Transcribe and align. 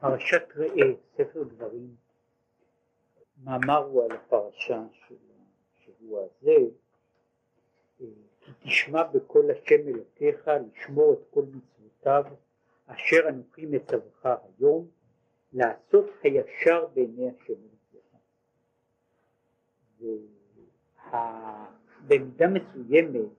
פרשת 0.00 0.42
ראה, 0.56 0.92
ספר 1.16 1.42
דברים, 1.42 1.94
מאמר 3.44 3.84
הוא 3.84 4.04
על 4.04 4.12
הפרשה 4.12 4.82
של 4.92 5.14
השבוע 5.76 6.22
הזה, 6.24 6.56
כי 8.40 8.52
תשמע 8.62 9.02
בקול 9.02 9.50
השם 9.50 9.88
אלוקיך 9.88 10.50
לשמור 10.72 11.12
את 11.12 11.18
כל 11.30 11.42
מצוותיו 11.42 12.24
אשר 12.86 13.28
אנוכי 13.28 13.66
מצווך 13.66 14.26
היום 14.26 14.88
לעשות 15.52 16.06
הישר 16.22 16.86
בעיני 16.94 17.30
השם 17.30 17.52
אלוקיך. 17.52 18.16
במידה 22.06 22.46
מסוימת 22.48 23.30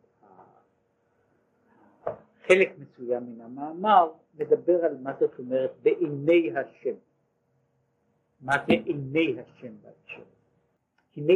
חלק 2.48 2.72
מסוים 2.78 3.24
מן 3.24 3.42
המאמר 3.42 4.12
מדבר 4.34 4.86
על 4.86 4.98
מה 4.98 5.12
זאת 5.20 5.40
אומרת 5.40 5.72
בעיני 5.82 6.52
השם. 6.58 6.96
מה 8.42 8.54
זה 8.68 8.74
עיני 8.74 9.36
השם 9.42 9.74
בהקשר? 9.82 10.24
הנה 11.18 11.34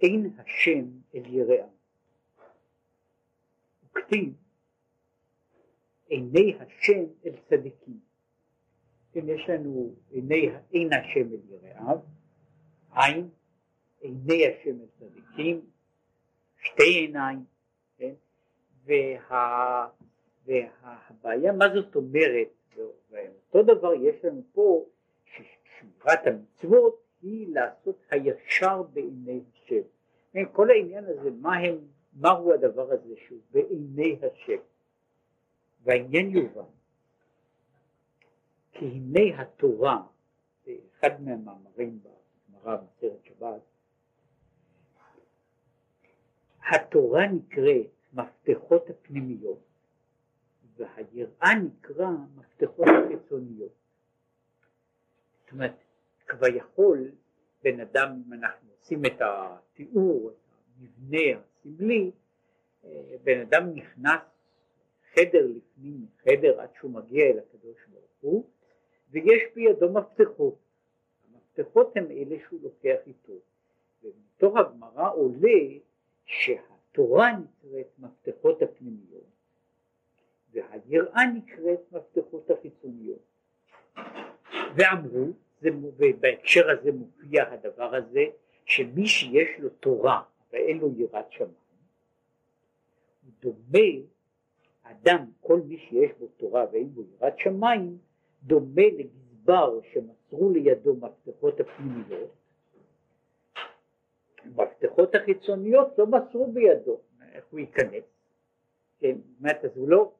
אין 0.00 0.30
השם 0.38 0.84
אל 1.14 1.34
יראה. 1.34 1.66
וכתיב 3.84 4.34
עיני 6.08 6.58
השם 6.60 7.04
אל 7.26 7.36
צדיקים. 7.48 8.00
כן, 9.12 9.28
יש 9.28 9.48
לנו 9.48 9.94
עיני, 10.10 10.48
אין 10.72 10.90
השם 10.92 11.32
אל 11.32 11.40
יראיו, 11.50 11.98
עין, 12.92 13.28
עיני 14.00 14.46
השם 14.46 14.76
אל 14.80 14.86
צדיקים, 14.98 15.60
שתי 16.58 16.82
עיניים, 16.82 17.44
כן? 17.96 18.12
וה, 18.84 19.88
והבעיה 20.46 21.52
מה 21.52 21.64
זאת 21.74 21.96
אומרת, 21.96 22.48
ואותו 23.10 23.62
דבר 23.62 23.94
יש 23.94 24.24
לנו 24.24 24.42
פה 24.52 24.84
ששמירת 25.24 26.26
המצוות 26.26 27.02
היא 27.22 27.54
לעשות 27.54 27.96
הישר 28.10 28.82
בעיני 28.82 29.40
השם. 29.52 29.82
כל 30.52 30.70
העניין 30.70 31.04
הזה, 31.04 31.30
מה 31.30 31.56
הם, 31.56 31.78
מהו 32.20 32.52
הדבר 32.52 32.92
הזה 32.92 33.14
שהוא 33.16 33.38
בעיני 33.52 34.16
השם. 34.22 34.60
והעניין 35.82 36.30
יובן, 36.30 36.62
כי 38.72 38.84
הנה 38.84 39.42
התורה, 39.42 40.02
אחד 40.98 41.22
מהמאמרים 41.22 41.98
בגמרא 42.02 42.76
בסרט 42.76 43.24
שבת, 43.24 43.60
התורה 46.72 47.26
נקראת 47.26 47.86
מפתחות 48.12 48.90
הפנימיות 48.90 49.65
והיראה 50.76 51.54
נקרא 51.64 52.10
מפתחות 52.36 52.86
החיצוניות. 52.88 53.72
זאת 55.40 55.52
אומרת, 55.52 55.74
כביכול 56.26 57.10
בן 57.62 57.80
אדם, 57.80 58.22
אם 58.26 58.32
אנחנו 58.32 58.68
עושים 58.80 59.06
את 59.06 59.20
התיאור, 59.20 60.30
את 60.30 60.36
המבנה 60.80 61.40
הסמלי, 61.40 62.10
אה, 62.84 62.90
בן 63.24 63.40
אדם 63.40 63.74
נכנס 63.74 64.20
חדר 65.14 65.46
לפנים 65.46 66.06
חדר 66.22 66.60
עד 66.60 66.68
שהוא 66.78 66.90
מגיע 66.90 67.24
אל 67.24 67.38
הקדוש 67.38 67.76
ברוך 67.88 68.10
הוא, 68.20 68.44
ויש 69.10 69.42
בידו 69.54 69.92
מפתחות. 69.92 70.58
המפתחות 71.34 71.96
הם 71.96 72.10
אלה 72.10 72.36
שהוא 72.48 72.60
לוקח 72.62 72.98
איתו. 73.06 73.32
ומתוך 74.02 74.56
הגמרא 74.56 75.12
עולה 75.12 75.78
שהתורה 76.24 77.32
נקראת 77.32 77.86
מפתחות 77.98 78.62
הפנימיות, 78.62 79.35
והיראה 80.56 81.26
נקראת 81.34 81.92
מפתחות 81.92 82.50
החיצוניות. 82.50 83.18
ואמרו, 84.76 85.32
ובהקשר 85.62 86.70
הזה 86.70 86.92
מופיע 86.92 87.44
הדבר 87.52 87.94
הזה, 87.94 88.24
שמי 88.64 89.06
שיש 89.06 89.48
לו 89.58 89.68
תורה 89.68 90.22
ואין 90.52 90.78
לו 90.78 90.90
יראת 90.96 91.32
שמיים, 91.32 91.52
הוא 93.22 93.32
דומה, 93.40 93.88
אדם, 94.82 95.26
כל 95.40 95.60
מי 95.66 95.78
שיש 95.78 96.10
בו 96.18 96.26
תורה 96.26 96.64
ואין 96.72 96.88
בו 96.88 97.02
יראת 97.02 97.38
שמיים, 97.38 97.98
דומה 98.42 98.82
לגזבר 98.98 99.80
שמסרו 99.92 100.50
לידו 100.50 100.94
מפתחות 100.94 101.60
הפנימיות, 101.60 102.34
מפתחות 104.46 105.14
החיצוניות 105.14 105.98
לא 105.98 106.06
מסרו 106.06 106.52
בידו, 106.52 107.00
איך 107.32 107.44
הוא 107.50 107.60
ייכנס, 107.60 108.04
כן, 108.98 109.16
זאת 109.16 109.40
אומרת, 109.40 109.64
אז 109.64 109.70
הוא 109.74 109.88
לא, 109.88 110.12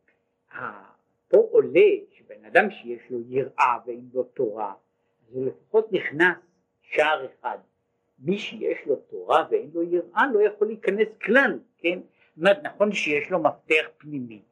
פה 1.28 1.36
עולה 1.50 1.90
שבן 2.12 2.44
אדם 2.44 2.70
שיש 2.70 3.10
לו 3.10 3.18
יראה 3.28 3.78
ואין 3.86 4.08
לו 4.14 4.22
תורה, 4.22 4.74
אז 5.28 5.34
הוא 5.34 5.46
לפחות 5.46 5.92
נכנס 5.92 6.36
שער 6.82 7.26
אחד. 7.26 7.58
מי 8.18 8.38
שיש 8.38 8.78
לו 8.86 8.96
תורה 8.96 9.46
ואין 9.50 9.70
לו 9.74 9.82
יראה 9.82 10.22
לא 10.32 10.42
יכול 10.42 10.66
להיכנס 10.66 11.08
כלל, 11.24 11.58
כן? 11.78 11.98
זאת 12.00 12.38
אומרת, 12.38 12.62
נכון 12.62 12.92
שיש 12.92 13.30
לו 13.30 13.38
מפתח 13.38 13.86
פנימי, 13.98 14.42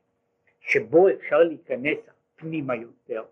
שבו 0.61 1.09
אפשר 1.09 1.39
להיכנס 1.39 1.99
פנימה 2.37 2.75
יותר, 2.75 3.23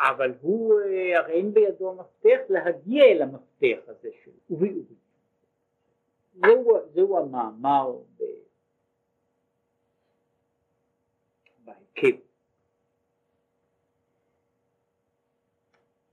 אבל 0.00 0.32
הוא, 0.40 0.80
אה, 0.80 1.18
הרי 1.18 1.32
אין 1.32 1.54
בידו 1.54 1.90
המפתח 1.90 2.38
להגיע 2.48 3.04
אל 3.04 3.22
המפתח 3.22 3.78
הזה 3.86 4.08
של 4.24 4.30
אורי 4.50 4.68
אורי. 4.68 4.94
זהו, 6.34 6.78
זהו 6.94 7.18
המאמר 7.18 7.96
בהיקף. 11.94 12.20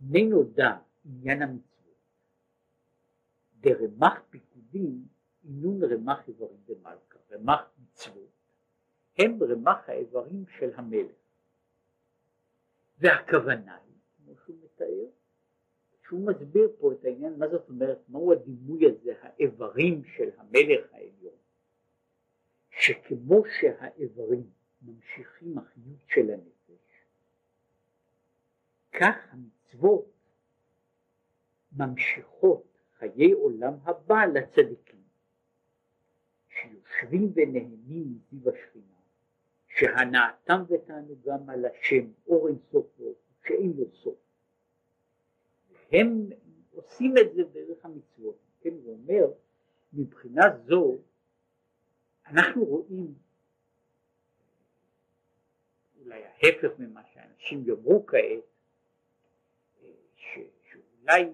מי 0.02 0.26
נודע 0.26 0.78
עניין 1.06 1.42
המצוות, 1.42 1.96
דרמח 3.60 4.22
פיקודים 4.30 5.06
אינון 5.44 5.84
רמח 5.84 6.28
איברים 6.28 6.58
דמלכה, 6.66 7.18
רמח 7.32 7.62
מצוות, 7.80 8.30
הם 9.18 9.44
רמח 9.44 9.90
האיברים 9.90 10.46
של 10.60 10.72
המלך. 10.76 11.12
והכוונה 13.00 13.76
היא, 13.76 13.96
כמו 14.18 14.36
שהוא 14.46 14.58
מתאר, 14.64 15.06
שהוא 16.08 16.28
מסביר 16.28 16.70
פה 16.80 16.92
את 16.92 17.06
העניין, 17.06 17.40
מה 17.40 17.48
זאת 17.48 17.70
אומרת, 17.70 18.00
מהו 18.10 18.34
הדימוי 18.34 18.86
הזה, 18.86 19.14
האיברים 19.22 20.04
של 20.04 20.30
המלך 20.38 20.94
העליון, 20.94 21.36
שכמו 22.70 23.44
שהאיברים 23.60 24.50
ממשיכים 24.82 25.58
החיות 25.58 26.08
של 26.08 26.30
הנפש, 26.30 27.06
כך 28.92 29.16
המצוות 29.32 30.12
ממשיכות 31.72 32.64
חיי 32.98 33.32
עולם 33.32 33.74
הבא 33.84 34.26
לצדיקים, 34.26 35.02
שיושבים 36.50 37.32
ונהנים 37.36 38.20
מזיו 38.34 38.50
השכינה, 38.50 38.86
שהנאתם 39.68 40.64
ותענוגם 40.70 41.50
על 41.50 41.66
השם 41.66 42.12
אור 42.28 42.48
אין 42.48 42.58
סוף 42.72 42.86
שאין 43.48 43.74
לו 43.78 43.86
סוף. 43.94 44.18
הם 45.92 46.30
עושים 46.72 47.14
את 47.18 47.34
זה 47.36 47.44
דרך 47.44 47.86
המצוות, 47.86 48.38
כן, 48.62 48.70
הוא 48.70 48.94
אומר, 48.94 49.32
מבחינה 49.94 50.42
זו 50.66 50.98
אנחנו 52.26 52.64
רואים 52.64 53.14
אולי 56.12 56.24
ההפך 56.26 56.80
ממה 56.80 57.02
שאנשים 57.14 57.64
יאמרו 57.68 58.06
כעת, 58.06 58.44
ש, 60.16 60.40
שאולי 60.72 61.32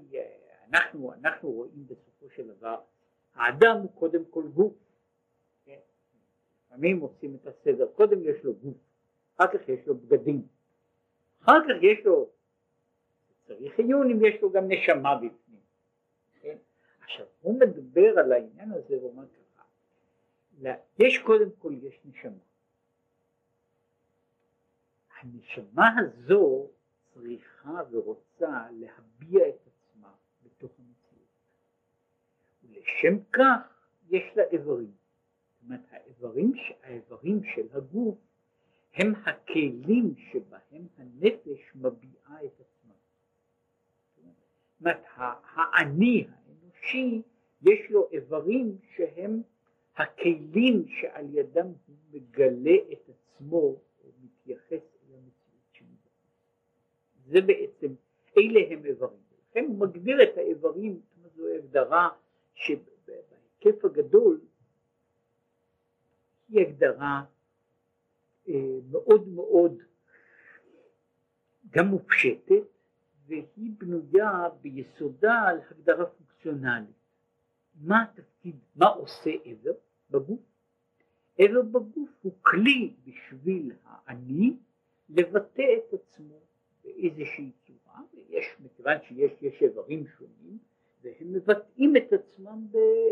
אנחנו, 0.69 1.13
אנחנו 1.13 1.51
רואים 1.51 1.87
בסופו 1.87 2.29
של 2.35 2.47
דבר, 2.47 2.81
האדם 3.33 3.77
הוא 3.81 3.91
קודם 3.99 4.25
כל 4.29 4.43
גוף, 4.47 4.73
כן? 5.65 5.79
לפעמים 6.65 6.99
עושים 6.99 7.35
את 7.35 7.47
הסדר, 7.47 7.87
קודם 7.95 8.23
יש 8.23 8.43
לו 8.43 8.53
גוף, 8.53 8.77
אחר 9.35 9.57
כך 9.57 9.69
יש 9.69 9.87
לו 9.87 9.95
בגדים, 9.95 10.47
אחר 11.43 11.61
כך 11.63 11.83
יש 11.83 12.05
לו, 12.05 12.29
צריך 13.47 13.79
עיון 13.79 14.11
אם 14.11 14.25
יש 14.25 14.41
לו 14.41 14.51
גם 14.51 14.63
נשמה 14.67 15.15
בפנים, 15.15 15.61
כן? 16.41 16.57
עכשיו 17.03 17.25
הוא 17.41 17.59
מדבר 17.59 18.19
על 18.19 18.31
העניין 18.31 18.71
הזה 18.71 19.03
ואומר 19.03 19.23
ככה, 19.27 19.63
יש 20.99 21.17
קודם 21.17 21.49
כל 21.59 21.73
יש 21.81 21.99
נשמה, 22.05 22.46
הנשמה 25.21 25.89
הזו 25.99 26.67
צריכה 27.13 27.81
ורוצה 27.91 28.65
להביע 28.71 29.49
את 29.49 29.67
עצמה 29.67 30.13
בתוך 30.43 30.71
המציאות. 30.79 31.27
ולשם 32.63 33.23
כך 33.33 33.77
יש 34.09 34.23
לה 34.35 34.43
איברים. 34.43 34.91
זאת 34.91 35.63
אומרת 35.63 35.81
האיברים, 35.91 36.53
האיברים 36.83 37.43
של 37.43 37.67
הגוף 37.71 38.17
הם 38.93 39.13
הכלים 39.25 40.15
שבהם 40.17 40.87
הנפש 40.97 41.75
מביעה 41.75 42.45
את 42.45 42.61
עצמה. 42.61 42.93
זאת 44.15 44.79
אומרת 44.79 45.03
האני 45.55 46.27
האנושי 46.29 47.21
יש 47.61 47.91
לו 47.91 48.07
איברים 48.11 48.77
שהם 48.95 49.41
הכלים 49.95 50.85
שעל 50.87 51.37
ידם 51.37 51.67
הוא 51.87 51.95
מגלה 52.11 52.75
את 52.93 53.09
עצמו 53.09 53.75
מתייחס 54.23 54.96
זה 57.27 57.41
בעצם, 57.41 57.87
אלה 58.37 58.59
הם 58.69 58.85
איברים. 58.85 59.19
לכן 59.49 59.65
הוא 59.67 59.79
מגדיר 59.79 60.23
את 60.23 60.37
האיברים, 60.37 61.01
זו 61.35 61.47
הגדרה 61.47 62.09
שבהיקף 62.53 63.85
הגדול 63.85 64.41
היא 66.49 66.61
הגדרה 66.61 67.23
אה, 68.49 68.53
מאוד 68.91 69.27
מאוד 69.27 69.81
גם 71.69 71.87
מופשטת 71.87 72.63
והיא 73.27 73.71
בנויה 73.77 74.49
ביסודה 74.61 75.33
על 75.33 75.59
הגדרה 75.71 76.05
פונקציונלית. 76.05 76.97
מה 77.81 78.03
התפקיד, 78.03 78.55
מה 78.75 78.87
עושה 78.87 79.31
עבר 79.45 79.71
בגוף? 80.11 80.39
עבר 81.37 81.61
בגוף 81.61 82.09
הוא 82.21 82.33
כלי 82.41 82.93
בשביל 83.05 83.71
האני 83.85 84.57
לבטא 85.09 85.63
את 85.77 85.93
עצמו 85.93 86.39
באיזושהי 86.87 87.51
צורה, 87.67 87.99
ויש, 88.13 88.45
מכיוון 88.65 88.97
שיש 89.07 89.61
איברים 89.61 90.05
שונים, 90.07 90.57
והם 91.03 91.33
מבטאים 91.33 91.97
את 91.97 92.13
עצמם, 92.13 92.67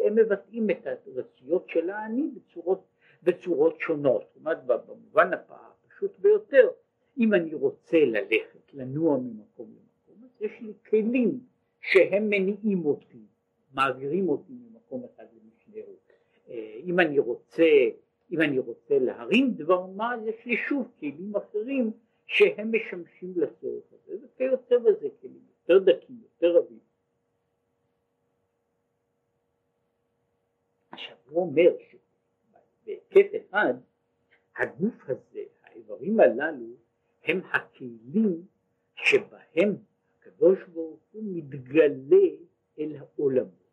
הם 0.07 0.15
מבטאים 0.15 0.69
את 0.69 0.87
הרצויות 0.87 1.69
של 1.69 1.89
האני 1.89 2.29
בצורות, 2.35 2.83
בצורות 3.23 3.79
שונות, 3.79 4.23
זאת 4.27 4.35
אומרת 4.35 4.65
במובן 4.65 5.31
הפשוט 5.33 6.19
ביותר, 6.19 6.69
אם 7.17 7.33
אני 7.33 7.53
רוצה 7.53 7.97
ללכת, 7.97 8.73
לנוע 8.73 9.17
ממקום 9.17 9.67
למקום, 9.67 10.23
אז 10.23 10.41
יש 10.41 10.51
לי 10.61 10.73
כלים 10.89 11.39
שהם 11.81 12.29
מניעים 12.29 12.85
אותי, 12.85 13.25
מעבירים 13.73 14.29
אותי 14.29 14.53
ממקום 14.53 15.03
אחד 15.05 15.25
למשנהו. 15.33 15.95
אה, 16.49 16.79
אם 16.83 16.99
אני 16.99 17.19
רוצה, 17.19 17.65
אם 18.31 18.41
אני 18.41 18.59
רוצה 18.59 18.99
להרים 18.99 19.51
דבר 19.51 19.85
מה, 19.85 20.15
יש 20.25 20.45
לי 20.45 20.57
שוב 20.57 20.91
כלים 20.99 21.33
אחרים 21.35 21.91
שהם 22.25 22.71
משמשים 22.71 23.33
לצורך 23.35 23.83
הזה, 23.91 24.17
וכיוצא 24.25 24.77
בזה 24.77 25.07
כלים 25.21 25.45
יותר 25.49 25.79
דקים, 25.79 26.21
יותר 26.23 26.57
רבים. 26.57 26.79
עכשיו 30.91 31.17
הוא 31.25 31.41
אומר 31.41 31.71
שבהיקף 31.79 33.27
אחד 33.35 33.73
הגוף 34.57 35.09
הזה, 35.09 35.43
האיברים 35.63 36.19
הללו 36.19 36.75
הם 37.23 37.41
הכלים 37.53 38.45
שבהם 38.95 39.75
הקדוש 40.19 40.59
ברוך 40.73 40.99
הוא 41.11 41.23
מתגלה 41.25 42.27
אל 42.79 42.95
העולמות. 42.95 43.65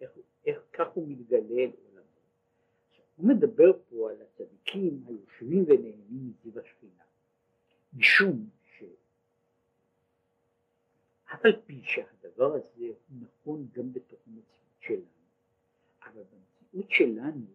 איך, 0.00 0.10
איך 0.46 0.58
כך 0.72 0.88
הוא 0.94 1.08
מתגלה 1.08 1.62
אל 1.62 1.70
עולמות? 1.84 2.02
הוא 3.16 3.28
מדבר 3.28 3.72
פה 3.88 4.10
על 4.10 4.22
הצדיקים 4.22 5.04
היושבים 5.06 5.64
ונהנים 5.66 6.30
מסביב 6.30 6.58
השכינה, 6.58 7.04
משום 7.92 8.48
שאף 8.62 8.90
על 11.44 11.60
פי 11.66 11.82
שהדבר 11.84 12.54
הזה 12.54 12.86
הוא 12.86 13.18
נכון 13.20 13.68
גם 13.72 13.92
בתוך 13.92 14.20
המציאות 14.26 14.80
שלנו, 14.80 15.06
אבל 16.02 16.22
במציאות 16.22 16.90
שלנו 16.90 17.46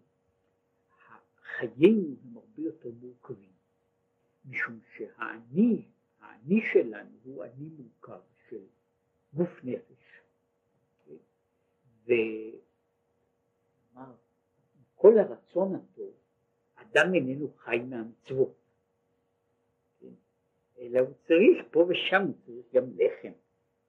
חיינו 1.58 2.16
הם 2.24 2.38
הרבה 2.38 2.62
יותר 2.62 2.90
מורכבים. 3.02 3.58
משום 4.46 4.80
שהאני, 4.96 5.86
האני 6.20 6.62
שלנו 6.74 7.18
הוא 7.24 7.44
אני 7.44 7.70
מורכב 7.78 8.22
של 8.50 8.64
גוף 9.34 9.50
נפש. 9.64 10.22
וכל 14.96 15.18
הרצון 15.20 15.76
הטוב, 15.76 16.14
אדם 16.98 17.14
איננו 17.14 17.52
חי 17.58 17.80
מהמצוות. 17.90 18.54
כן? 20.00 20.08
אלא 20.80 21.00
הוא 21.00 21.14
צריך, 21.28 21.66
פה 21.72 21.86
ושם 21.90 22.22
הוא 22.22 22.34
צריך 22.46 22.66
גם 22.74 22.84
לחם. 22.98 23.32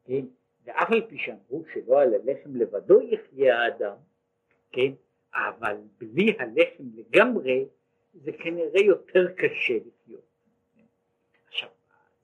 כן? 0.04 0.24
ואף 0.64 0.90
על 0.90 1.06
פי 1.08 1.18
שאמרו 1.18 1.64
שלא 1.74 2.00
על 2.00 2.14
הלחם 2.14 2.56
לבדו 2.56 3.00
יחיה 3.02 3.58
האדם, 3.58 3.96
כן? 4.72 4.92
אבל 5.34 5.76
בלי 5.98 6.36
הלחם 6.38 6.84
לגמרי 6.94 7.66
זה 8.14 8.32
כנראה 8.32 8.80
יותר 8.80 9.32
קשה 9.34 9.74
לחיות. 9.74 10.28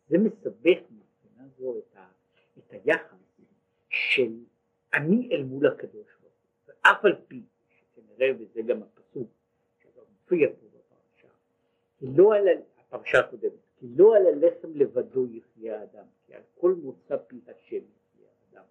זה 0.09 0.19
מסבך 0.19 0.79
מבחינה 0.91 1.49
זו 1.59 1.79
את, 1.79 1.97
ה, 1.97 2.07
את 2.59 2.73
היחס 2.73 3.19
של 3.89 4.33
אני 4.95 5.29
אל 5.33 5.43
מול 5.43 5.67
הקדוש 5.67 6.07
ברוך 6.21 6.35
הוא, 6.67 6.75
ואף 6.85 7.05
על 7.05 7.17
פי 7.29 7.43
שכנראה 7.69 8.33
וזה 8.39 8.63
גם 8.63 8.83
הפסוק 8.83 9.29
שמופיע 9.83 10.49
פה 10.61 10.64
לא 12.05 12.35
על 12.35 12.49
הפרשה 12.79 13.21
הקודמת, 13.21 13.53
כי 13.77 13.87
לא 13.97 14.17
על 14.17 14.27
הלחם 14.27 14.69
לבדו 14.75 15.27
יחיה 15.27 15.81
האדם, 15.81 16.05
כי 16.27 16.35
על 16.35 16.43
כל 16.55 16.75
מוצא 16.83 17.17
פי 17.17 17.41
השם 17.47 17.77
יחיה 17.77 18.29
האדם. 18.53 18.65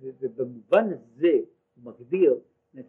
ובמובן 0.00 0.84
הזה 0.92 1.32
הוא 1.74 1.84
מגדיר, 1.84 2.40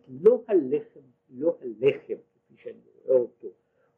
לא 0.07 0.44
הלחם, 0.48 1.00
לא 1.30 1.57
הלחם 1.62 2.13
כפי 2.33 2.57
שאני 2.57 2.80
רואה 2.95 3.19
אותו, 3.19 3.48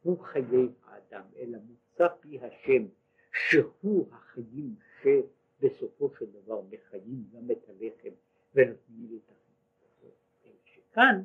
הוא 0.02 0.18
חיי 0.18 0.68
האדם, 0.84 1.22
אלא 1.36 1.58
מוצא 1.68 2.06
פי 2.20 2.38
השם 2.40 2.86
שהוא 3.32 4.06
החיים 4.12 4.74
שבסופו 5.02 6.10
של 6.18 6.26
דבר 6.30 6.62
מחיים 6.70 7.24
גם 7.32 7.50
את 7.50 7.68
הלחם 7.68 8.14
ונותנים 8.54 9.06
לי 9.10 9.16
את 9.16 9.30
החיים. 9.30 10.54
שכאן 10.64 11.22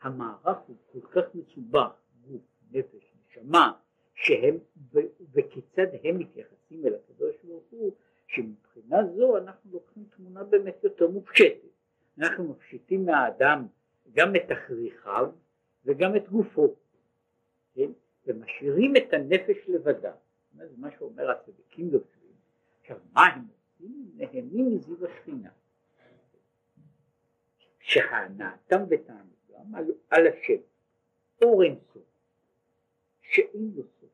המערך 0.00 0.58
הוא 0.66 0.76
כל 0.92 1.00
כך 1.00 1.34
מסובך, 1.34 1.92
גוף, 2.28 2.42
נפש, 2.70 3.15
נשמה, 3.36 3.72
שהם, 4.14 4.58
וכיצד 5.32 5.86
הם 6.04 6.18
מתייחסים 6.18 6.86
אל 6.86 6.94
הקדוש 6.94 7.36
ברוך 7.44 7.64
הוא, 7.70 7.92
שמבחינה 8.26 8.96
זו 9.16 9.38
אנחנו 9.38 9.70
לוקחים 9.72 10.04
תמונה 10.16 10.44
באמת 10.44 10.84
יותר 10.84 11.08
מופשטת. 11.08 11.60
אנחנו 12.18 12.44
מפשיטים 12.44 13.06
מהאדם 13.06 13.66
גם 14.12 14.36
את 14.36 14.42
תכריכיו 14.48 15.30
וגם 15.84 16.16
את 16.16 16.28
גופו, 16.28 16.74
כן? 17.74 17.90
ומשאירים 18.26 18.96
את 18.96 19.12
הנפש 19.12 19.68
לבדה. 19.68 20.12
זה 20.54 20.74
מה 20.76 20.90
שאומר 20.98 21.30
הצדיקים 21.30 21.88
יוצאים, 21.90 22.32
עכשיו 22.80 22.98
מה 23.12 23.26
הם 23.26 23.46
עושים? 23.48 24.10
נהנים 24.16 24.74
מזיו 24.74 25.06
השכינה. 25.06 25.50
שהנאתם 27.78 28.82
ותענוגם 28.90 29.74
על, 29.74 29.84
על 30.10 30.26
השם, 30.26 30.60
אור 31.42 31.62
אין 31.62 31.76
סוף, 31.92 32.05
שאין 33.30 33.70
לו 33.76 33.82
סוף, 34.00 34.10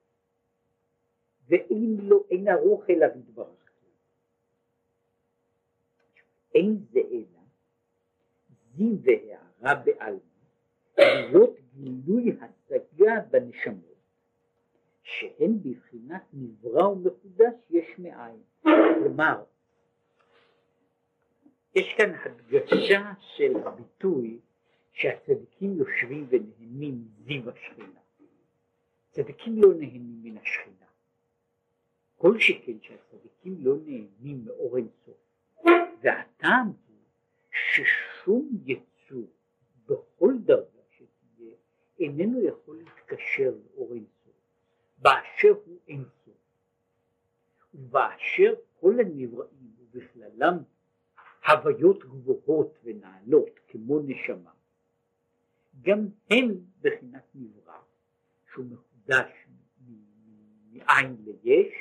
ואין 1.48 1.96
לו, 2.02 2.24
אין 2.30 2.48
ערוך 2.48 2.90
אליו 2.90 3.08
יתברך. 3.18 3.70
אין 6.54 6.76
זה 6.92 7.00
אלא 7.00 7.42
זיו 8.76 8.96
והערה 9.02 9.82
בעלמא, 9.84 10.20
להיות 10.98 11.56
גילוי 11.74 12.36
השגה 12.40 13.20
בנשמות. 13.31 13.92
שהן 15.02 15.58
בבחינת 15.62 16.22
נברא 16.32 16.88
ומחודש 16.88 17.54
יש 17.70 17.98
מאין. 17.98 18.42
כלומר, 18.62 19.44
יש 21.74 21.94
כאן 21.96 22.14
הדגשה 22.14 23.12
של 23.19 23.56
הביטוי 23.56 24.38
שהצדיקים 24.92 25.76
יושבים 25.78 26.26
ונהנים 26.31 27.04
מזיו 27.19 27.50
השכינה. 27.50 28.00
צדיקים 29.12 29.62
לא 29.62 29.74
נהנים 29.74 30.22
מן 30.22 30.38
השכינה. 30.38 30.86
כל 32.16 32.38
שכן 32.38 32.81
שהצדיקים 32.81 33.56
לא 33.60 33.74
נהנים 33.86 34.44
מאור 34.44 34.76
אינסוף. 34.76 35.16
והטעם 36.02 36.66
הוא 36.66 36.96
ששום 37.50 38.50
יצור 38.66 39.26
בכל 39.86 40.34
דרגה 40.44 40.82
שתהיה 40.90 41.54
איננו 42.00 42.44
יכול 42.44 42.76
להתקשר 42.76 43.54
לאור 43.64 43.92
אינסוף. 43.94 44.22
באשר 44.98 45.54
הוא 45.64 45.78
אין 45.88 46.04
סוף, 46.24 46.34
ובאשר 47.74 48.54
כל 48.81 49.00
הנבראים 49.00 49.74
ובכללם 49.78 50.58
הוויות 51.48 52.04
גבוהות 52.04 52.78
ונעלות 52.84 53.60
כמו 53.69 54.00
נשמה, 54.00 54.50
גם 55.81 56.06
הם 56.31 56.48
בחינת 56.81 57.24
נברא, 57.34 57.78
שהוא 58.52 58.64
מחודש 59.08 59.46
מאין 60.72 61.16
ליש, 61.24 61.74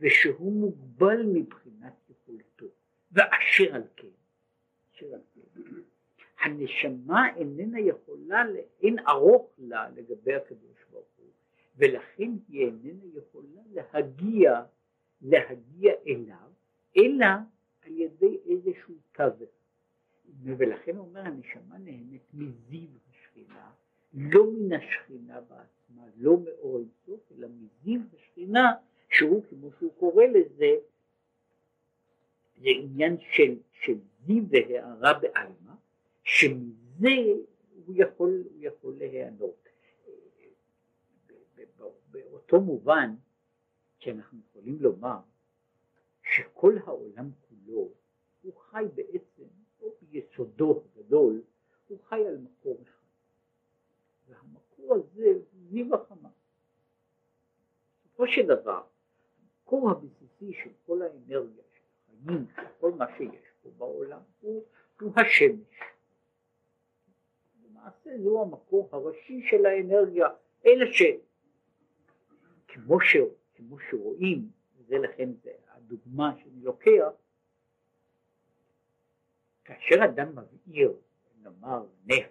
ושהוא 0.00 0.52
מוגבל 0.52 1.22
מבחינת 1.22 1.94
יכולתו, 2.10 2.66
ואשר 3.12 3.74
על 3.74 3.82
כן, 3.96 4.08
אשר 4.94 5.06
על 5.14 5.20
כן, 5.34 5.60
הנשמה 6.40 7.36
איננה 7.36 7.80
יכולה, 7.80 8.44
אין 8.82 8.96
ארוך 9.08 9.50
לה 9.58 9.88
לגבי 9.90 10.34
הקדוש 10.34 10.84
ברוך 10.90 11.06
ולכן 11.78 12.30
היא 12.48 12.66
איננה 12.66 13.04
יכולה 13.14 13.60
להגיע, 13.72 14.62
להגיע 15.20 15.92
אליו, 16.06 16.50
אלא 16.96 17.26
על 17.82 17.92
ידי 17.92 18.38
איזשהו 18.46 18.94
תווך. 19.12 19.50
ולכן 20.44 20.96
הוא 20.96 21.06
אומר 21.06 21.20
הנשמה 21.20 21.78
נהנית 21.78 22.22
מזיו 22.34 22.88
השכינה, 23.10 23.70
לא 24.16 24.46
מן 24.52 24.72
השכינה 24.72 25.40
בעצמה, 25.40 26.02
לא 26.16 26.36
מאור 26.40 26.80
אלא 27.30 27.48
מזיו 27.48 28.00
השכינה 28.14 28.74
שהוא 29.10 29.42
כמו 29.48 29.70
שהוא 29.78 29.92
קורא 29.98 30.24
לזה 30.24 30.76
זה 32.56 32.68
עניין 32.68 33.16
של, 33.20 33.58
של 33.72 33.98
זיו 34.26 34.44
והערה 34.48 35.18
בעלמא 35.18 35.72
שמזה 36.24 37.14
הוא 37.86 37.94
יכול, 37.96 38.44
הוא 38.50 38.58
יכול 38.60 38.94
להיענות 38.98 39.68
באותו 42.10 42.60
מובן 42.60 43.14
שאנחנו 43.98 44.38
יכולים 44.50 44.78
לומר 44.80 45.18
שכל 46.22 46.78
העולם 46.86 47.30
כולו 47.48 47.90
הוא 48.42 48.54
חי 48.56 48.84
בעצם, 48.94 49.44
או 49.80 49.94
ביסודו 50.02 50.82
הגדול, 50.96 51.42
הוא 51.88 51.98
חי 52.00 52.26
על 52.26 52.38
מקור 52.38 52.78
אחד. 52.82 52.95
והמקור 54.86 54.94
הזה 54.94 55.32
הוא 55.32 55.42
זיו 55.70 55.94
החמה. 55.94 56.28
בסופו 58.04 58.26
של 58.26 58.46
דבר, 58.46 58.82
המקור 59.38 59.90
הבסיסי 59.90 60.52
של 60.62 60.70
כל 60.86 61.02
האנרגיה, 61.02 61.62
של 61.72 61.82
החיים, 62.22 62.46
של 62.56 62.62
כל 62.80 62.92
מה 62.92 63.06
שיש 63.16 63.46
פה 63.62 63.70
בעולם, 63.78 64.20
הוא, 64.40 64.64
הוא 65.00 65.12
השמש. 65.16 65.80
למעשה 67.64 68.10
זהו 68.22 68.42
המקור 68.42 68.88
הראשי 68.92 69.46
של 69.50 69.66
האנרגיה, 69.66 70.26
אלא 70.66 70.86
שכמו 72.66 73.00
ש, 73.00 73.16
כמו 73.54 73.78
שרואים, 73.90 74.50
וזה 74.76 74.98
לכן 74.98 75.30
זה 75.42 75.50
הדוגמה 75.68 76.32
שאני 76.38 76.62
לוקח, 76.62 77.08
כאשר 79.64 80.04
אדם 80.04 80.32
מבעיר, 80.32 80.92
נאמר 81.42 81.86
נפט, 82.06 82.30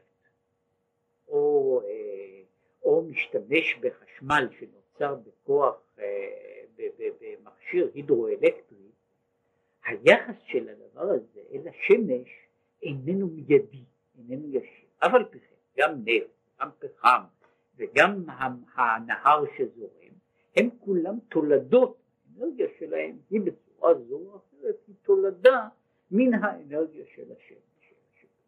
או, 1.27 1.81
אה, 1.85 2.14
או 2.85 3.03
משתמש 3.09 3.75
בחשמל 3.79 4.47
שנוצר 4.59 5.15
בכוח, 5.15 5.75
אה, 5.99 6.05
במכשיר 7.21 7.91
הידרואלקטרי, 7.93 8.89
היחס 9.85 10.35
של 10.45 10.69
הדבר 10.69 11.01
הזה 11.01 11.41
אל 11.53 11.67
השמש 11.67 12.29
איננו 12.83 13.27
מיידי, 13.27 13.83
איננו 14.17 14.47
ישיר. 14.49 14.85
על 14.99 15.25
פי 15.25 15.39
כן, 15.39 15.55
גם 15.77 16.01
נפט, 16.05 16.29
גם 16.61 16.69
פחם 16.79 17.21
וגם 17.77 18.23
הנהר 18.75 19.43
שזורם, 19.57 20.13
הם 20.55 20.69
כולם 20.79 21.19
תולדות, 21.29 21.97
האנרגיה 22.37 22.67
שלהם 22.79 23.17
היא 23.29 23.41
בצורה 23.41 23.93
זו 23.93 24.15
או 24.15 24.37
אחרת, 24.37 24.75
היא 24.87 24.95
תולדה 25.01 25.67
מן 26.11 26.33
האנרגיה 26.33 27.05
של 27.15 27.31
השמש. 27.31 27.64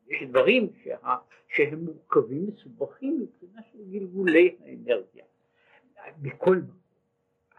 יש 0.07 0.23
דברים 0.29 0.73
שה, 0.83 1.15
שהם 1.47 1.85
מורכבים, 1.85 2.47
מסובכים 2.47 3.19
מבחינה 3.21 3.61
של 3.71 3.91
גלגולי 3.91 4.55
האנרגיה. 4.59 5.25
מכל 6.21 6.55
מקום, 6.55 6.77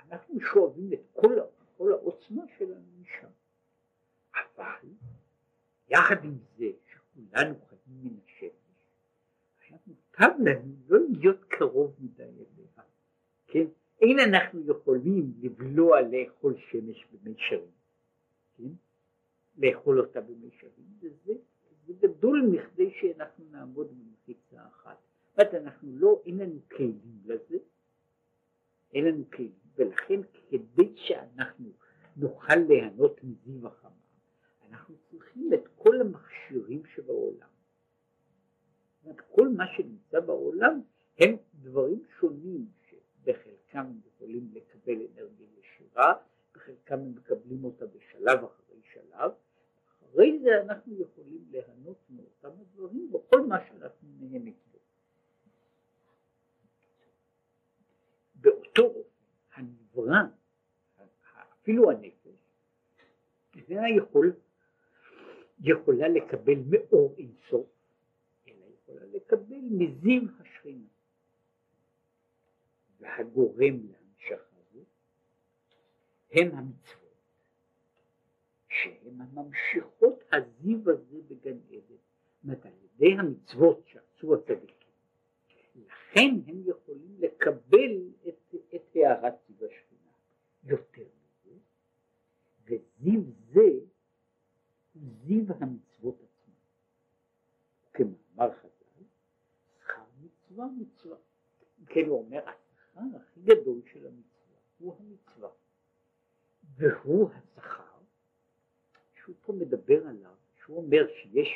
אנחנו 0.09 0.41
שואבים 0.41 0.93
את 0.93 1.01
כל, 1.13 1.37
כל 1.77 1.93
העוצמה 1.93 2.43
שלנו 2.59 2.87
משם. 3.01 3.29
אבל 4.35 4.89
יחד 5.89 6.25
עם 6.25 6.39
זה 6.59 6.71
שכולנו 6.87 7.55
חיים 7.69 8.01
מן 8.03 8.17
השמש, 8.25 8.53
מוטב 9.87 10.31
לנו 10.39 10.75
לא 10.89 10.99
להיות 11.11 11.45
קרוב 11.49 11.95
מדי 12.01 12.23
אליה, 12.23 12.85
כן? 13.47 13.65
אין 14.01 14.19
אנחנו 14.19 14.61
יכולים 14.71 15.33
לבלוע 15.41 16.01
לאכול 16.01 16.55
שמש 16.71 17.07
במישרים, 17.13 17.71
כן? 18.57 18.69
לאכול 19.59 20.01
אותה 20.01 20.21
במישרים, 20.21 20.87
וזה 21.01 21.33
זה 21.89 21.95
גדול 22.01 22.49
מכדי 22.53 22.91
שאנחנו 23.01 23.45
נעמוד 23.51 23.89
במחיצה 23.91 24.67
אחת. 24.67 24.97
זאת 25.37 25.55
אנחנו 25.55 25.97
לא, 25.97 26.23
אין 26.27 26.39
לנו 26.39 26.61
כלים 26.77 27.21
לזה, 27.25 27.59
אין 28.95 29.05
לנו 29.05 29.25
כלים, 29.31 29.53
ולכן 29.77 30.21
כדי 30.51 30.95
שאנחנו 30.97 31.71
נוכל 32.17 32.55
ליהנות 32.69 33.21
מזיו 33.25 33.67
החמה, 33.67 33.91
אנחנו 34.69 34.95
צריכים 35.11 35.55
את 35.55 35.69
כל 35.77 36.01
המכשירים 36.01 36.83
שבעולם. 36.95 37.49
זאת 39.05 39.21
כל 39.31 39.49
מה 39.49 39.65
שנמצא 39.77 40.21
בעולם 40.21 40.81
הם 41.19 41.37
דברים 41.55 42.03
שונים 42.21 42.67
שבחלקם 42.89 43.79
הם 43.79 44.01
יכולים 44.07 44.51
לקבל 44.53 44.97
אנרגיה 45.13 45.47
ישירה, 45.61 46.15
בחלקם 46.55 46.99
הם 46.99 47.15
מקבלים 47.15 47.65
אותה 47.65 47.87
בשלב 47.87 48.45
אחרי 48.45 48.81
שלב, 48.93 49.31
אחרי 50.09 50.39
זה 50.43 50.63
אנחנו 50.63 51.01
יכולים 51.01 51.45
ליהנות 51.51 51.97
מאותם 52.11 52.61
הדברים 52.61 53.13
בכל 53.13 53.47
מה 53.47 53.57
שאנחנו 53.69 54.09
נהנים 54.21 54.55
בו. 54.73 54.79
באותו 58.35 58.95
הנברא, 59.55 60.23
אפילו 61.53 61.91
הנפש, 61.91 62.39
איננה 63.55 63.91
יכול, 63.97 64.33
יכולה 65.61 66.09
לקבל 66.09 66.59
מאור 66.71 67.15
אינסוף, 67.19 67.67
אלא 68.49 68.65
יכולה 68.75 69.05
לקבל 69.07 69.61
מזיו 69.71 70.23
השכינה. 70.41 70.89
והגורם 73.01 73.77
להמשכה 73.87 74.35
הזו 74.57 74.85
הם 76.33 76.55
המצוות. 76.55 77.08
שהן 78.83 79.21
הממשיכות 79.21 80.25
הזיו 80.33 80.91
הזה 80.91 81.19
בגן 81.29 81.59
עדן, 81.71 81.95
זאת 82.43 82.67
על 82.67 82.73
ידי 82.85 83.13
המצוות 83.19 83.83
שעשו 83.87 84.35
הצדיקים, 84.35 84.93
לכן 85.75 86.31
הם 86.47 86.63
יכולים 86.67 87.17
לקבל 87.19 88.09
את, 88.29 88.55
את 88.75 88.97
הערת 88.97 89.35
זיו 89.49 89.67
השכינה. 89.67 90.13
יותר 90.65 91.03
מזה, 91.03 91.57
וזיו 92.65 93.23
זה 93.53 93.61
הוא 94.95 95.03
זיו 95.27 95.45
המצוות 95.61 96.17
עצמן. 96.23 96.55
כמאמר 97.93 98.55
חז"ל, 98.55 99.05
שכר 99.81 100.03
מצווה 100.21 100.67
מצווה. 100.79 101.17
כן 101.87 102.07
הוא 102.07 102.19
אומר, 102.19 102.41
השכר 102.49 103.17
הכי 103.17 103.41
גדול 103.41 103.81
של 103.93 104.07
המצווה 104.07 104.57
הוא 104.79 104.97
המצווה, 104.99 105.51
והוא 106.77 107.31
שהוא 109.29 109.37
פה 109.43 109.53
מדבר 109.53 110.07
עליו, 110.07 110.31
שהוא 110.65 110.77
אומר 110.77 111.07
שיש, 111.15 111.49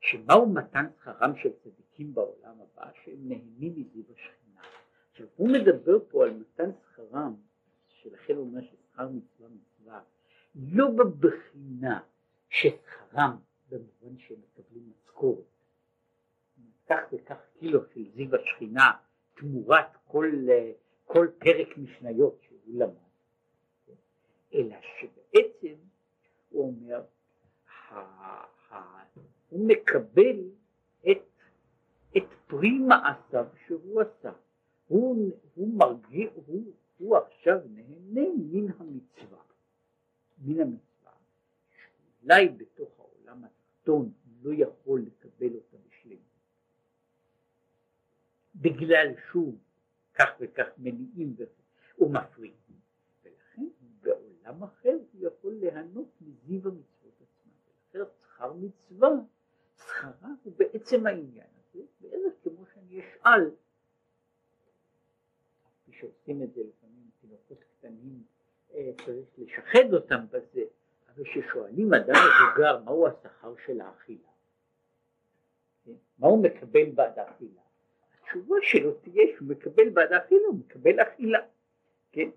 שמהו 0.00 0.52
מתן 0.52 0.86
שכרם 1.00 1.36
של 1.36 1.50
צדיקים 1.52 2.14
בעולם 2.14 2.54
הבא, 2.60 2.90
שהם 3.04 3.28
נהנים 3.28 3.72
מזיו 3.76 4.02
השכינה. 4.14 4.60
עכשיו 5.10 5.26
הוא 5.36 5.48
מדבר 5.48 5.98
פה 6.08 6.24
על 6.24 6.30
מתן 6.30 6.70
שכרם, 6.72 7.34
שלכן 7.88 8.36
הוא 8.36 8.46
אומר 8.46 8.60
ששכר 8.60 9.08
מצווה 9.08 9.48
מצווה, 9.48 10.00
לא 10.54 10.90
בבחינה 10.90 12.00
ששכרם 12.48 13.36
במובן 13.68 14.18
שהם 14.18 14.38
מקבלים 14.40 14.90
משכורת. 14.90 15.44
כך 16.88 17.00
וכך 17.12 17.38
קילו 17.58 17.80
של 17.94 18.04
זיו 18.14 18.34
השכינה 18.34 18.90
תמורת 19.36 19.96
כל, 20.06 20.32
כל 21.04 21.28
פרק 21.38 21.78
משניות 21.78 22.38
שהוא 22.42 22.58
למד, 22.66 23.10
אלא 24.54 24.76
שבעצם 25.00 25.89
הוא 26.50 26.66
אומר, 26.66 27.02
הוא 29.48 29.68
מקבל 29.68 30.50
את, 31.10 31.18
את 32.16 32.24
פרי 32.46 32.78
מעשיו 32.78 33.46
שהוא 33.66 34.00
עשה. 34.00 34.32
הוא, 34.88 35.32
הוא 35.54 35.74
מרגיע, 35.74 36.30
הוא, 36.34 36.72
הוא 36.98 37.16
עכשיו 37.16 37.58
נהנה 37.70 38.28
מן 38.36 38.72
המצווה, 38.78 39.42
מן 40.38 40.60
המצווה, 40.60 41.12
שאולי 41.70 42.48
בתוך 42.48 42.90
העולם 42.98 43.44
התחתון 43.44 44.12
לא 44.42 44.50
יכול 44.54 45.00
לקבל 45.00 45.54
אותה 45.54 45.76
בשלמות. 45.88 46.20
בגלל 48.54 49.06
שוב 49.32 49.58
כך 50.14 50.28
וכך 50.40 50.66
מניעים 50.78 51.36
ומפריעים. 51.98 52.59
בעולם 54.50 54.62
אחר 54.62 54.96
הוא 55.12 55.26
יכול 55.26 55.52
ליהנות 55.52 56.08
מזיו 56.20 56.68
המצוות 56.68 57.14
עצמם. 57.20 57.52
ולכן 57.94 58.10
שכר 58.22 58.52
מצווה, 58.52 59.08
שכרה 59.76 60.28
הוא 60.42 60.52
בעצם 60.56 61.06
העניין 61.06 61.46
הזה, 61.58 61.82
בערך 62.00 62.32
כמו 62.42 62.64
שאני 62.74 63.00
אשאל, 63.00 63.50
כפי 65.82 65.92
שעושים 65.92 66.42
את 66.42 66.52
זה 66.54 66.60
לפעמים 66.60 67.10
תינוקות 67.20 67.64
קטנים, 67.64 68.22
אה, 68.74 68.90
צריך 69.04 69.28
לשחד 69.38 69.94
אותם 69.94 70.26
בזה, 70.30 70.64
אבל 71.08 71.24
כששואלים 71.24 71.94
אדם 71.94 72.14
מבוגר 72.14 72.84
מהו 72.84 73.06
השכר 73.06 73.54
של 73.66 73.80
האכילה, 73.80 74.28
כן? 75.84 75.92
מה 76.18 76.28
הוא 76.28 76.42
מקבל 76.42 76.90
בעד 76.94 77.18
האכילה? 77.18 77.60
התשובה 78.22 78.56
שלו 78.62 78.94
תהיה 78.94 79.36
שהוא 79.36 79.48
מקבל 79.48 79.88
בעד 79.88 80.12
האכילה, 80.12 80.46
הוא 80.46 80.58
מקבל 80.58 81.02
אכילה, 81.02 81.38
כן? 82.12 82.30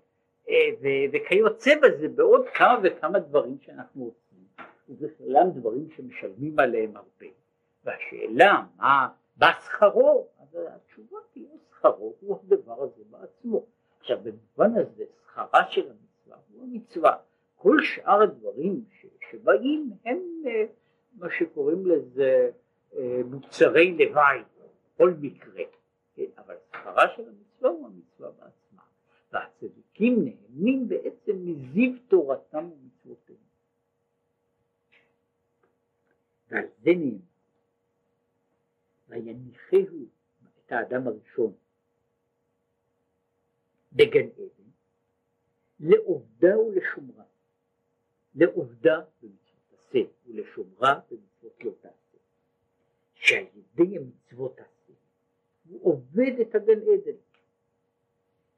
אה, 0.48 0.70
וכיוצא 1.12 1.70
בזה 1.82 2.08
בעוד 2.08 2.48
כמה 2.54 2.78
וכמה 2.82 3.18
דברים 3.18 3.58
שאנחנו 3.60 4.04
עושים, 4.04 4.66
ובכללם 4.88 5.50
דברים 5.50 5.88
שמשלמים 5.96 6.58
עליהם 6.58 6.96
הרבה. 6.96 7.26
והשאלה 7.84 8.62
מה, 8.76 9.08
מה 9.40 9.52
שכרו, 9.64 10.28
אז 10.40 10.58
התשובה 10.68 11.18
תהיה 11.32 11.48
שכרו 11.70 12.14
הוא 12.20 12.38
הדבר 12.42 12.82
הזה 12.82 13.02
בעצמו. 13.10 13.66
עכשיו 14.00 14.18
במובן 14.22 14.78
הזה 14.78 15.04
שכרה 15.24 15.70
של 15.70 15.80
המצווה 15.80 16.04
המצווה. 16.64 17.16
כל 17.56 17.76
שאר 17.82 18.22
הדברים 18.22 18.84
ש, 19.00 19.06
שבאים 19.30 19.90
הם 20.04 20.18
אה, 20.46 20.64
מה 21.18 21.28
שקוראים 21.38 21.86
לזה 21.86 22.50
אה, 22.96 23.20
מוצרי 23.30 23.96
לוואי, 23.98 24.38
בכל 24.94 25.14
מקרה, 25.20 25.62
כן? 26.14 26.22
אבל 26.38 26.54
שכרה 26.68 27.08
של 27.16 27.22
המצווה 27.28 27.70
הוא 27.70 27.86
המצווה 27.86 28.30
בעצמה, 28.30 28.50
והצדיקים 29.34 30.24
נהנים 30.24 30.88
בעצם 30.88 31.32
מזיו 31.44 31.92
תורתם 32.08 32.70
ומצוותיהם. 32.70 33.38
ועל 36.48 36.64
זה 36.82 36.90
נאמר, 36.90 37.18
ויניחהו 39.08 40.06
את 40.66 40.72
האדם 40.72 41.06
הראשון 41.06 41.52
בגן 43.92 44.26
עדן 44.26 44.70
לעובדה 45.80 46.58
ולשומרה, 46.58 47.24
לעובדה 48.34 49.00
במצוות 49.22 49.72
עשה 49.72 49.98
ולשומרה 50.26 51.00
במצוות 51.10 51.64
לא 51.64 51.70
תעשה, 51.80 52.18
שעל 53.14 53.44
ידי 53.54 53.96
המצוות 53.98 54.58
עשה 54.58 54.92
הוא 55.68 55.92
עובד 55.92 56.40
את 56.40 56.54
הגן 56.54 56.80
עדן, 56.80 57.16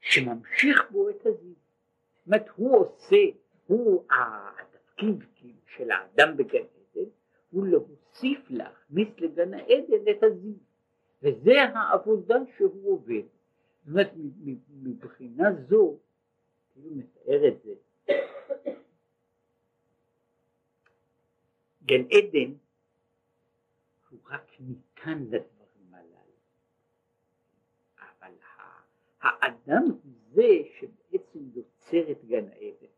שממשיך 0.07 0.91
בו 0.91 1.11
את 1.11 1.27
הזיו, 1.27 1.53
זאת 2.15 2.27
אומרת 2.27 2.49
הוא 2.57 2.77
עושה, 2.77 3.17
הוא 3.67 4.05
התפקיד 4.11 5.25
כאילו 5.35 5.59
של 5.77 5.91
האדם 5.91 6.37
בגן 6.37 6.59
עדן 6.59 7.09
הוא 7.51 7.67
להוסיף 7.67 8.51
להכניס 8.51 9.09
לגן 9.19 9.55
העדן 9.55 10.11
את 10.11 10.23
הזיו, 10.23 10.55
וזה 11.23 11.63
העבודה 11.63 12.35
שהוא 12.57 12.93
עובד. 12.93 13.23
זאת 13.85 13.89
אומרת 13.89 14.11
מבחינה 14.69 15.53
זו, 15.69 15.99
כאילו 16.73 16.91
מתאר 16.91 17.49
את 17.49 17.63
זה, 17.63 17.75
גן 21.83 22.03
עדן 22.11 22.53
הוא 24.11 24.19
רק 24.31 24.53
ניתן 24.61 25.23
לדברים 25.23 25.95
הללו, 25.95 26.37
אבל 27.99 28.33
האדם 29.41 29.83
הוא 29.83 30.13
זה 30.33 30.49
שבעצם 30.79 31.39
יוצר 31.55 32.11
את 32.13 32.25
גן 32.25 32.49
העדן, 32.49 32.93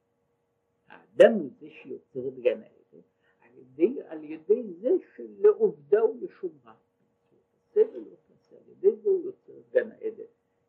האדם 0.89 1.33
הוא 1.33 1.51
זה 1.61 1.67
שיוצר 1.71 2.29
את 2.29 2.39
גן 2.39 2.63
העדן. 2.63 3.01
על 3.41 3.51
ידי, 3.59 4.03
על 4.09 4.25
ידי 4.25 4.63
זה 4.81 4.91
שלעובדה 5.17 6.05
ולשומרה, 6.05 6.75
תעשה, 7.73 8.57
על 8.57 8.69
ידי 8.69 8.97
זה 8.97 9.09
הוא 9.09 9.25
יוצר 9.25 9.53
את 9.59 9.73
גן 9.73 9.91
העדן, 9.93 10.23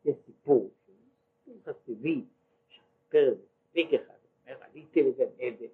יש 0.04 0.16
סיפור, 0.26 0.70
סיפור 1.44 1.60
חסידי, 1.64 2.24
את 3.08 3.14
זה, 3.74 3.96
אחד, 3.96 4.14
אומר 4.44 4.62
עליתי 4.64 5.02
לגן 5.02 5.30
עדן. 5.38 5.66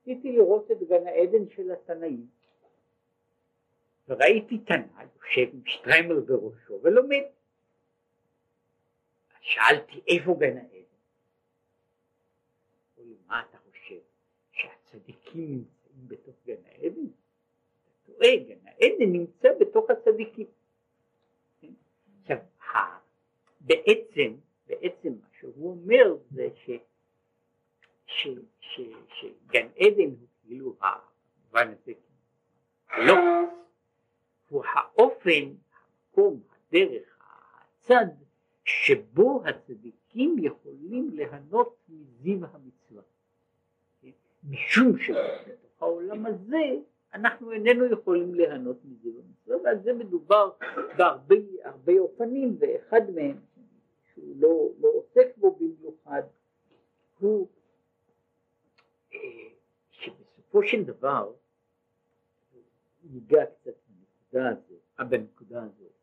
רציתי 0.00 0.32
לראות 0.32 0.70
את 0.70 0.82
גן 0.88 1.06
העדן 1.06 1.48
של 1.48 1.70
התנאים. 1.70 2.26
וראיתי 4.08 4.58
תנא 4.58 5.04
יושב 5.16 5.54
עם 5.54 5.62
שטריימר 5.66 6.20
בראשו 6.20 6.80
ולומד. 6.82 7.22
שאלתי 9.46 10.00
איפה 10.08 10.36
גן 10.38 10.56
העדן? 10.56 10.76
אמרו 12.98 13.08
לי 13.08 13.14
מה 13.26 13.42
אתה 13.50 13.58
חושב? 13.58 14.00
שהצדיקים 14.52 15.44
נמצאים 15.48 16.08
בתוך 16.08 16.34
גן 16.46 16.62
העדן? 16.66 17.06
אתה 17.84 17.90
טועה, 18.06 18.36
גן 18.36 18.66
העדן 18.66 19.12
נמצא 19.12 19.48
בתוך 19.60 19.90
הצדיקים. 19.90 20.46
כן? 21.60 21.72
עכשיו, 22.24 22.36
בעצם, 23.60 24.34
בעצם 24.66 25.12
מה 25.20 25.28
שהוא 25.40 25.70
אומר 25.70 26.16
זה 26.30 26.48
ש... 26.56 26.70
ש, 28.06 28.28
ש, 28.60 28.80
שגן 29.14 29.66
עדן 29.76 30.10
הוא 30.20 30.28
כאילו 30.42 30.76
במובן 30.80 31.72
הזה 31.72 31.92
לא 32.98 33.14
הוא 34.48 34.64
האופן, 34.64 35.54
המקום, 36.10 36.40
הדרך, 36.68 37.18
הצד 37.78 38.25
שבו 38.66 39.42
הצדיקים 39.44 40.36
יכולים 40.38 41.10
ליהנות 41.10 41.76
מזיו 41.88 42.38
המצווה. 42.52 43.02
משום 44.50 44.98
שבתוך 44.98 45.82
העולם 45.82 46.26
הזה 46.26 46.76
אנחנו 47.14 47.52
איננו 47.52 47.84
יכולים 47.92 48.34
ליהנות 48.34 48.76
מזיו 48.84 49.12
המצווה 49.18 49.56
ועל 49.62 49.82
זה 49.82 49.92
מדובר 49.92 50.50
בהרבה 50.96 51.98
אופנים 51.98 52.56
ואחד 52.58 53.10
מהם 53.14 53.36
שהוא 54.12 54.34
לא, 54.38 54.68
לא 54.80 54.88
עוסק 54.88 55.36
בו 55.36 55.58
במיוחד 55.60 56.22
הוא 57.18 57.48
שבסופו 59.90 60.62
של 60.62 60.84
דבר 60.84 61.32
ניגע 63.04 63.46
קצת 63.46 63.74
בנקודה 64.32 64.48
הזו, 64.48 64.74
אה, 65.00 65.04
בנקודה 65.04 65.62
הזו. 65.62 65.95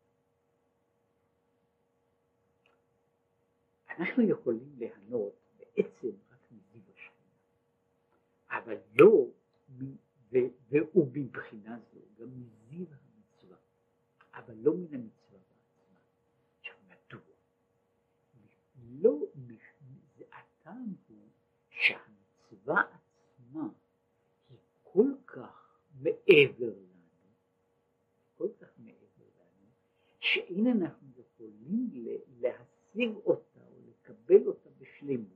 אנחנו 4.00 4.24
יכולים 4.24 4.76
ליהנות 4.78 5.34
בעצם 5.58 6.10
רק 6.32 6.52
מזיו 6.52 6.82
השכינה, 6.94 7.38
אבל 8.50 8.78
לא, 9.00 9.26
ובבחינה 10.96 11.80
זו 11.94 12.00
גם 12.20 12.28
מזיו 12.40 12.86
המצווה, 12.88 13.58
אבל 14.34 14.56
לא 14.58 14.74
מן 14.74 14.94
המצווה 14.94 15.40
בעצמה. 15.40 16.00
עכשיו 16.60 16.76
מדוע? 16.88 17.36
לא, 19.02 19.26
הטעם 20.32 20.94
הוא 21.08 21.30
שהמצווה 21.70 22.82
עצמה 22.82 23.68
היא 24.50 24.58
כל 24.84 25.12
כך 25.26 25.80
מעבר 26.02 26.70
לנו, 26.70 27.30
כל 28.38 28.48
כך 28.60 28.68
מעבר 28.78 29.26
לנו, 29.40 29.70
שאין 30.20 30.68
אנחנו 30.68 31.08
יכולים 31.18 31.90
להשיג 32.40 33.16
אותה 33.26 33.53
או 33.53 33.53
לקבל 34.34 34.48
אותה 34.48 34.70
בשלמות, 34.80 35.28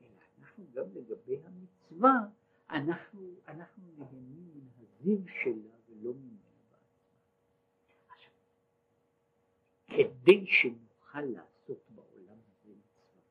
אלא 0.00 0.20
אנחנו 0.38 0.64
גם 0.72 0.84
לגבי 0.94 1.36
המצווה, 1.44 2.12
אנחנו, 2.70 3.34
אנחנו 3.48 3.82
נהנים 3.98 4.50
מן 4.54 4.68
הזיו 4.78 5.18
שלה 5.42 5.74
ולא 5.88 6.14
ממנה 6.14 6.38
בעצמה. 6.70 7.24
כדי 9.86 10.46
שנוכל 10.46 11.20
לעשות 11.20 11.90
בעולם 11.90 12.38
הזה 12.48 12.70
מצווה, 12.70 13.22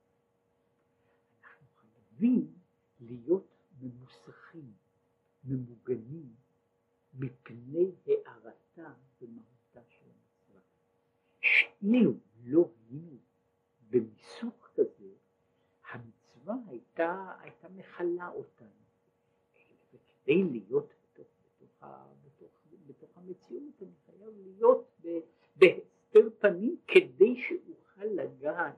אנחנו 1.44 1.68
חייבים 1.76 2.54
להיות 3.00 3.48
ממוסכים, 3.82 4.74
ממוגנים, 5.44 6.36
מפני 7.14 7.92
הארתה 8.06 8.94
ומהותה 9.22 9.82
של 9.90 10.06
המצווה. 10.06 10.62
שאילו 11.42 12.14
לא 12.44 12.70
היינו 12.90 13.18
במיסוך 13.90 14.67
הייתה, 17.00 17.34
הייתה 17.42 17.70
מכלה 17.70 18.30
אותנו. 18.30 18.68
וכדי 19.94 20.44
להיות 20.44 20.94
בתוך, 21.14 21.28
בתוך, 21.62 21.84
בתוך, 22.26 22.52
בתוך 22.88 23.18
המציאות 23.18 23.82
אני 23.82 23.92
חייב 24.06 24.34
להיות 24.44 25.02
בהסתר 25.56 26.30
פנים 26.40 26.78
כדי 26.88 27.42
שאוכל 27.42 28.06
לגעת, 28.06 28.76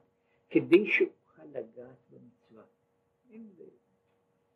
כדי 0.50 0.92
שאוכל 0.92 1.44
לגעת 1.44 1.98
במצווה. 2.10 2.64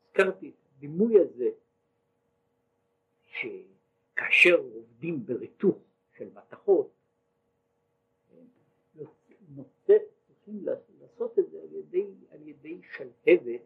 הזכרתי 0.07 0.49
את 0.49 0.67
הדימוי 0.77 1.19
הזה 1.19 1.49
שכאשר 3.23 4.55
עובדים 4.55 5.25
בריתוך 5.25 5.77
של 6.17 6.29
מתכות 6.33 6.91
נושא, 9.49 9.97
צריכים 10.27 10.65
לעשות 10.65 10.92
את 11.39 11.49
זה 11.51 11.61
על 11.61 11.75
ידי, 11.75 12.07
על 12.29 12.47
ידי 12.47 12.81
שלהבת 12.95 13.61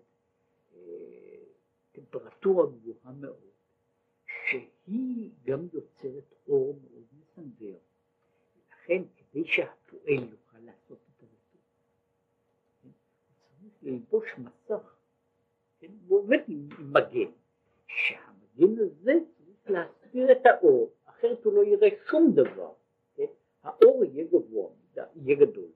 אה, 0.76 0.80
טמפרטורה 1.92 2.66
גבוהה 2.66 3.14
מאוד 3.20 3.50
שהיא 4.26 5.32
גם 5.46 5.68
יוצרת 5.74 6.34
אור 6.48 6.80
מאוד 6.84 7.06
מסנוור 7.20 7.80
ולכן 8.56 9.04
כדי 9.18 9.46
שהפועל 9.46 10.24
יוכל 10.32 10.58
לעשות 10.60 10.98
את 10.98 11.24
הריתוך 11.24 11.62
הוא 12.84 12.92
צריך 13.38 13.84
ללבוש 13.84 14.26
מסך 14.38 14.98
כן? 15.80 15.88
הוא 16.08 16.20
עובד 16.20 16.40
עם, 16.48 16.70
מגן, 16.80 17.32
שהמגן 17.88 18.80
הזה 18.80 19.14
צריך 19.38 19.70
להסביר 19.70 20.32
את 20.32 20.46
האור, 20.46 20.92
אחרת 21.06 21.46
הוא 21.46 21.54
לא 21.54 21.64
יראה 21.64 21.90
שום 22.10 22.32
דבר, 22.36 22.72
כן? 23.16 23.26
האור 23.64 24.04
יהיה 24.06 24.26
גבוה 24.26 24.70
יהיה 25.16 25.36
גדול 25.36 25.70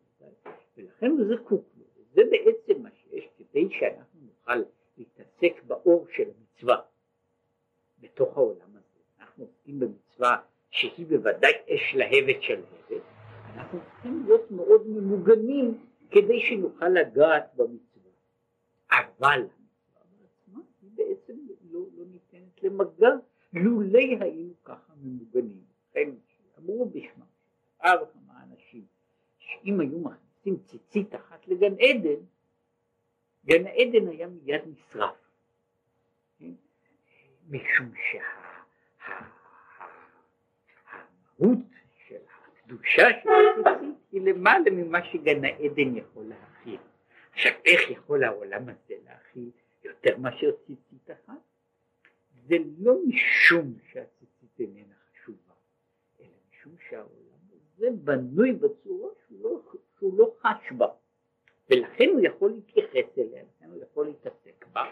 ולכן 0.78 1.12
הוא 1.12 1.36
זקוק 1.36 1.66
וזה 2.12 2.22
בעצם 2.32 2.82
מה 2.84 2.90
שיש 2.92 3.28
כדי 3.38 3.70
שאנחנו 3.80 4.20
נוכל 4.22 4.64
להתעסק 4.98 5.64
באור 5.64 6.08
של 6.16 6.24
המצווה 6.38 6.82
בתוך 8.00 8.38
העולם 8.38 8.70
הזה, 8.70 9.00
אנחנו 9.20 9.44
עוסקים 9.44 9.80
במצווה 9.80 10.38
שהיא 10.70 11.06
בוודאי 11.08 11.52
אש 11.70 11.96
להבת 11.96 12.42
של 12.42 12.64
הבת, 12.64 13.02
אנחנו 13.56 13.80
צריכים 13.86 14.24
להיות 14.26 14.52
מאוד 14.52 14.88
ממוגנים 14.88 15.86
כדי 16.12 16.40
שנוכל 16.40 16.90
לגעת 16.90 17.56
במצווה. 17.56 18.12
אבל 18.92 19.40
המצווה 19.40 20.04
בעצמה 20.20 20.62
היא 20.82 20.92
בעצם 20.96 21.38
לא, 21.72 21.80
לא 21.98 22.06
ניתנת 22.06 22.64
למגע, 22.64 23.10
לולי 23.54 24.18
היינו 24.20 24.54
ככה 24.64 24.94
ממוגנים. 25.02 25.72
אמרו 26.60 26.86
בשמם, 26.86 27.26
כמה 27.80 28.04
וכמה 28.04 28.44
אנשים, 28.44 28.86
שאם 29.38 29.80
היו 29.80 30.00
מכניסים 30.42 30.58
ציצית 30.66 31.16
אחת 31.16 31.48
לגן 31.48 31.74
עדן, 31.80 32.24
גן 33.46 33.68
עדן 33.68 34.08
היה 34.08 34.28
מיד 34.28 34.62
נשרף. 34.66 35.16
משום 37.50 37.92
שהמהות 41.38 41.60
של 42.08 42.16
הקדושה 42.16 43.04
של 43.24 43.30
הציצית 43.30 43.96
היא 44.12 44.22
למעלה 44.22 44.72
ממה 44.72 45.06
שגן 45.06 45.46
העדן 45.46 45.96
יכול 45.96 46.24
להכיל. 46.26 46.80
עכשיו 47.32 47.52
איך 47.66 47.90
יכול 47.90 48.24
העולם 48.24 48.64
הזה 48.70 48.96
להכיל 49.06 49.50
יותר 49.84 50.18
מאשר 50.18 50.52
ציצית 50.52 51.12
אחת? 51.12 51.42
זה 52.48 52.56
לא 52.80 52.96
משום 53.08 53.74
שהציצית 53.92 54.60
איננה 54.60 54.94
חשובה, 55.12 55.54
אלא 56.20 56.28
משום 56.50 56.74
שהעולם 56.90 57.40
הזה 57.52 57.88
בנוי 58.04 58.52
בצורה 58.52 59.10
שהוא 59.28 59.44
לא, 59.44 59.62
שהוא 60.02 60.18
לא 60.18 60.36
חש 60.40 60.72
בה, 60.78 60.88
ולכן 61.70 62.10
הוא 62.14 62.20
יכול 62.24 62.52
להתייחס 62.52 63.18
אליה, 63.18 63.44
לכן 63.44 63.66
הוא 63.72 63.84
יכול 63.84 64.06
להתעסק 64.06 64.66
בה, 64.74 64.84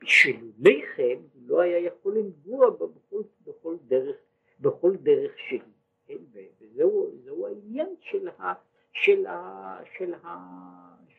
בשלולי 0.00 0.82
כן 0.96 1.18
הוא 1.34 1.42
לא 1.46 1.60
היה 1.60 1.78
יכול 1.78 2.18
לנגוע 2.18 2.70
בה 2.70 2.86
בכל, 2.86 3.22
בכל 3.44 3.76
דרך, 3.86 4.16
בכל 4.60 4.96
דרך 4.96 5.38
שהיא, 5.38 5.60
כן? 6.06 6.16
וזהו 6.60 7.46
העניין 7.46 7.94
של 8.00 8.28
ה... 8.28 8.52
של, 8.92 9.26
ה, 9.26 9.78
של, 9.98 10.14
ה, 10.14 10.36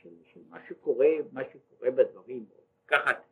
של, 0.02 0.10
של 0.34 0.40
מה 0.50 0.58
שקורה, 0.70 1.08
מה 1.32 1.42
שקורה 1.54 1.92
בדברים, 1.92 2.46
לקחת 2.86 3.24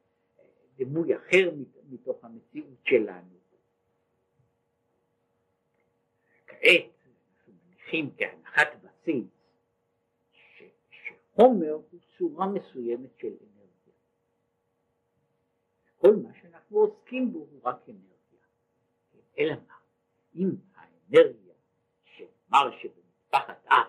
דימוי 0.75 1.15
אחר 1.15 1.51
מתוך 1.89 2.23
המציאות 2.23 2.77
שלנו. 2.83 3.35
כעת 6.47 6.85
אנחנו 7.37 7.53
מניחים 7.67 8.09
כהנחת 8.17 8.67
בסיס 8.83 9.34
שחומר 11.35 11.71
הוא 11.71 11.99
צורה 12.17 12.47
מסוימת 12.47 13.09
של 13.17 13.27
אנרגיה. 13.27 13.93
כל 15.97 16.15
מה 16.15 16.29
שאנחנו 16.41 16.77
עוסקים 16.77 17.33
בו 17.33 17.39
הוא 17.39 17.59
רק 17.63 17.89
אנרגיה. 17.89 18.39
אלא 19.39 19.53
מה? 19.67 19.75
אם 20.35 20.49
האנרגיה 20.75 21.53
שנאמר 22.03 22.77
שבמשפחת 22.77 23.65
אף 23.65 23.87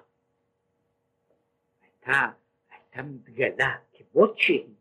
הייתה, 1.83 2.31
הייתה 2.71 3.03
מתגלה 3.03 3.77
כמות 3.93 4.39
שהיא, 4.39 4.75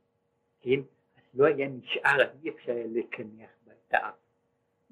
כן? 0.59 0.79
אז 1.17 1.23
לא 1.33 1.45
היה 1.45 1.67
נשאר, 1.67 2.31
אי 2.43 2.49
אפשר 2.49 2.71
היה 2.71 2.87
לקנח 2.87 3.49
בה 3.65 3.73
את 3.73 3.93
האף. 3.93 4.15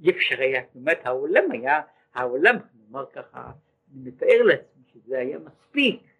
אי 0.01 0.11
אפשר 0.11 0.35
היה, 0.39 0.61
זאת 0.67 0.75
אומרת 0.75 1.05
העולם 1.05 1.51
היה, 1.51 1.81
העולם, 2.13 2.55
נאמר 2.73 3.05
ככה, 3.13 3.51
אני 3.91 4.09
מתאר 4.09 4.43
לעצמי 4.43 4.83
שזה 4.93 5.19
היה 5.19 5.39
מספיק, 5.39 6.12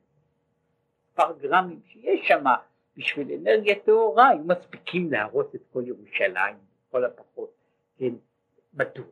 מספר 1.13 1.34
גרמים 1.41 1.80
שיש 1.86 2.28
שם 2.28 2.43
בשביל 2.97 3.28
אנרגיה 3.32 3.76
טהורה, 3.86 4.30
היו 4.30 4.43
מספיקים 4.43 5.12
להרוס 5.12 5.56
את 5.56 5.62
כל 5.73 5.84
ירושלים, 5.86 6.56
כל 6.91 7.06
הפחות, 7.06 7.52
כן, 7.97 8.13
מדוע? 8.73 9.06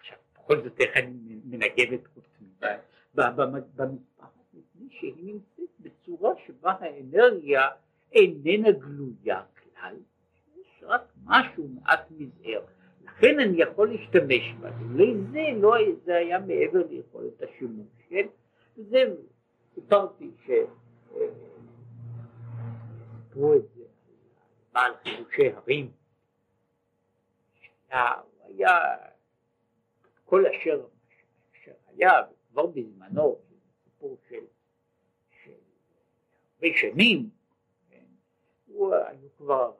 עכשיו, 0.00 0.18
בכל 0.34 0.62
זאת 0.62 0.80
איך 0.80 0.96
אני 0.96 1.40
מנגב 1.44 1.92
את 1.92 2.06
חוצי 2.14 2.44
במטבח, 3.14 3.84
מפני 4.54 4.88
שהיא 4.90 5.24
נמצאת 5.24 5.74
בצורה 5.80 6.34
שבה 6.46 6.74
האנרגיה 6.80 7.68
איננה 8.12 8.72
גלויה 8.72 9.42
כלל, 9.62 9.96
יש 10.56 10.82
רק 10.82 11.02
משהו 11.24 11.68
מעט 11.68 12.10
מזער, 12.10 12.60
לכן 13.04 13.40
אני 13.40 13.62
יכול 13.62 13.88
להשתמש 13.88 14.54
בה, 14.60 14.70
לזה 14.94 15.42
לא 15.60 15.76
זה 16.04 16.16
היה 16.16 16.38
מעבר 16.38 16.86
ליכולת 16.90 17.42
השימוש, 17.42 17.86
כן? 18.08 18.26
וזה, 18.78 19.14
סיפרתי 19.74 20.30
ש... 20.46 20.50
סיפרו 23.28 23.54
את 23.54 23.62
זה 23.74 23.84
בעל 24.72 24.92
חידושי 25.02 25.48
הרים, 25.48 25.90
הוא 27.90 27.98
היה 28.44 28.78
כל 30.24 30.44
אשר, 30.46 30.86
אשר 31.52 31.72
היה, 31.86 32.10
כבר 32.50 32.66
בזמנו, 32.66 33.38
סיפור 33.84 34.16
של 34.28 34.44
הרבה 36.54 36.76
שנים, 36.76 37.30
כן, 37.90 38.04
הוא, 38.66 38.94
היו 38.94 39.28
כבר 39.36 39.72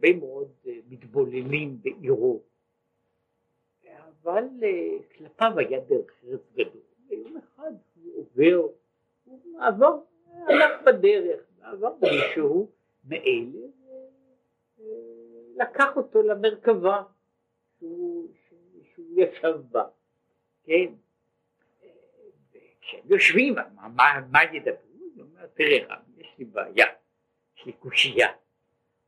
הרבה 0.00 0.16
מאוד 0.18 0.52
אה, 0.66 0.78
מתבוללים 0.88 1.82
בעירו, 1.82 2.42
אבל 4.22 4.44
אה, 4.62 4.98
כלפיו 5.16 5.58
היה 5.58 5.80
דרך 5.80 6.10
ארץ 6.24 6.40
גדול. 6.54 6.82
ויום 7.08 7.36
אחד 7.36 7.72
הוא 7.94 8.12
עובר, 8.16 8.66
הוא 9.24 9.62
עבר, 9.62 9.98
הלך 10.46 10.82
בדרך, 10.86 11.40
עבר 11.62 11.94
מישהו 12.02 12.70
מאלה, 13.04 13.66
לקח 15.56 15.96
אותו 15.96 16.22
למרכבה 16.22 17.02
שהוא, 17.78 18.28
שהוא 18.94 19.06
ישב 19.16 19.56
בה, 19.70 19.84
כן? 20.64 20.92
וכשהם 22.52 23.00
יושבים, 23.04 23.54
מה, 23.54 23.88
מה, 23.88 24.04
מה 24.30 24.38
ידברו? 24.44 24.90
הוא 25.14 25.24
אומר, 25.24 25.46
תראה 25.46 25.96
יש 26.16 26.34
לי 26.38 26.44
בעיה, 26.44 26.86
יש 27.56 27.66
לי 27.66 27.72
קושייה. 27.72 28.28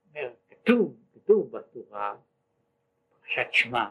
אומר, 0.08 0.30
כתוב, 0.50 0.96
כתוב 1.14 1.56
בתורה, 1.56 2.16
פרשת 3.20 3.48
שמע, 3.52 3.88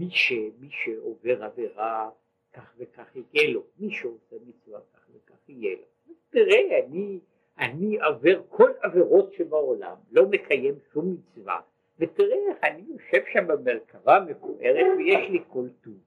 שמי 0.00 0.70
שעובר 0.70 1.44
עבירה 1.44 2.10
כך 2.52 2.74
וכך 2.78 3.16
יהיה 3.16 3.50
לו, 3.50 3.62
מי 3.78 3.90
שעושה 3.90 4.36
מצווה 4.46 4.80
כך 4.94 5.00
וכך 5.14 5.48
יהיה 5.48 5.76
לו. 5.76 6.14
תראה, 6.30 6.84
אני, 6.86 7.18
אני 7.58 8.00
עובר 8.00 8.42
כל 8.48 8.70
עבירות 8.82 9.32
שבעולם, 9.32 9.96
לא 10.10 10.26
מקיים 10.26 10.74
שום 10.92 11.14
מצווה, 11.14 11.60
ותראה 11.98 12.36
איך 12.48 12.64
אני 12.64 12.82
יושב 12.88 13.22
שם 13.32 13.46
במרכבה 13.46 14.20
מפוארת 14.20 14.86
ויש 14.98 15.30
לי 15.30 15.38
כל 15.48 15.68
טוב. 15.80 15.98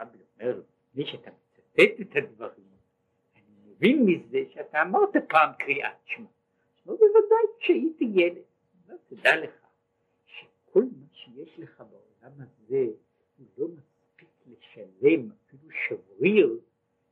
רבי 0.00 0.18
אומר 0.40 0.60
מי 0.94 1.06
שאתה 1.06 1.30
מצטט 1.30 2.00
את 2.00 2.16
הדברים, 2.16 2.66
אני 3.36 3.72
מבין 3.72 4.06
מזה 4.06 4.38
שאתה 4.50 4.82
אמרת 4.82 5.16
פעם 5.28 5.50
קריאת 5.58 5.96
שמע. 6.04 6.26
שמע 6.84 6.94
בוודאי 6.94 7.58
כשהייתי 7.58 8.04
ילד. 8.14 8.42
לא, 8.88 8.96
תדע 9.08 9.36
לך 9.36 9.50
שכל 10.26 10.82
מה 10.82 11.06
שיש 11.12 11.58
לך 11.58 11.82
בעולם 11.90 12.32
הזה 12.38 12.86
הוא 13.38 13.46
לא 13.58 13.68
מספיק 13.68 13.91
לשלם 14.76 15.28
אפילו 15.46 15.70
שבריר 15.70 16.58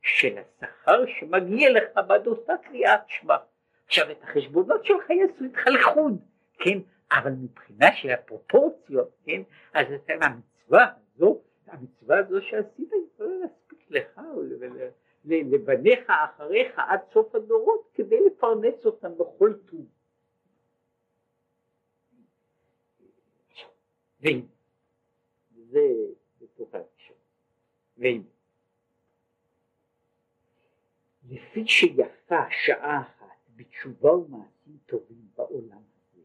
של 0.01 0.37
השכר 0.37 1.05
שמגיע 1.19 1.69
לך 1.71 1.99
בעד 2.07 2.27
אותה 2.27 2.53
קריאת 2.63 3.01
שמע. 3.07 3.37
עכשיו 3.85 4.11
את 4.11 4.23
החשבונות 4.23 4.85
שלך 4.85 5.09
יעשו 5.09 5.43
איתך 5.43 5.67
לחוד, 5.67 6.17
כן? 6.57 6.79
אבל 7.11 7.31
מבחינה 7.31 7.95
של 7.95 8.09
הפרופורציות, 8.09 9.09
כן? 9.25 9.41
אז 9.73 9.87
אתה 9.91 10.13
המצווה 10.13 10.93
הזו, 11.15 11.41
המצווה 11.67 12.17
הזו 12.19 12.41
שעשית 12.41 12.91
יכולה 13.15 13.35
להספיק 13.35 13.85
לך 13.89 14.21
ולבניך 15.25 16.09
אחריך 16.09 16.71
עד 16.77 16.99
סוף 17.13 17.35
הדורות 17.35 17.89
כדי 17.93 18.19
לפרנס 18.25 18.85
אותם 18.85 19.17
בכל 19.17 19.53
טוב. 19.65 19.85
זה 25.71 25.79
בתוך 26.41 26.75
והנה, 28.01 28.23
לפי 31.29 31.67
שיפה 31.67 32.43
שעה 32.65 33.01
אחת 33.01 33.37
בתשובה 33.55 34.11
ומעשים 34.11 34.77
טובים 34.85 35.27
בעולם 35.35 35.77
הזה, 35.77 36.21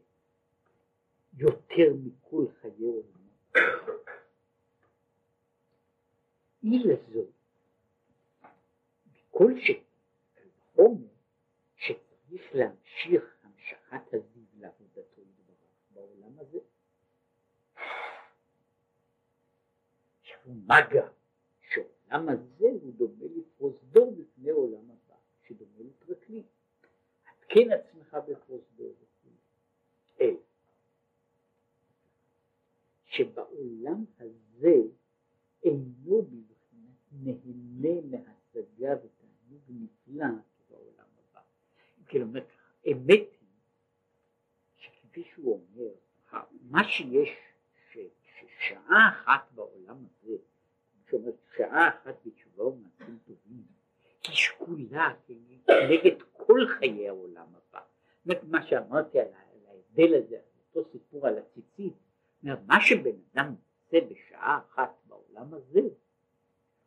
יותר 1.33 1.93
מכל 2.03 2.45
חיי 2.61 2.71
עולמו. 2.79 3.27
אי 6.63 6.79
לזאת, 6.83 7.29
כל 9.31 9.51
שחומר 9.59 11.07
שצריך 11.75 12.43
להמשיך 12.53 13.23
המשכת 13.43 14.13
הזיו 14.13 14.43
לעבודתו 14.59 15.21
בעולם 15.89 16.39
הזה, 16.39 16.59
עכשיו 20.21 20.39
מה 20.45 20.75
גם 20.91 21.16
שהעולם 22.09 22.29
הזה 22.29 22.67
הוא 22.81 22.93
דומה 22.93 23.25
לפרוזדור 23.37 24.11
בפני 24.11 24.49
עולם 24.49 24.83
הבא, 24.91 25.15
שדומה 25.47 25.79
לפרקליט. 25.79 26.45
התקן 27.27 27.71
עצמך 27.71 28.17
בפרוזדור 28.27 28.93
וכו'. 29.01 29.29
אלא 30.21 30.37
שבעולם 33.03 34.05
הזה 34.19 34.75
אינו 35.63 36.21
בבחינת 36.21 37.11
נהנה 37.11 38.01
מהשגה 38.01 38.93
ותענוג 39.03 39.61
נפלא 39.69 40.25
בעולם 40.69 41.07
הבא. 41.17 41.41
כלומר, 42.09 42.41
אמת 42.91 43.27
היא 43.41 43.47
שכפי 44.77 45.23
שהוא 45.23 45.53
אומר, 45.53 45.93
מה 46.61 46.83
שיש, 46.83 47.29
ששעה 47.91 49.09
אחת 49.09 49.51
בעולם 49.55 49.97
הזה, 50.05 50.37
זאת 51.11 51.35
שעה 51.57 51.89
אחת 51.89 52.15
בתשובה 52.25 52.63
ומעשים 52.63 53.17
טובים, 53.25 53.63
היא 54.27 54.35
שקולה 54.35 55.13
כנגד 55.27 56.21
כל 56.31 56.67
חיי 56.67 57.07
העולם 57.07 57.47
הבא. 57.55 57.79
זאת 58.25 58.43
מה 58.43 58.67
שאמרתי 58.67 59.19
על 59.19 59.27
ההבדל 59.67 60.15
הזה, 60.15 60.37
אותו 60.75 60.89
סיפור 60.91 61.27
על 61.27 61.37
הציצית, 61.37 61.93
מה 62.43 62.81
שבן 62.81 63.15
אדם 63.33 63.55
עושה 63.85 64.07
בשעה 64.07 64.59
אחת 64.67 64.89
בעולם 65.05 65.53
הזה, 65.53 65.81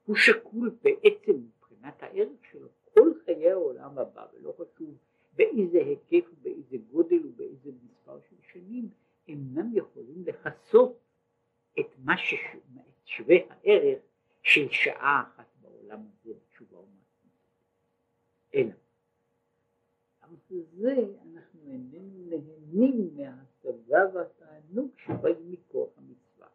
הוא 0.07 0.17
שקול 0.17 0.77
בעצם 0.83 1.33
מבחינת 1.33 2.03
הערך 2.03 2.45
שלו 2.51 2.69
כל 2.95 3.11
חיי 3.25 3.51
העולם 3.51 3.99
הבא, 3.99 4.27
ולא 4.35 4.53
חשוב 4.53 4.95
באיזה 5.33 5.79
היקף 5.79 6.31
ובאיזה 6.33 6.77
גודל 6.91 7.27
ובאיזה 7.27 7.71
מספר 7.85 8.21
של 8.31 8.37
שנים, 8.53 8.89
אינם 9.29 9.71
יכולים 9.75 10.25
לכסות 10.27 10.99
את 11.81 11.87
מה 12.05 12.15
ששווה 12.17 13.37
הערך 13.51 13.99
של 14.43 14.69
שעה 14.71 15.23
אחת 15.23 15.47
בעולם 15.63 16.01
הזה 16.01 16.35
בתשובה 16.35 16.79
ומעשים. 16.79 17.31
אלא, 18.55 18.73
זה 20.51 20.95
אנחנו 21.23 21.61
איננו 21.71 22.29
נהנים 22.29 23.17
מההשגה 23.17 23.99
והתענוג 24.15 24.91
שבאים 24.99 25.53
מכוח 25.53 25.91
המצווה. 25.97 26.49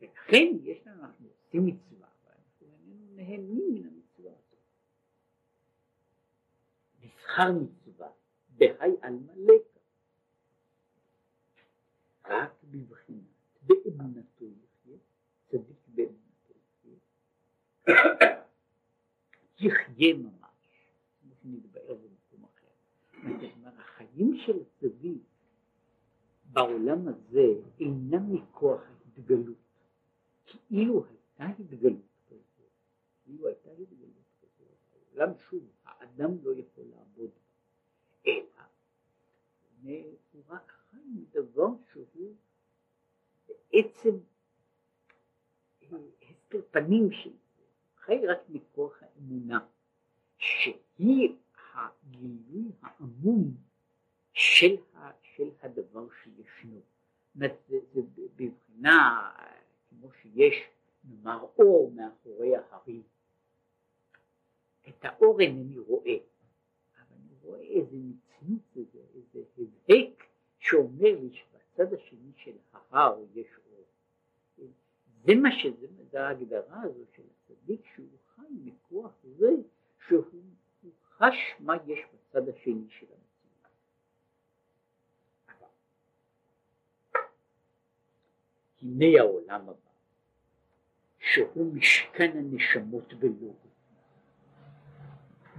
ולכן 0.00 0.46
יש 0.62 0.86
לנו, 0.86 1.02
אנחנו 1.02 1.28
עושים 1.28 1.66
מצווה, 1.66 2.08
ואנחנו 2.24 2.66
איננו 2.66 3.16
נהנים 3.16 3.74
מן 3.74 3.86
המצווה 3.86 4.32
הזאת. 4.32 4.58
נבחר 7.02 7.52
מצווה 7.52 8.10
בהי 8.48 8.96
עלמא 9.00 9.32
לקה, 9.36 9.80
רק 12.24 12.52
בבחינת 12.64 13.22
באמונתו 13.62 14.44
יחיה, 14.44 14.96
צדיק 15.48 15.77
יחיה, 19.60 20.14
ממש, 20.14 20.32
כמו 21.20 21.34
שנתבאר 21.42 21.94
במקום 21.94 22.44
אחר. 22.44 22.72
כלומר, 23.20 23.70
החיים 23.78 24.36
של 24.46 24.56
הצדיק 24.60 25.22
בעולם 26.52 27.08
הזה 27.08 27.46
אינם 27.80 28.34
מכוח 28.34 28.80
ההתגלות. 28.80 29.56
כאילו 30.46 31.04
הייתה 31.06 31.62
התגלות 31.62 32.02
כזאת, 32.26 32.70
כאילו 33.24 33.46
הייתה 33.46 33.70
התגלות 33.70 34.28
כזאת, 34.40 34.76
העולם 34.92 35.38
שוב, 35.50 35.62
האדם 35.84 36.30
לא 36.42 36.50
יכול 36.50 36.84
לעבוד 36.84 37.30
בה, 37.30 38.26
אלא 38.26 38.64
הוא 40.32 40.42
רק 40.48 40.72
חי 40.90 40.96
מדבר 41.14 41.68
שהוא 41.92 42.34
בעצם 43.48 44.10
הסתר 46.22 46.60
פנים 46.70 47.12
של 47.12 47.30
רק 48.16 48.38
מכוח 48.48 49.02
האמונה, 49.02 49.58
שהיא 50.38 51.34
הגילוי 51.74 52.70
העמום 52.82 53.54
של, 54.32 54.76
ה, 54.94 55.10
של 55.22 55.50
הדבר 55.62 56.06
שישנו. 56.22 56.80
זה 57.34 57.46
בבחינה 58.36 59.30
כמו 59.88 60.08
שיש 60.12 60.54
נאמר 61.04 61.46
אור 61.58 61.92
מאחורי 61.94 62.56
ההרים. 62.56 63.02
את 64.88 65.04
האור 65.04 65.40
אינני 65.40 65.78
רואה, 65.78 66.16
אבל 66.96 67.16
אני 67.16 67.34
רואה 67.42 67.60
איזה 67.60 67.96
מצנות, 67.96 68.60
איזה, 68.76 68.98
איזה 69.14 69.46
הבהק 69.58 70.24
שאומר 70.58 71.20
לי 71.20 71.30
שבצד 71.32 71.94
השני 71.94 72.32
של 72.36 72.56
ההר 72.72 73.18
יש 73.34 73.46
אור. 73.56 73.84
זה 75.24 75.34
מה 75.34 75.48
שזה, 75.58 75.86
זה 76.10 76.26
ההגדרה 76.26 76.82
הזו 76.82 77.04
של 77.16 77.22
הצדיק 77.50 77.80
שהוא 77.94 78.06
חי 78.34 78.46
מכוח 78.64 79.12
זה 79.38 79.50
שהוא 80.08 80.24
חש 81.18 81.54
מה 81.60 81.74
יש 81.86 81.98
בצד 82.14 82.48
השני 82.48 82.86
של 82.88 83.06
המציאות. 83.06 83.28
הנה 88.82 89.20
העולם 89.20 89.68
הבא 89.68 89.88
שהוא 91.18 91.74
משכן 91.74 92.30
הנשמות 92.38 93.14
ולא 93.20 93.52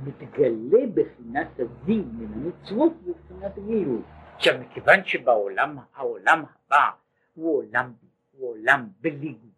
מתגלה 0.04 0.88
בחינת 0.94 1.60
הדין 1.60 2.10
מן 2.14 2.34
המצוות 2.34 2.94
ובחינת 3.04 3.58
הגילוי. 3.58 4.02
עכשיו 4.36 4.60
מכיוון 4.62 5.06
שבעולם 5.06 5.78
העולם 5.94 6.44
הבא 6.46 6.90
הוא 7.34 7.58
עולם, 7.58 7.94
הוא 8.32 8.50
עולם 8.50 8.88
בלי 9.02 9.34
גוף, 9.34 9.50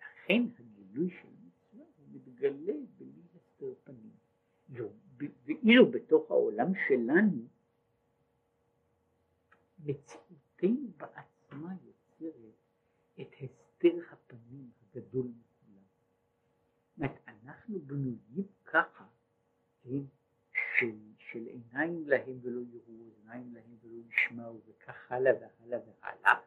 לכן 0.00 0.42
הגילוי 0.94 1.10
של 1.10 1.28
המצווה 1.28 1.84
הוא 1.96 2.06
מתגלה 2.12 2.74
בלי 2.96 3.22
הסתר 3.34 3.74
פנים. 3.84 4.14
ואילו 5.44 5.90
בתוך 5.90 6.30
העולם 6.30 6.72
שלנו 6.88 7.48
מציאותנו 9.78 10.88
בעצמה 10.96 11.74
יוצרת 11.84 12.54
את 13.20 13.34
הסתר 13.40 13.98
הפנים 14.10 14.70
הגדול 14.82 15.26
מכולם. 15.26 15.82
זאת 16.96 17.28
אנחנו 17.28 17.80
בנויים 17.80 18.46
ככה, 18.64 19.06
כן, 19.82 19.98
של, 20.78 20.96
של 21.18 21.46
עיניים 21.46 22.08
להם 22.08 22.38
ולא 22.42 22.60
יראו, 22.60 23.10
עיניים 23.16 23.54
להם 23.54 23.76
ולא 23.82 24.00
ישמעו, 24.08 24.60
וכך 24.66 25.12
הלאה 25.12 25.32
והלאה 25.32 25.78
והלאה, 25.86 26.40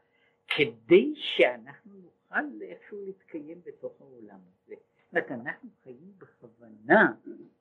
כדי 0.48 1.14
שאנחנו 1.16 1.87
נוכל 2.32 2.62
איכשהו 2.62 3.06
להתקיים 3.06 3.62
בתוך 3.66 4.02
העולם 4.02 4.40
הזה. 4.48 4.76
זאת 5.12 5.32
אנחנו 5.32 5.70
חיים 5.84 6.14
בכוונה, 6.18 7.14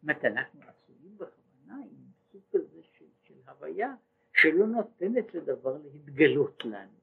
זאת 0.03 0.25
אנחנו 0.25 0.61
עשויים 0.61 1.19
בכוונה 1.19 1.77
עם 1.91 2.07
סוג 2.33 2.43
כזה 2.51 2.83
של, 2.83 3.05
של 3.23 3.35
הוויה 3.49 3.95
שלא 4.33 4.67
נותנת 4.67 5.35
לדבר 5.35 5.79
להתגלות 5.79 6.65
לנו. 6.65 6.99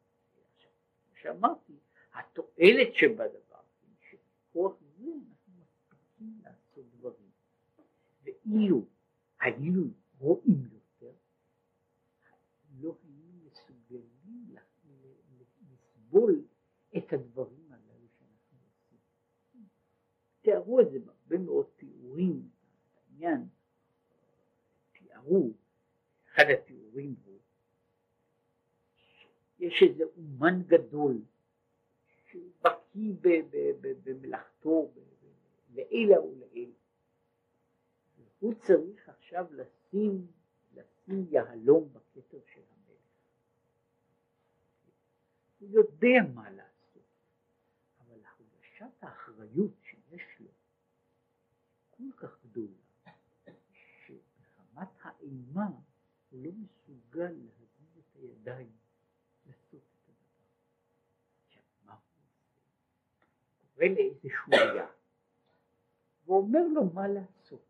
כמו 1.06 1.16
שאמרתי, 1.16 1.74
התועלת 2.14 2.94
שבדבר 2.94 3.62
מכוח 4.50 4.76
זה 4.98 5.06
אנחנו 5.06 5.54
מספיקים 5.60 6.40
לעשות 6.44 6.86
דברים. 6.98 7.30
ואילו 8.24 8.86
היינו 9.40 9.84
רואים 10.20 10.70
יותר, 10.74 11.12
לא 12.82 12.96
היינו 13.04 13.34
מסוגלים 13.46 14.56
לסבול 15.72 16.44
את 16.98 17.14
הדברים 17.14 17.72
הללו 17.72 18.08
שאנחנו 18.18 18.58
עושים. 18.62 19.00
תיארו 20.42 20.80
את 20.82 20.92
זה 20.92 21.00
בהרבה 21.00 21.38
מאוד 21.38 21.66
תיאורים, 21.76 22.50
העניין, 22.96 23.48
תיארו, 24.92 25.52
אחד 26.34 26.44
התיאורים 26.54 27.16
הוא, 27.26 27.40
יש 29.60 29.84
איזה 29.90 30.04
אומן 30.18 30.64
גדול 30.68 31.22
שבקיא 32.32 33.14
במלאכתו 34.04 34.92
לעילא 35.74 36.16
ולעילא. 36.16 36.74
הוא 38.40 38.54
צריך 38.54 39.10
עכשיו 39.10 39.46
לשים, 39.52 40.28
לשים 40.74 41.26
יהלום 41.30 41.90
בכתר 41.94 42.40
של 42.54 42.62
המלך. 42.62 43.02
הוא 45.60 45.70
יודע 45.70 46.34
מה 46.34 46.50
לעשות, 46.52 46.73
הרגשת 48.84 49.04
האחריות 49.04 49.72
שיש 49.82 50.22
לו 50.40 50.48
כל 51.90 52.04
כך 52.18 52.38
גדולה, 52.46 52.68
שבחמת 54.06 54.88
האימה 55.02 55.68
הוא 56.30 56.44
לא 56.44 56.52
מסוגל 56.52 57.30
להזיז 57.30 57.98
את 57.98 58.16
הידיים 58.16 58.72
קורא 63.76 63.86
לאיזשהו 63.86 64.52
היה 64.52 64.88
ואומר 66.26 66.68
לו 66.68 66.94
מה 66.94 67.08
לעשות. 67.08 67.66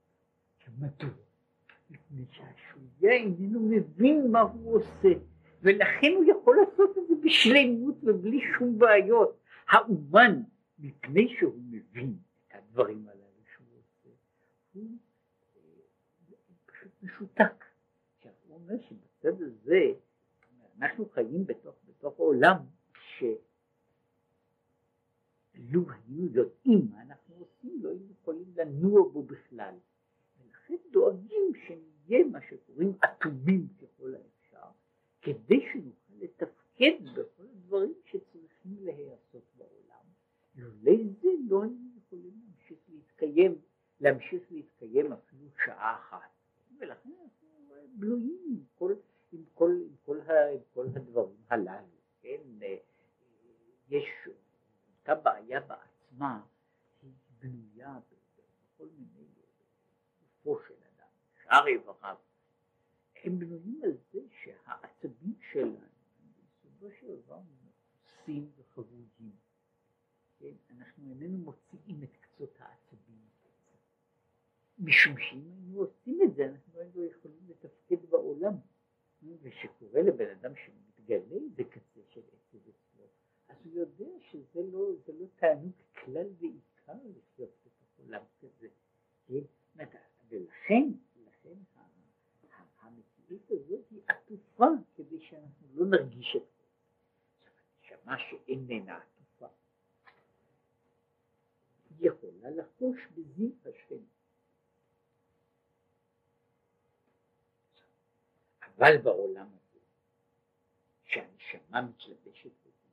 מדוע? 0.80 1.10
מפני 1.90 2.26
שהשוליה 2.32 3.14
איננו 3.14 3.60
מבין 3.60 4.32
מה 4.32 4.42
הוא 4.42 4.76
עושה 4.76 5.10
ולכן 5.62 6.12
הוא 6.16 6.26
יכול 6.32 6.58
לעשות 6.62 6.98
את 6.98 7.08
זה 7.08 7.16
בשלמות 7.24 7.96
ובלי 8.04 8.40
שום 8.58 8.80
בעיות. 8.80 9.40
האומן, 9.70 10.42
מפני 10.84 11.36
שהוא 11.40 11.62
מבין 11.70 12.18
את 12.48 12.56
הדברים 12.56 13.08
הללו 13.10 13.44
שהוא 13.56 13.68
עושה, 13.78 14.10
הוא 14.74 14.98
אה, 15.56 15.62
פשוט 16.66 16.92
משותק. 17.04 17.66
עכשיו 18.18 18.32
הוא 18.48 18.56
אומר 18.56 18.76
שבצד 18.90 19.42
הזה 19.42 19.94
אנחנו 20.78 21.10
חיים 21.10 21.46
בתוך, 21.46 21.76
בתוך 21.86 22.18
עולם 22.18 22.58
ש... 23.00 23.24
לו 25.56 25.82
היינו 25.92 26.26
יודעים 26.34 26.88
מה 26.92 27.02
אנחנו 27.02 27.36
עושים, 27.36 27.80
לא 27.84 27.90
היינו 27.90 28.12
יכולים 28.12 28.54
לנוע 28.56 29.10
בו 29.10 29.24
בכלל. 29.24 29.76
ולכן 30.40 30.78
דואגים 30.92 31.54
שנדע 31.68 31.94
נהיה 32.08 32.26
מה 32.26 32.40
שקוראים 32.50 32.94
אטומים 33.06 33.68
ככל 33.82 34.14
האפשר, 34.16 34.68
כדי 35.22 35.66
שנוכל 35.74 36.14
לתפקד 36.20 37.10
בכל 37.14 37.44
הדברים 37.44 37.94
שצריכים 38.06 38.78
להיעשות 38.86 39.44
בעולם. 39.58 40.06
לולא 40.56 40.98
זה 41.22 41.30
לא 41.48 41.64
היינו 41.64 41.90
יכולים 41.98 42.42
להמשיך 42.46 42.80
להתקיים, 42.90 43.62
להמשיך 44.00 44.44
להתקיים 44.52 45.14
אפילו 45.14 45.48
שעה 45.66 45.96
אחת. 45.96 46.30
ולכן 46.80 47.10
אנחנו 47.22 47.48
בנויים 47.96 48.42
עם 48.48 48.64
כל, 48.76 48.94
עם 49.32 49.44
כל, 49.54 49.72
עם 49.82 49.96
כל, 50.06 50.20
עם 50.54 50.60
כל 50.74 50.86
הדברים 50.96 51.36
הללו. 51.50 51.88
כן, 52.22 52.42
יש 53.90 54.08
אותה 55.00 55.16
בעיה 55.16 55.60
בעצמה, 55.60 56.42
היא 57.02 57.12
בנויה 57.40 58.00
בכל 58.00 58.88
מיני 58.98 59.28
גופו 60.44 60.60
של 60.68 60.74
אדם, 60.74 61.08
שאר 61.44 61.68
איבריו. 61.68 62.16
הם 63.24 63.40
בנויים 63.40 63.82
על 63.84 63.92
זה 64.12 64.20
שהעצבים 64.44 65.36
שלנו, 65.52 65.78
בסופו 66.48 66.86
של 67.00 67.22
דבר 67.22 67.40
מכוסים 67.40 68.52
וחבודים. 68.58 69.36
כן, 70.40 70.54
אנחנו 70.78 71.10
איננו 71.10 71.38
מוציאים 71.38 72.04
את 72.04 72.18
קצות 72.22 72.56
העצבים. 72.60 73.24
משום 74.80 75.18
שאם 75.18 75.48
היינו 75.48 75.80
עושים 75.80 76.20
את 76.24 76.36
זה, 76.36 76.46
אנחנו 76.50 76.80
היינו 76.80 77.04
יכולים 77.04 77.40
לתפקד 77.50 78.10
בעולם. 78.10 78.54
ושקורה 79.42 80.02
לבן 80.02 80.30
אדם 80.30 80.52
שמתגלה 80.56 81.36
איזה 81.36 81.64
קצה 81.64 82.00
של 82.10 82.22
עצב 82.22 82.58
אצלו, 82.58 83.06
אז 83.48 83.56
הוא 83.64 83.74
יודע 83.74 84.10
שזה 84.32 84.62
לא, 84.72 84.90
לא 85.08 85.26
תענוג 85.36 85.72
כלל 86.06 86.28
ועיקר 86.40 86.94
לחיות 86.94 87.50
בתוך 87.66 87.90
עולם 87.98 88.24
כזה. 88.42 88.68
כן? 89.26 89.40
ולכן, 90.28 90.84
לכן 91.26 91.56
המציאות 92.82 93.52
הזאת 93.52 93.86
היא 93.90 94.02
עטופה 94.08 94.68
כדי 94.96 95.20
נרגיש 95.94 96.36
את 96.36 96.42
זה. 96.42 96.64
נשמה 97.84 98.18
שאיננה 98.20 98.98
עטופה, 98.98 99.48
יכולה 102.00 102.50
לחוש 102.50 102.98
בזיו 103.12 103.50
השם. 103.62 104.04
אבל 108.62 108.98
בעולם 108.98 109.48
הזה, 109.48 109.80
שהנשמה 111.06 111.82
מתלבשת 111.82 112.52
בזה, 112.66 112.90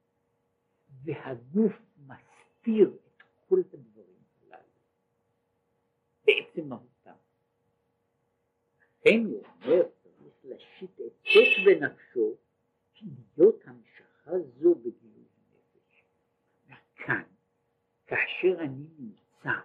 והגוף 1.05 1.73
מסתיר 2.07 2.91
את 3.07 3.23
כל 3.49 3.61
הדברים 3.73 4.23
הללו, 4.43 4.63
בעצם 6.25 6.69
מהותם. 6.69 7.17
לכן 9.01 9.25
הוא 9.25 9.45
אומר, 9.45 9.83
צריך 10.03 10.35
להשית 10.45 10.91
עצות 10.91 11.65
בנפשו, 11.67 12.37
להיות 13.41 13.63
המשכה 13.65 14.31
זו 14.61 14.75
בגילוי 14.75 15.25
הנפש. 15.37 16.05
וכאן, 16.67 17.23
כאשר 18.07 18.61
אני 18.61 18.87
נמצא 18.99 19.61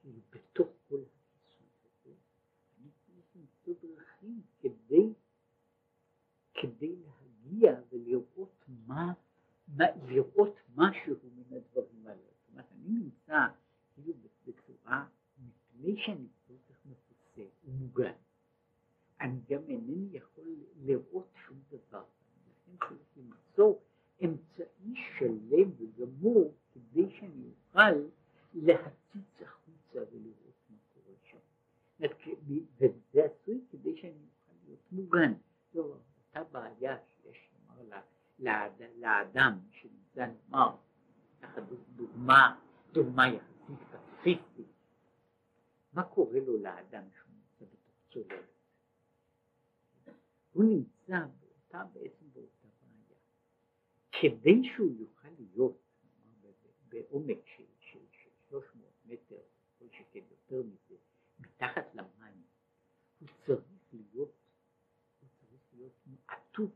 כאילו 0.00 0.20
בתוך 0.30 0.68
כל 0.88 0.96
הכיסוי 0.96 1.66
הזה, 1.84 2.14
אני 2.80 2.90
צריך 3.06 3.26
למצוא 3.36 3.74
דרכים 3.82 4.42
כדי 4.58 5.12
כדי 6.54 6.96
להגיע 6.96 7.80
ולראות 7.92 8.64
מה, 8.86 9.12
מה 9.68 9.84
לראות 10.06 10.56
משהו 10.74 11.14
מן 11.36 11.56
הדברים 11.56 12.06
האלה. 12.06 12.20
זאת 12.20 12.50
אומרת, 12.50 12.66
אני 12.72 12.88
נמצא 12.88 13.46
כאילו 13.94 14.12
בצורה, 14.46 15.06
מפני 15.38 15.96
שאני 15.96 16.26
כל 16.46 16.54
כך 16.68 16.86
מפוסה 16.86 17.42
ומוגן, 17.64 18.12
אני 19.20 19.40
גם 19.48 19.62
אינני 19.68 20.08
יכול 20.12 20.56
לראות 20.76 21.28
שום 21.46 21.58
דבר. 21.68 22.04
למצוא 23.16 23.74
אמצעי 24.24 24.94
שלם 25.18 25.70
וגמור 25.78 26.54
כדי 26.72 27.10
שאני 27.10 27.50
אוכל 27.50 28.08
להציץ 28.54 29.42
החוצה 29.42 29.98
ולראות 30.12 30.54
מה 30.70 30.76
קורה 30.94 31.14
שם. 31.30 31.38
וזה 32.78 33.24
עשוי 33.24 33.60
כדי 33.70 33.96
שאני 33.96 34.12
אוכל 34.12 34.56
להיות 34.66 34.92
מוגן. 34.92 35.32
לא, 35.74 35.82
אותה 35.82 36.44
בעיה 36.52 36.96
שיש 37.22 37.50
לומר 37.68 38.00
לאדם 38.98 39.58
שנמצא 39.70 40.26
נאמר, 40.26 40.76
דוגמה, 41.96 42.58
דוגמה 42.92 43.28
יחסית 43.28 43.78
פציפיסטית, 43.90 44.66
מה 45.92 46.02
קורה 46.02 46.40
לו 46.40 46.62
לאדם 46.62 47.02
שהוא 47.16 47.32
נמצא 47.34 47.64
בתוך 47.64 47.94
צוללת? 48.10 48.44
הוא 50.52 50.64
נמצא 50.64 51.26
באותה, 51.40 51.84
בעיה. 51.92 52.17
כדי 54.20 54.62
שהוא 54.74 54.92
יוכל 54.98 55.28
להיות 55.38 55.82
בעומק 56.88 57.38
של, 57.56 57.64
של, 57.80 57.98
של 58.12 58.30
300 58.48 58.90
מטר, 59.04 59.40
כל 59.78 59.84
שכן 59.92 60.20
יותר 60.30 60.62
מזה, 60.62 60.94
מתחת 61.38 61.94
למים, 61.94 62.42
הוא 63.20 63.28
צריך 63.46 63.60
להיות 63.92 64.32
עטוף 66.28 66.70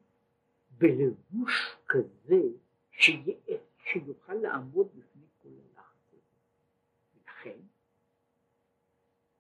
בלבוש 0.79 1.77
כזה 1.89 2.41
שיוכל 3.85 4.35
לעמוד 4.35 4.87
בפני 4.87 5.27
כל 5.43 5.49
הלחץ 5.49 6.13
הזה. 6.13 6.21
ולכן 7.15 7.59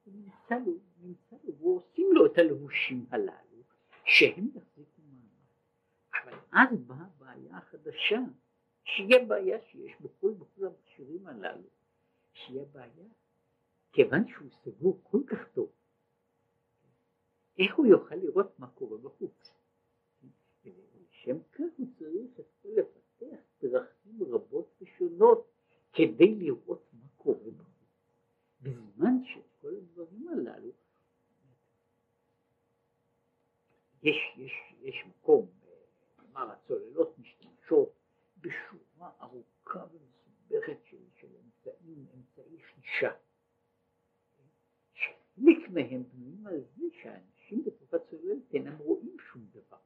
הוא 0.04 0.14
נמצא 0.14 0.54
לו, 0.66 0.72
נמצא 1.02 1.36
לו, 1.44 1.58
ועושים 1.58 2.08
לו 2.12 2.26
את 2.26 2.38
הלבושים 2.38 3.06
הללו, 3.10 3.62
שהם 4.04 4.48
יחזיקו. 4.54 4.91
אבל 6.22 6.38
אז 6.52 6.78
באה 6.86 7.06
הבעיה 7.16 7.56
החדשה, 7.56 8.18
שהיא 8.84 9.16
הבעיה 9.16 9.58
שיש 9.70 9.92
בכל, 10.00 10.30
בכל 10.30 10.66
המכשירים 10.66 11.26
הללו, 11.26 11.68
שהיא 12.32 12.60
הבעיה, 12.60 13.08
כיוון 13.92 14.28
שהוא 14.28 14.48
סגור 14.64 15.00
כל 15.02 15.20
כך 15.26 15.48
טוב, 15.54 15.72
איך 17.58 17.76
הוא 17.76 17.86
יוכל 17.86 18.14
לראות 18.14 18.58
מה 18.58 18.70
קורה 18.70 18.98
בחוץ? 18.98 19.52
ולשם 20.64 21.42
כך 21.52 21.64
הוא 21.76 21.86
צריך 21.98 22.40
את 22.40 22.46
לפתח 22.64 23.42
דרכים 23.62 24.18
רבות 24.22 24.76
ושונות 24.80 25.50
כדי 25.92 26.34
לראות 26.34 26.82
מה 26.92 27.08
קורה 27.16 27.50
בחוץ. 27.50 27.72
בזמן 28.60 29.24
שכל 29.24 29.74
הדברים 29.76 30.28
הללו, 30.28 30.70
יש, 34.02 34.16
יש, 34.36 34.52
יש 34.80 35.04
מקום, 35.06 35.46
כלומר 36.32 36.52
הצוללות 36.52 37.18
משתמשות 37.18 37.92
בשורה 38.38 39.10
ארוכה 39.20 39.84
ומסובכת 39.92 40.84
של, 40.84 40.96
של 41.20 41.28
אמצעים, 41.44 42.06
אמצעי 42.14 42.62
חישה. 42.62 43.12
חלק 44.94 45.70
מהם 45.70 46.02
בנויים 46.12 46.46
על 46.46 46.60
זה 46.76 46.84
שאנשים 47.02 47.64
בתוך 47.64 47.94
הצוללת 47.94 48.54
אינם 48.54 48.78
רואים 48.78 49.16
שום 49.32 49.46
דבר. 49.50 49.76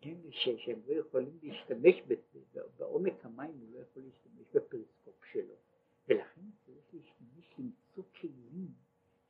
כן, 0.00 0.16
שהם 0.30 0.80
לא 0.86 0.92
יכולים 0.92 1.38
להשתמש 1.42 2.02
בזה, 2.06 2.60
בעומק 2.76 3.24
המים 3.24 3.58
הוא 3.60 3.72
לא 3.72 3.78
יכול 3.78 4.02
להשתמש 4.02 4.46
בפריסקופ 4.54 5.24
שלו, 5.32 5.54
ולכן 6.08 6.40
צריך 6.66 6.84
להשתמש 6.92 7.54
למצוא 7.58 8.04
כלים 8.20 8.72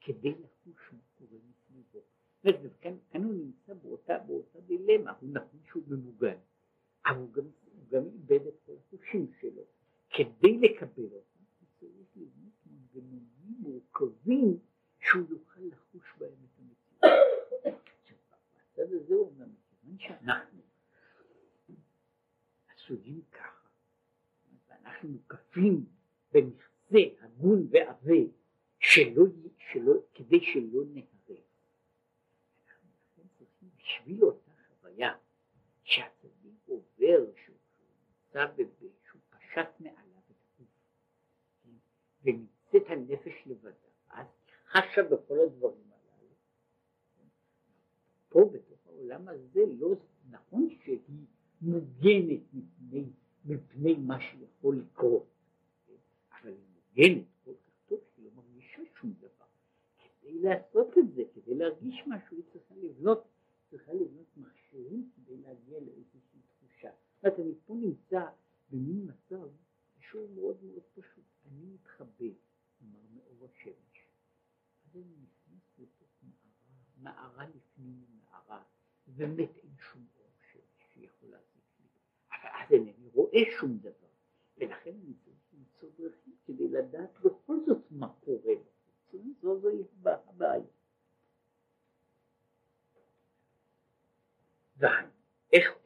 כדי 0.01 0.31
לחוש 0.31 0.93
מה 0.93 1.03
קורה 1.19 1.39
מסביבו. 1.49 2.01
כאן 2.81 3.25
הוא 3.25 3.35
נמצא 3.35 3.75
באותה 3.75 4.61
דילמה, 4.67 5.13
הוא 5.21 5.31
נכון 5.33 5.61
שהוא 5.71 5.83
ממוגן, 5.89 6.37
אבל 7.07 7.17
הוא 7.17 7.33
גם, 7.33 7.45
הוא 7.45 7.85
גם 7.91 8.03
איבד 8.07 8.47
את 8.47 8.55
כל 8.67 8.73
החושים 8.87 9.33
שלו. 9.41 9.63
כדי 10.11 10.59
לקבל 10.59 11.05
אותם 11.05 11.41
הוא 11.61 11.69
צריך 11.81 12.17
לבנות 12.17 12.53
מנגנונים 12.67 13.55
מורכבים 13.59 14.59
שהוא 15.01 15.25
יוכל 15.31 15.61
לחוש 15.61 16.15
בהם 16.19 16.33
את 16.45 16.59
המציאות. 16.59 17.13
בצד 18.73 18.93
הזה 18.93 19.15
הוא 19.15 19.27
אומר, 19.27 19.47
מכיוון 19.47 19.99
שאנחנו 19.99 20.63
עשויים 22.75 23.23
ככה, 23.33 23.69
ואנחנו 24.69 25.09
מוקפים 25.09 25.87
במכסה 26.33 26.99
הגון 27.21 27.67
ועבה 27.71 28.21
שלא, 28.81 29.25
שלא, 29.59 29.93
כדי 30.15 30.41
שלא 30.41 30.85
נהרג. 30.93 31.11
אנחנו 32.69 33.29
צריכים 33.39 33.69
בשביל 33.77 34.25
אותה 34.25 34.51
חוויה 34.69 35.15
שהצדיק 35.83 36.55
עובר, 36.67 37.33
שהוא 37.45 37.57
נמצא, 38.09 38.47
שהוא 39.09 39.21
פשט 39.31 39.81
מעליו 39.81 40.23
את 40.31 40.37
הגוף, 40.43 40.69
ונמצאת 42.23 42.91
הנפש 42.91 43.47
לבדה, 43.47 43.89
אז 44.09 44.27
חשה 44.67 45.03
בכל 45.03 45.39
הדברים 45.47 45.91
הללו. 45.93 46.35
פה 48.29 48.51
בתוך 48.53 48.87
העולם 48.87 49.29
הזה 49.29 49.61
לא 49.79 49.95
נכון 50.31 50.69
שהיא 50.85 51.27
מוגנת 51.61 52.41
מפני, 52.53 53.05
מפני 53.45 53.95
מה 53.95 54.21
שיכול 54.21 54.77
לקרות, 54.79 55.27
אבל 56.31 56.53
היא 56.53 56.67
מוגנת 56.75 57.25
כל 57.45 57.55
כך 57.67 57.89
טוב 57.89 58.01
שהיא 58.15 58.25
לא 58.25 58.31
מרגישה 58.37 58.83
שום 59.01 59.13
דבר, 59.13 59.47
כדי 59.99 60.31
כדי 60.31 60.49
לעשות 60.49 60.99
את 60.99 61.15
זה, 61.15 61.23
כדי 61.35 61.55
להרגיש 61.55 62.03
משהו, 62.07 62.37
היא 62.37 62.45
צריכה 62.53 62.75
לבנות, 62.75 63.29
צריכה 63.71 63.93
לבנות 63.93 64.27
מכשירים 64.37 65.11
כדי 65.17 65.37
להגיע 65.37 65.81
לאיזושהי 65.81 66.41
תחושה. 66.49 66.91
זאת 67.23 67.25
אומרת, 67.25 67.41
אני 67.41 67.55
פה 67.67 67.75
נמצא 67.75 68.27
במין 68.71 69.09
מצב 69.11 69.49
שהוא 69.99 70.31
מאוד 70.35 70.65
מאוד 70.65 70.83
פשוט. 70.95 71.25
אני 71.47 71.65
מתחבא, 71.65 72.27
כלומר 72.79 73.01
מאור 73.15 73.45
השמש. 73.45 74.07
אז 74.85 74.97
אני 74.97 75.15
נכנס 75.23 75.79
לתוך 75.79 76.09
מערה, 76.23 77.23
מערה 77.37 77.47
לפנים 77.49 78.05
מערה, 78.25 78.63
ובאמת 79.09 79.57
אין 79.57 79.71
שום 79.79 80.07
אור 80.17 80.31
שמש 80.53 80.93
שיכול 80.95 81.31
להזיק 81.31 81.65
לי. 81.81 81.87
אבל 82.29 82.51
אז 82.53 82.73
אינני 82.73 83.09
רואה 83.15 83.41
שום 83.59 83.79
דבר, 83.79 84.09
ולכן 84.59 84.91
אני 84.91 85.15
צריך 85.25 85.39
למצוא 85.53 85.89
דרכים 85.99 86.37
כדי 86.47 86.69
לדעת 86.69 87.21
בכל 87.21 87.57
זאת 87.67 87.85
מה 87.91 88.15
קורה. 88.21 88.55
זו 89.43 89.61
זו 89.61 89.71
הבעיה. 90.05 90.65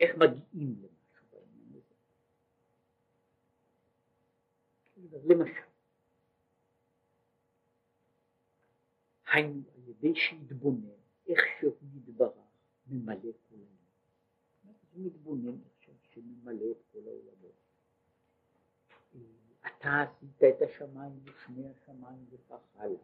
איך 0.01 0.17
מגיעים 0.17 0.77
לזה? 0.79 0.89
למשל, 5.25 5.53
היינו 9.35 9.63
על 9.75 9.89
ידי 9.89 10.15
שיתבונן 10.15 10.89
איך 11.27 11.41
שהוא 11.61 11.75
יתברך 11.97 12.33
ממלא 12.87 13.21
כל 13.23 13.55
העולם. 13.55 14.75
הוא 14.93 15.07
מתבונן 15.07 15.59
עכשיו 15.79 15.95
שממלא 16.01 16.71
את 16.71 16.83
כל 16.93 16.99
העולמות. 17.07 17.55
אתה 19.67 20.03
עשית 20.03 20.43
את 20.43 20.63
השמיים 20.63 21.13
ושמי 21.25 21.65
השמיים 21.67 22.25
וכך 22.31 22.61
הלאה. 22.75 23.03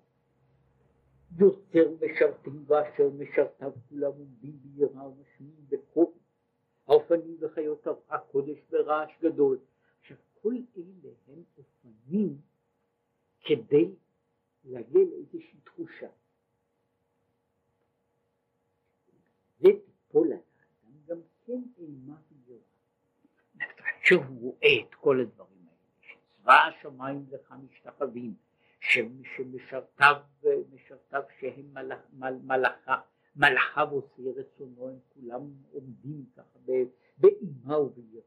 יוצר 1.38 1.90
משרתים 2.00 2.64
ואשר 2.66 3.10
משרתיו 3.10 3.72
כולם 3.88 4.12
עומדים 4.12 4.58
ביראה 4.62 5.08
ומשמיעים 5.08 5.66
בקול. 5.68 6.06
האופנים 6.86 7.36
וחיות 7.40 7.86
הקודש 8.08 8.58
ברעש 8.70 9.10
גדול. 9.22 9.58
עכשיו 10.00 10.16
כל 10.42 10.54
אלה 10.76 11.14
הם 11.28 11.42
אופנים 11.58 12.40
כדי 13.40 13.90
להגיע 14.64 15.00
לאיזושהי 15.04 15.60
תחושה. 15.64 16.08
זה 19.60 19.68
תיפול 20.10 20.32
על 20.32 20.38
האדם 20.38 20.98
גם 21.06 21.20
כן 21.46 21.62
אימה 21.78 22.16
ויראה. 22.46 22.62
שהוא 24.04 24.40
רואה 24.40 24.80
את 24.88 24.94
כל 24.94 25.20
הדברים 25.20 25.66
האלה, 25.68 25.78
שצבא 26.00 26.52
השמיים 26.52 27.26
לך 27.30 27.54
משתחווים, 27.70 28.34
שמשרתיו 28.80 30.16
משרתיו 30.72 31.22
שהם 31.40 31.74
מלאכיו 33.36 33.88
עושי 33.90 34.30
רצונו, 34.30 34.88
הם 34.88 34.98
כולם 35.14 35.40
עומדים 35.72 36.24
ככה 36.36 36.58
באימה 37.18 37.78
וביראה. 37.78 38.22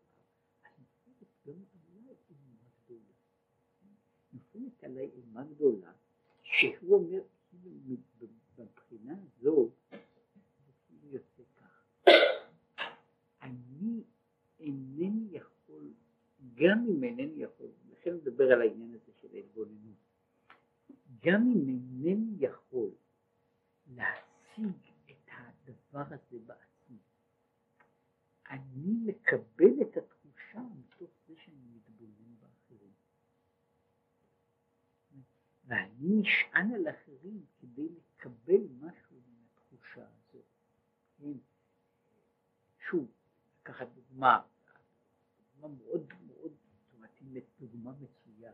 נופלת 4.34 4.84
עליי 4.84 5.10
אימה 5.16 5.44
גדולה, 5.44 5.92
שהוא 6.44 6.96
אומר, 6.96 7.22
מבחינה 8.58 9.16
זו, 9.42 9.70
כאילו 10.88 11.08
יוצא 11.12 11.44
כך, 11.58 11.86
אני 13.44 14.04
אינני 14.60 15.28
יכול, 15.32 15.94
גם 16.54 16.86
אם 16.90 17.04
אינני 17.04 17.44
יכול, 17.44 17.72
לכן 17.92 18.14
נדבר 18.14 18.52
על 18.52 18.62
העניין 18.62 18.94
הזה 18.94 19.12
של 19.22 19.28
ההתבוננות, 19.34 19.98
גם 21.24 21.42
אם 21.42 21.68
אינני 21.68 22.36
יכול 22.40 22.90
להשיג 23.88 24.92
את 25.06 25.30
הדבר 25.32 26.16
הזה 26.16 26.40
בעצמי, 26.46 26.98
אני 28.50 28.94
מקבל 29.06 29.82
את 29.82 29.98
התחושה 29.98 30.62
מתוך 30.80 31.10
זה 31.28 31.34
שאני 31.36 31.68
מתבונן 31.76 32.36
באחרים. 32.40 32.92
ואני 35.66 36.22
נשען 36.22 36.72
על 36.72 36.90
אחרים 36.90 37.46
כדי 37.60 37.90
לקבל 37.90 38.62
משהו 38.80 39.18
מן 39.28 39.46
התחושה 39.46 40.08
הזאת. 40.08 40.46
כן? 41.18 41.38
שוב, 42.90 43.12
לקחת 43.64 43.88
דוגמה, 43.88 44.42
דוגמה 45.40 45.68
מאוד 45.68 46.14
מאוד, 46.28 46.52
זאת 46.92 47.22
אומרת, 47.22 47.44
דוגמה 47.60 47.92
מצויה. 47.92 48.52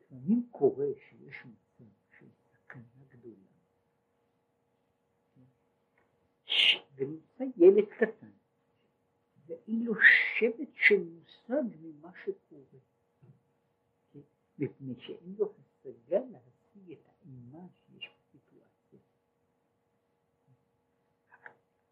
לפעמים 0.00 0.48
קורה 0.50 0.86
שיש 1.08 1.36
מצב 1.44 1.90
של 2.18 2.26
סכנה 2.52 3.04
גדולה, 3.08 3.50
ונמצא 6.94 7.44
ילד 7.56 7.88
קטן, 7.98 8.30
ואין 9.46 9.84
לו 9.84 9.94
שבט 10.38 10.74
של 10.74 11.04
מושג 11.04 11.76
ממה 11.80 12.10
שקורה. 12.24 12.80
מפני 14.58 14.94
שאין 15.00 15.34
לו 15.38 15.54
השגה 15.58 16.18
להשיג 16.30 16.92
את 16.92 17.08
האימה 17.08 17.66
שיש 17.86 18.10
בסיטואציה. 18.18 18.98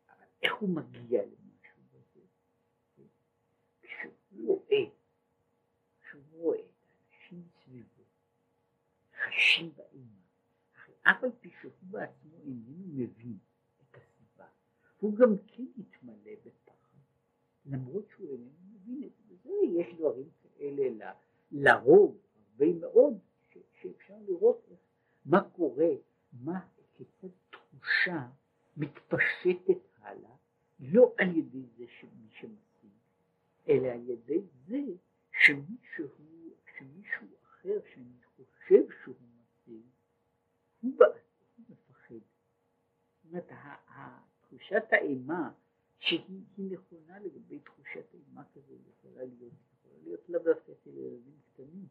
אבל 0.08 0.26
איך 0.48 0.56
הוא 0.56 0.68
מגיע 0.68 1.22
למשהו 1.22 1.82
בזה? 1.92 2.20
כשהוא 3.82 4.46
רואה, 4.46 4.84
כשהוא 6.00 6.22
רואה 6.32 6.58
את 6.58 6.84
האנשים 6.84 7.42
סביבו, 7.64 8.02
חשים 9.12 9.72
באימה, 9.76 10.20
אף 11.02 11.24
על 11.24 11.30
פי 11.40 11.50
שהוא 11.60 11.72
בעצמו 11.82 12.38
איננו 12.44 12.84
מבין 12.88 13.38
את 13.82 13.96
הסיבה, 13.96 14.46
הוא 14.98 15.16
גם 15.16 15.36
כן 15.46 15.64
מתמלא 15.76 16.32
בפחד, 16.44 16.98
למרות 17.66 18.04
שהוא 18.10 18.32
איננו 18.32 18.50
מבין 18.72 19.02
את 19.04 19.42
זה, 19.42 19.50
יש 19.78 19.94
דברים 19.94 20.28
כאלה 20.42 21.12
לרוב 21.50 22.18
הרבה 22.34 22.72
מאוד 22.80 23.18
שאפשר 23.80 24.14
לראות 24.28 24.66
מה 25.24 25.50
קורה, 25.50 25.90
מה, 26.32 26.60
כיצד 26.96 27.28
תחושה 27.50 28.28
מתפשטת 28.76 29.87
לא 30.80 31.14
על 31.18 31.36
ידי 31.36 31.62
זה 31.76 31.84
שמי 32.00 32.28
שמשיג, 32.30 32.90
אלא 33.68 33.86
על 33.86 34.08
ידי 34.08 34.40
זה 34.66 34.78
שמישהו, 35.32 36.08
שמישהו 36.78 37.26
אחר 37.44 37.78
שאני 37.94 38.22
חושב 38.36 38.84
שהוא 39.04 39.14
משיג, 39.38 39.82
הוא 40.80 40.92
בעצמו 40.98 41.64
מפחד. 41.68 42.14
זאת 42.14 43.24
אומרת, 43.24 43.52
תחושת 44.40 44.84
האימה 44.92 45.52
שהיא 45.98 46.72
נכונה 46.72 47.18
לגבי 47.18 47.58
תחושת 47.58 48.14
אימה 48.14 48.42
כזו, 48.54 48.74
יכולה 48.88 49.24
להיות, 49.24 49.52
יכולה 49.72 49.98
להיות 50.02 50.28
לאו 50.28 50.42
דווקא 50.42 50.72
אצל 50.72 50.90
ילדים 50.90 51.38
קטנים. 51.52 51.86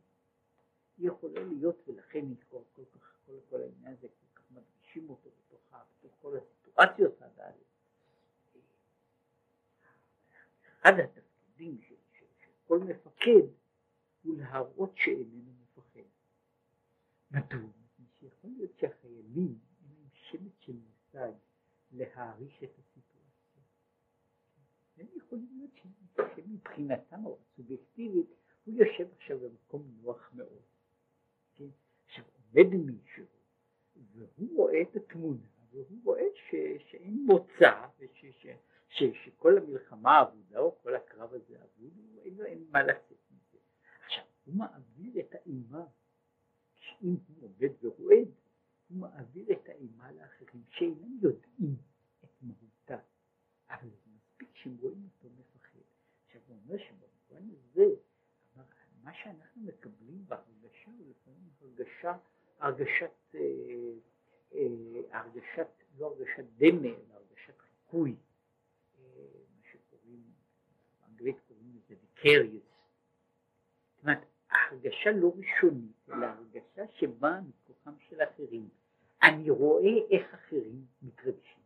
היא 0.97 1.07
יכולה 1.07 1.43
להיות, 1.43 1.75
ולכן 1.87 2.25
היא 2.25 2.35
כל, 2.49 2.61
כל 2.73 2.81
כך, 2.91 3.17
כל, 3.25 3.33
כל 3.49 3.61
העניין 3.61 3.93
הזה, 3.93 4.07
כל 4.07 4.41
כך 4.41 4.51
מדגישים 4.51 5.09
אותו 5.09 5.29
בתוך 5.29 6.15
כל 6.21 6.37
הסיטואציות 6.37 7.21
הללו. 7.21 7.63
אחד 10.89 10.99
התפקידים 10.99 11.81
של, 11.81 11.95
של, 12.11 12.25
של 12.37 12.51
כל 12.67 12.79
מפקד 12.79 13.47
הוא 14.23 14.37
להראות 14.37 14.91
שאיננו 14.95 15.51
מפחד. 15.61 16.07
מדוע? 17.31 17.69
שיכול 18.19 18.51
להיות 18.57 18.71
שהחיילים 18.79 19.59
אין 19.81 19.89
להם 19.89 20.07
שמץ 20.11 20.53
של 20.59 20.73
מושג 20.73 21.31
להעריך 21.91 22.63
את 22.63 22.69
הסיטואציה. 22.79 23.61
הם 24.97 25.07
יכולים 25.15 25.47
להיות 25.57 25.71
שמבחינתם 26.35 27.23
הסובייקטיבית 27.25 28.27
הוא 28.63 28.75
יושב 28.75 29.07
עכשיו 29.15 29.39
במקום 29.39 29.97
נוח 30.01 30.31
מאוד. 30.33 30.61
כן? 31.55 31.69
עכשיו 32.05 32.25
עומד 32.33 32.75
מישהו 32.75 33.25
והוא 34.13 34.55
רואה 34.55 34.81
את 34.81 34.95
התמונה 34.95 35.47
והוא 35.69 36.03
רואה 36.03 36.25
ש, 36.35 36.55
שאין 36.91 37.25
מוצא 37.25 37.87
וש, 37.99 38.25
ש, 38.25 38.47
שכל 38.89 39.57
המלחמה 39.57 40.21
אבודה 40.21 40.59
או 40.59 40.77
כל 40.81 40.95
הקרב 40.95 41.33
הזה 41.33 41.55
אבוד, 41.63 41.93
אין 42.23 42.45
אין 42.45 42.65
מה 42.71 42.83
לצאת 42.83 43.17
מזה. 43.31 43.57
עכשיו 44.05 44.23
הוא 44.45 44.55
מעביר 44.55 45.19
את 45.19 45.35
האימה, 45.35 45.85
אם 47.03 47.15
הוא 47.27 47.41
עומד 47.41 47.71
ורועד, 47.81 48.27
הוא 48.89 48.97
מעביר 48.97 49.51
את 49.51 49.69
האימה 49.69 50.11
לאחרים 50.11 50.63
שאינם 50.69 51.17
יודעים 51.21 51.75
את 52.23 52.29
מהותה, 52.41 52.99
אבל 53.69 53.89
זה 53.89 54.11
מספיק 54.15 54.49
שהם 54.55 54.77
רואים 54.81 55.03
אותו 55.03 55.35
מפחד. 55.35 55.79
עכשיו 56.25 56.41
הוא 56.47 56.57
אומר 56.63 56.77
שבמובן 56.77 57.49
הזה, 57.49 57.85
מה 59.07 59.13
שאנחנו 59.13 59.61
מקבלים 59.61 60.25
בהרגשה 60.27 60.91
הוא 60.97 61.05
לפעמים 61.09 61.49
הרגשה, 61.61 62.17
הרגשת, 62.59 63.11
אה, 63.35 63.39
אה, 64.53 65.19
הרגשת, 65.19 65.67
לא 65.97 66.05
הרגשת 66.05 66.45
דמה, 66.57 66.87
אלא 66.87 67.13
הרגשת 67.13 67.59
חיקוי, 67.59 68.15
אה, 68.99 69.03
מה 69.55 69.61
שקוראים, 69.71 70.23
באנגלית 71.01 71.37
vicarious. 72.21 72.67
זאת 73.95 74.03
אומרת, 74.03 74.25
הרגשה 74.51 75.11
לא 75.11 75.33
ראשונית, 75.37 76.09
אלא 76.09 76.25
הרגשה 76.25 76.87
שבאה 76.99 77.41
מכוח 77.41 77.67
רוחם 77.87 77.99
של 78.09 78.23
אחרים. 78.23 78.69
אני 79.23 79.49
רואה 79.49 79.97
איך 80.11 80.33
אחרים 80.33 80.85
מתרגשים, 81.01 81.63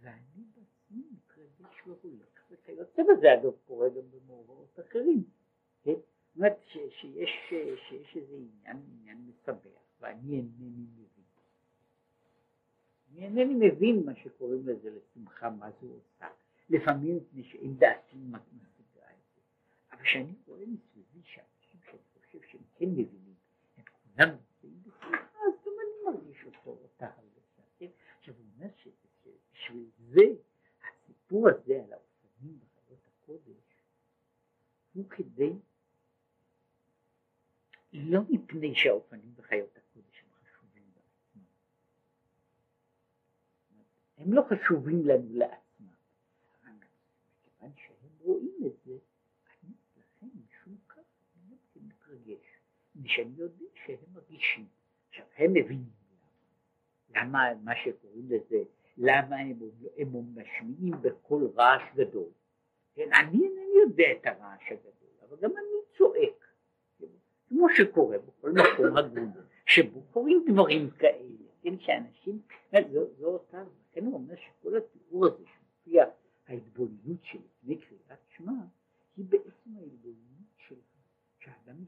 ואני 0.00 0.44
בעצמי 0.54 1.02
מתרגש 1.12 1.86
והולך, 1.86 2.50
וכיוצא 2.50 3.02
בזה 3.02 3.34
אגב 3.34 3.52
קורה 3.66 3.88
גם 3.88 4.10
במאורעות 4.10 4.80
אחרים, 4.80 5.24
כן? 5.82 5.90
זאת 5.90 6.36
אומרת 6.36 6.56
שיש, 6.68 7.52
איזה 8.16 8.36
עניין, 8.36 8.76
עניין 8.92 9.18
מסבך, 9.26 9.80
ואני 10.00 10.36
אינני 10.36 10.68
מבין. 10.68 11.06
אני 13.10 13.24
אינני 13.24 13.68
מבין 13.68 14.02
מה 14.06 14.14
שקוראים 14.14 14.68
לזה 14.68 14.90
לשמחה, 14.90 15.50
מה 15.50 15.70
זה 15.80 15.86
עושה. 15.86 16.26
לפעמים 16.70 17.16
מפני 17.16 17.44
שאין 17.44 17.76
דעתי 17.76 18.16
מה 18.16 18.38
משיגה 18.38 19.10
את 19.10 19.16
זה. 19.34 19.40
אבל 19.91 19.91
כשאני 20.02 20.34
רואה 20.46 20.66
מסביבי 20.66 21.22
שאנשים 21.22 21.80
שאני 21.84 21.98
חושב 22.14 22.38
שהם 22.48 22.62
כן 22.74 22.86
מבינים, 22.86 23.34
הם 23.76 23.84
כולם 23.84 24.28
נמצאים 24.28 24.82
בשמחה, 24.82 25.16
אז 25.16 25.64
גם 25.66 25.72
אני 25.82 26.14
מרגיש 26.16 26.44
אותו, 26.44 26.70
אותה 26.70 27.06
הרגשה. 27.06 27.90
עכשיו 28.18 28.34
הוא 28.34 28.44
אומר 28.56 28.70
שבשביל 28.76 29.90
זה, 29.98 30.22
הסיפור 30.82 31.48
הזה 31.48 31.84
על 31.84 31.92
האופנים 31.92 32.58
בחיות 32.58 33.00
הקודש, 33.06 33.84
הוא 34.94 35.10
כדי, 35.10 35.52
לא 37.92 38.20
מפני 38.30 38.74
שהאופנים 38.74 39.34
בחיות 39.36 39.76
הקודש 39.76 40.22
הם 40.24 40.30
חשובים 40.32 40.84
לעצמם. 40.94 41.42
הם 44.18 44.32
לא 44.32 44.42
חשובים 44.48 45.06
לנו 45.06 45.28
לעצמם. 45.32 45.62
רואים 48.22 48.56
את 48.66 48.72
זה, 48.84 48.98
אני 49.62 49.72
לכן 49.96 50.26
משום 50.26 50.76
כך 50.88 50.98
אני 51.36 51.50
לא 51.50 51.56
מתרגש, 51.82 52.46
שאני 53.06 53.34
יודע 53.36 53.64
שהם 53.84 53.96
מרגישים. 54.14 54.66
עכשיו 55.08 55.24
הם 55.36 55.50
מבינים 55.50 56.02
למה, 57.16 57.54
מה 57.64 57.72
שקוראים 57.84 58.26
לזה, 58.26 58.62
למה 58.96 59.36
הם, 59.36 59.58
הם 59.98 60.08
משמיעים 60.34 60.94
בקול 61.02 61.50
רעש 61.56 61.82
גדול. 61.94 62.28
כן, 62.94 63.08
אני 63.12 63.44
אינני 63.44 63.80
יודע 63.82 64.04
את 64.12 64.26
הרעש 64.26 64.62
הגדול, 64.70 65.10
אבל 65.28 65.36
גם 65.40 65.50
אני 65.50 65.98
צועק, 65.98 66.46
כמו 67.48 67.66
שקורה 67.76 68.18
בכל 68.18 68.50
מקום 68.50 68.96
הגון, 68.96 69.32
שבו 69.66 70.02
קורים 70.02 70.44
דברים 70.48 70.90
כאלה, 70.90 71.28
כן, 71.62 71.78
שאנשים, 71.78 72.40
זו, 72.92 73.06
זו 73.18 73.26
אותה, 73.26 73.64
לכן 73.90 74.04
הוא 74.04 74.14
אומר 74.14 74.34
שכל 74.36 74.76
התיאור 74.76 75.26
הזה 75.26 75.44
שמופיע 75.46 76.04
ההתבוננות 76.46 77.22
שלפני 77.22 77.76
קריאת 77.76 78.18
שמע 78.36 78.52
היא 79.16 79.24
בעצם 79.28 79.76
ההתבוננות 79.76 80.52
של 80.56 80.74
בעולם 81.46 81.84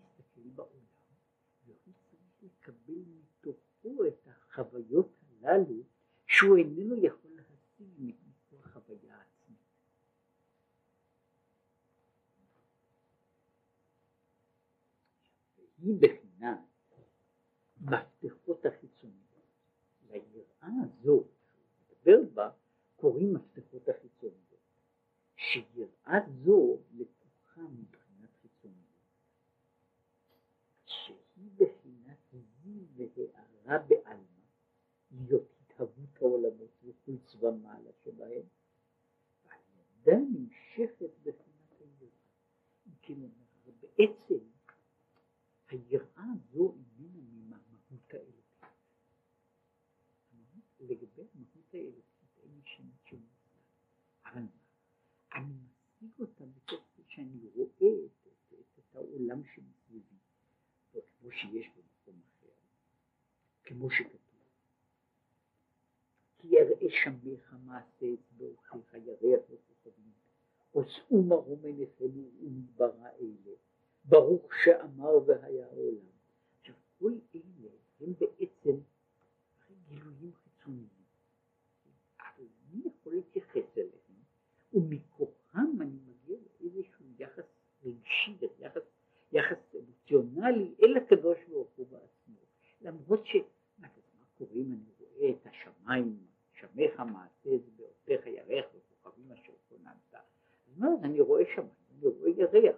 לקבל 2.45 3.05
מתוכו 3.07 4.07
את 4.07 4.26
החוויות 4.26 5.09
הללו 5.42 5.82
שהוא 6.26 6.57
איננו 6.57 7.05
יכול 7.05 7.30
להשיג 7.30 7.88
מכוח 7.99 8.72
חוויה 8.72 9.20
עצמית. 9.20 9.59
היא 15.78 15.95
בחינת 16.01 16.59
מפתחות 17.80 18.66
החיצוניות. 18.66 19.24
ליראה 20.11 20.68
הזו, 20.84 21.24
מדבר 21.80 22.18
בה, 22.34 22.51
קוראים 22.97 23.34
מפתחות 23.34 23.88
החיצוניות. 23.88 24.45
שיראה 25.36 26.18
זו 26.45 26.78
לקוחה 26.92 27.61
מבחינת 27.61 28.30
חיצוניות, 28.42 28.84
שהיא 30.86 31.51
בחינת 31.57 32.18
זיו 33.14 33.26
והארה 33.32 33.78
בעלמא, 33.88 34.24
להיות 35.11 35.48
התהוות 35.61 36.16
העולמות 36.16 36.70
וכל 36.84 37.12
צבא 37.26 37.50
מעלה 37.50 37.90
שבהם, 38.05 38.42
ועל 39.44 39.61
ידה 39.76 40.16
נמשכת 40.16 41.11
בחינת 41.22 41.72
היראה. 41.80 42.09
כאילו, 43.02 43.28
בעצם 43.80 44.44
היראה 45.68 46.24
הזו 46.34 46.74
איננה 46.98 47.59
ממהות 47.68 48.14
האלוקית. 48.14 48.44
לגבי 50.80 51.22
המהות 51.34 51.74
האלוקית 51.74 52.38
אין 52.42 52.55
לי 52.55 52.62
שמות 52.64 53.00
של 53.05 53.16
אבל 54.24 54.42
אני 55.34 55.55
משיג 55.55 56.20
אותה 56.20 56.44
בתוך 56.44 56.84
זה 56.96 57.02
שאני 57.09 57.48
רואה 57.55 57.66
את, 58.07 58.26
את, 58.26 58.55
את, 58.61 58.78
את 58.78 58.96
העולם 58.96 59.42
שמסביבי, 59.44 60.16
כמו 60.92 61.30
שיש 61.30 61.66
במקום 61.66 62.20
אחר, 62.22 62.52
כמו 63.62 63.90
שכתוב. 63.90 64.20
כי 66.38 66.48
יראה 66.48 66.88
שמך 67.05 67.55
מעשה 67.64 68.07
אצבעותיך 68.14 68.94
ירח 68.94 69.42
וכוכבים, 69.50 70.12
עושו 71.14 71.22
מרום 71.22 71.64
עיניכם 71.64 72.04
ומדברה 72.40 73.08
אלה, 73.20 73.54
ברוך 74.04 74.48
שאמר 74.64 75.18
והיה 75.26 75.66
העולם. 75.66 76.14
עכשיו 76.60 76.74
כל 76.98 77.12
אלה 77.34 77.70
הם 78.00 78.12
בעצם 78.12 78.76
גילויים 79.88 80.32
חיצוניים, 80.32 80.88
אבל 82.20 82.44
מי 82.72 82.82
יכול 82.86 83.12
להתייחס 83.14 83.78
אליהם? 83.78 84.14
ומכוחם 84.72 85.80
אני 85.80 85.98
מגיע 86.06 86.38
לאיזשהו 86.60 87.04
יחס 87.18 87.44
רגשי, 87.84 88.36
יחס, 89.32 89.56
אמוציונלי 89.74 90.74
אל 90.82 90.96
הקדוש 90.96 91.38
ברוך 91.48 91.68
הוא 91.76 91.86
בעצמו. 91.86 92.40
למרות 92.80 93.26
ש... 93.26 93.36
מה, 93.78 93.88
מה 94.18 94.26
קורה 94.38 94.52
אם 94.54 94.72
אני 94.72 94.92
רואה 94.98 95.30
את 95.30 95.46
השמיים, 95.46 96.18
שמך 96.60 97.00
מעשה 97.00 97.50
באותיך 97.76 98.26
ירח 98.26 98.64
וכוכבים 98.74 99.32
אשר 99.32 99.52
כוננת. 99.68 100.14
אז 100.14 100.78
מה, 100.78 100.88
אני 101.02 101.20
רואה 101.20 101.42
שמיים, 101.54 101.70
אני 101.90 102.08
רואה 102.08 102.30
ירח. 102.30 102.76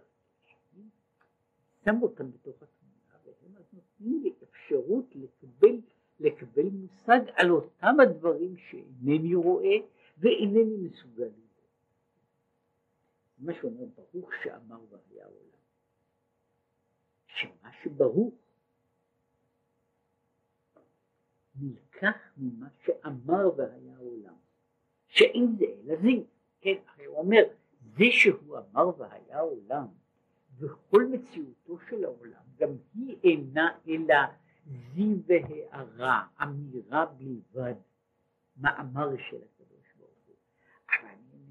שם 1.84 2.02
אותם 2.02 2.30
בתוך 2.32 2.62
התמונה, 2.62 3.18
והם 3.24 3.56
אז 3.56 3.64
נותנים 3.72 4.22
לי 4.22 4.32
אפשרות 4.42 5.04
לקבל, 5.14 5.80
לקבל 6.20 6.68
מושג 6.72 7.25
על 7.36 7.50
אותם 7.50 8.00
הדברים 8.02 8.56
שאינני 8.56 9.34
רואה 9.34 9.76
ואינני 10.18 10.76
מסוגל 10.76 11.30
מה 13.38 13.52
שאומר 13.54 13.84
ברוך 13.84 14.30
שאמר 14.42 14.80
והיה 14.90 15.24
העולם. 15.24 15.46
שמה 17.26 17.70
שברוך 17.82 18.34
נלקח 21.60 22.16
ממה 22.36 22.68
שאמר 22.84 23.50
והיה 23.56 23.96
העולם, 23.96 24.34
שאין 25.08 25.56
זה 25.58 25.64
אלא 25.64 25.96
זה, 26.02 26.08
כן, 26.60 26.74
הרי 26.88 27.04
הוא 27.04 27.18
אומר, 27.18 27.42
זה 27.96 28.04
שהוא 28.10 28.58
אמר 28.58 28.98
והיה 28.98 29.38
העולם, 29.38 29.86
וכל 30.58 31.06
מציאותו 31.06 31.78
של 31.90 32.04
העולם, 32.04 32.42
גם 32.56 32.68
היא 32.94 33.16
אינה 33.24 33.78
אלא 33.88 34.14
זיו 34.66 35.16
והערה, 35.26 36.26
אמירה 36.42 37.06
בלבד, 37.06 37.74
מאמר 38.56 39.08
של 39.30 39.42
הקדוש 39.42 39.92
ברוך 39.96 40.26
הוא. 40.26 40.36
אבל 40.88 41.08
אני 41.08 41.46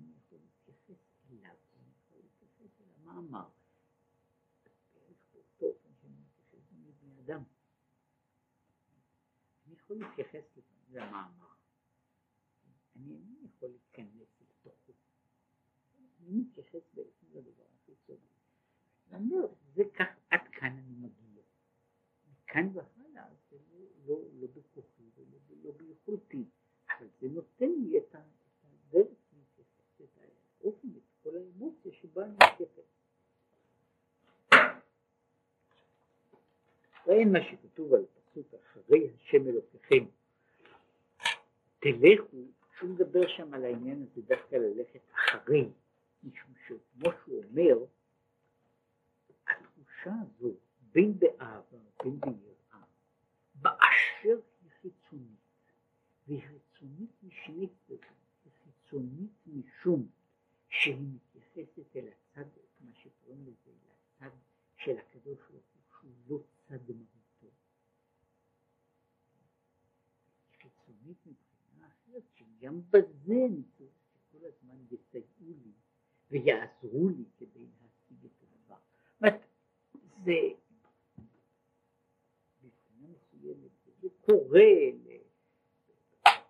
אמר. 3.18 3.48
בערך 4.94 5.18
באותו 5.34 5.66
אופן 5.66 5.90
שאני 6.02 6.14
מתייחס 6.14 6.72
גם 6.72 6.84
לבני 6.86 7.20
אדם. 7.20 7.44
אני 9.66 9.76
יכול 9.76 9.98
להתייחס 9.98 10.44
למאמר. 10.90 11.54
אני 12.96 13.14
אינני 13.14 13.46
יכול 13.46 13.70
להיכנס 13.70 14.28
לתוכו. 14.42 14.94
אני 16.20 16.40
מתייחס 16.40 16.82
בעצם 16.94 17.26
לדבר 17.34 17.64
טוב. 18.06 18.20
אני 19.12 19.34
אומר, 19.34 19.48
זה 19.74 19.84
כך, 19.96 20.06
עד 20.30 20.42
כאן 20.52 20.68
אני 20.68 20.96
מגיע. 20.96 21.44
מכאן 22.32 22.70
והלאה 22.74 23.30
זה 23.50 23.58
לא, 23.72 23.80
לא, 24.06 24.20
לא 24.34 24.48
בכוחי 24.48 25.10
ולא 25.16 25.72
ביכולתי, 26.06 26.44
אבל 27.00 27.08
זה 27.22 27.28
נותן 27.30 27.70
לי 27.70 27.98
את 27.98 28.16
הדרך 28.16 29.08
להתייחס, 29.34 30.02
את 30.02 30.18
האופן, 30.62 30.88
את 30.88 31.24
כל 31.24 31.30
האמוציה 31.38 31.92
שבה 32.02 32.26
אני 32.26 32.34
מתייחס. 32.34 32.86
ואין 37.08 37.32
מה 37.32 37.40
שכתוב 37.44 37.94
על 37.94 38.06
פסוק 38.06 38.54
אחרי 38.54 39.10
השם 39.16 39.48
אלוקיכם 39.48 40.06
תלכו, 41.80 42.38
שהוא 42.78 42.90
מדבר 42.90 43.28
שם 43.28 43.54
על 43.54 43.66
העניין 43.66 44.06
הזה 44.12 44.22
דווקא 44.22 44.56
ללכת 44.56 45.00
אחרי, 45.14 45.70
משום 46.24 46.54
שכמו 46.68 47.12
שהוא 47.24 47.44
אומר, 47.44 47.86
התחושה 49.48 50.12
הזו 50.22 50.54
בין 50.92 51.20
באהבה 51.20 51.78
בין 52.04 52.20
ביראה, 52.20 52.86
באשר 53.56 54.40
והיא 56.28 56.42
חיצונית 56.42 57.24
משנית 57.24 57.72
היא 57.88 57.98
חיצונית 58.64 59.32
משום 59.48 60.08
שהיא 60.70 60.96
מתייחסת 61.16 61.96
אל 61.96 62.08
הצד, 62.08 62.50
מה 62.80 62.92
שקוראים 62.94 63.42
לזה, 63.46 63.72
לצד 63.72 64.36
של 64.78 64.98
הקדוש 64.98 65.40
ברוך 65.50 65.50
הוא, 65.52 65.82
שהוא 66.00 66.12
לא 66.28 66.44
צד 66.68 66.92
מהותו. 66.92 67.56
חיצונית 70.62 71.18
מבחינה 71.26 71.88
אחרת, 71.88 72.24
שגם 72.34 72.82
בזה 72.90 73.34
אני 73.50 73.64
צריך 73.78 73.92
שכל 74.14 74.46
הזמן 74.46 74.78
יסייעו 74.92 75.54
לי 75.64 75.72
ויעזרו 76.32 77.10
לי 77.10 77.24
כדי 77.38 77.66
להשיג 77.82 78.26
את 78.26 78.44
הדבר. 78.44 78.78
זה 80.24 80.32
מבחינה 82.64 83.08
מסוימת, 83.08 83.72
זה 84.02 84.08
קורה 84.22 84.62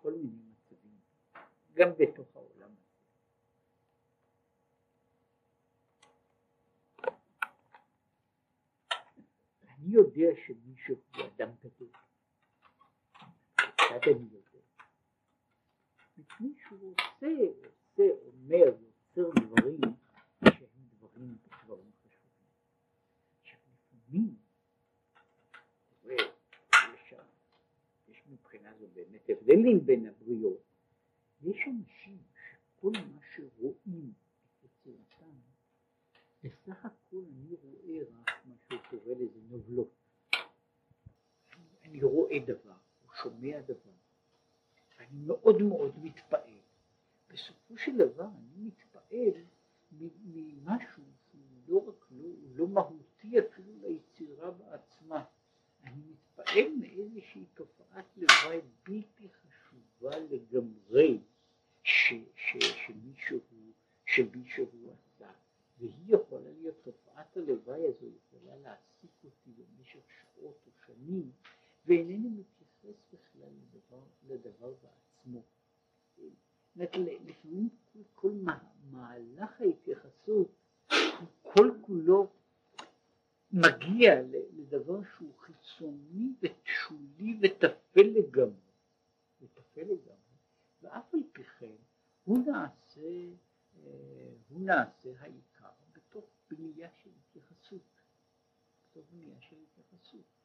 לכל 0.06 0.18
מיני 0.18 0.42
מצבים, 0.50 0.98
גם 1.74 1.88
בתוך 1.98 2.36
העולם 2.36 2.70
הזה. 2.70 2.86
אני 9.62 9.94
יודע 9.94 10.28
שמישהו 10.46 10.96
הוא 11.14 11.24
אדם 11.26 11.50
גדול. 11.64 11.88
כיצד 13.56 14.00
אני 14.06 14.28
יודע? 14.32 14.58
מפני 16.18 16.54
שהוא 16.68 16.94
עושה, 16.94 17.26
עושה, 17.66 18.02
אומר, 18.26 18.76
יוצר 19.16 19.30
דברים 19.40 19.80
שהם 20.44 20.88
דברים, 20.98 21.38
דברים 21.64 21.90
חשובים. 22.02 22.48
עכשיו 23.42 23.58
לפעמים, 23.74 24.36
יש, 26.04 27.14
יש 28.08 28.22
מבחינה 28.26 28.74
זו 28.78 28.86
באמת 28.94 29.15
הבדלים 29.28 29.86
בין 29.86 30.06
הבריות. 30.06 30.62
יש 31.42 31.56
אנשים 31.68 32.18
שכל 32.34 32.92
מה 32.92 33.20
שרואים 33.34 34.12
את 34.12 34.64
יצירתם, 34.64 35.34
בסך 36.42 36.84
הכל 36.84 37.22
אני 37.32 37.56
רואה 37.62 38.00
רק 38.02 38.30
מה 38.46 38.54
שהוא 38.68 38.80
קורא 38.90 39.14
לזה 39.14 39.40
נובלות. 39.50 39.90
אני 41.84 42.02
רואה 42.02 42.38
דבר. 42.46 42.76
שומע 43.22 43.60
דבר, 43.60 43.96
ואני 44.98 45.18
מאוד 45.26 45.62
מאוד 45.62 45.98
מתפעל. 46.02 46.58
בסופו 47.28 47.78
של 47.78 47.96
דבר 47.96 48.24
אני 48.24 48.66
מתפעל 48.66 49.42
ממשהו 49.92 51.02
שהוא 51.30 51.40
לא 51.68 51.88
רק 51.88 52.06
לא, 52.10 52.28
לא 52.54 52.68
מהותי 52.68 53.38
אפילו 53.38 53.72
ליצירה 53.80 54.50
בעצמה, 54.50 55.24
אני 55.84 56.02
מתפעל 56.10 56.68
מאיזושהי 56.80 57.44
תופעת 57.54 58.04
לוואי 58.16 58.60
בלתי 58.86 59.28
חשובה 59.28 60.18
לגמרי 60.18 61.18
ש, 61.82 62.12
ש, 62.34 62.56
שמישהו, 62.58 63.38
שמישהו 64.04 64.66
עשה, 64.92 65.30
והיא 65.78 66.14
יכולה 66.14 66.50
להיות, 66.50 66.76
תופעת 66.82 67.36
הלוואי 67.36 67.86
הזו 67.86 68.06
יכולה 68.06 68.56
להעסיק 68.56 69.10
אותי 69.24 69.50
במשך 69.50 70.00
שעות 70.20 70.60
או 70.66 70.70
שנים, 70.86 71.30
ואינני 71.86 72.28
מתייחס 72.28 73.02
בכלל 73.12 73.48
לדבר, 73.62 74.02
לדבר 74.28 74.74
בעצמו. 74.82 75.42
לפעמים 76.76 77.68
כל, 77.92 77.98
כל 78.14 78.32
מהלך 78.90 79.60
ההתייחסות 79.60 80.48
הוא 81.20 81.28
כל 81.42 81.70
כולו 81.80 82.30
מגיע 83.52 84.22
לדבר 84.52 85.00
שהוא 85.16 85.32
חיצוני 85.38 86.32
ושולי 86.42 87.38
וטפל 87.42 88.06
לגמרי, 88.14 88.72
וטפל 89.40 89.80
לגמרי, 89.80 90.36
ואף 90.82 91.14
על 91.14 91.20
פי 91.32 91.44
כן 91.44 91.76
הוא 92.24 92.38
נעשה, 92.38 93.00
אה, 93.76 94.32
הוא 94.48 94.60
נעשה 94.60 95.10
העיקר 95.18 95.70
בתוך 95.92 96.24
בנייה 96.50 96.88
של 97.02 97.10
התייחסות, 97.20 97.82
בתוך 98.90 99.04
בנייה 99.12 99.40
של 99.40 99.56
התייחסות. 99.62 100.36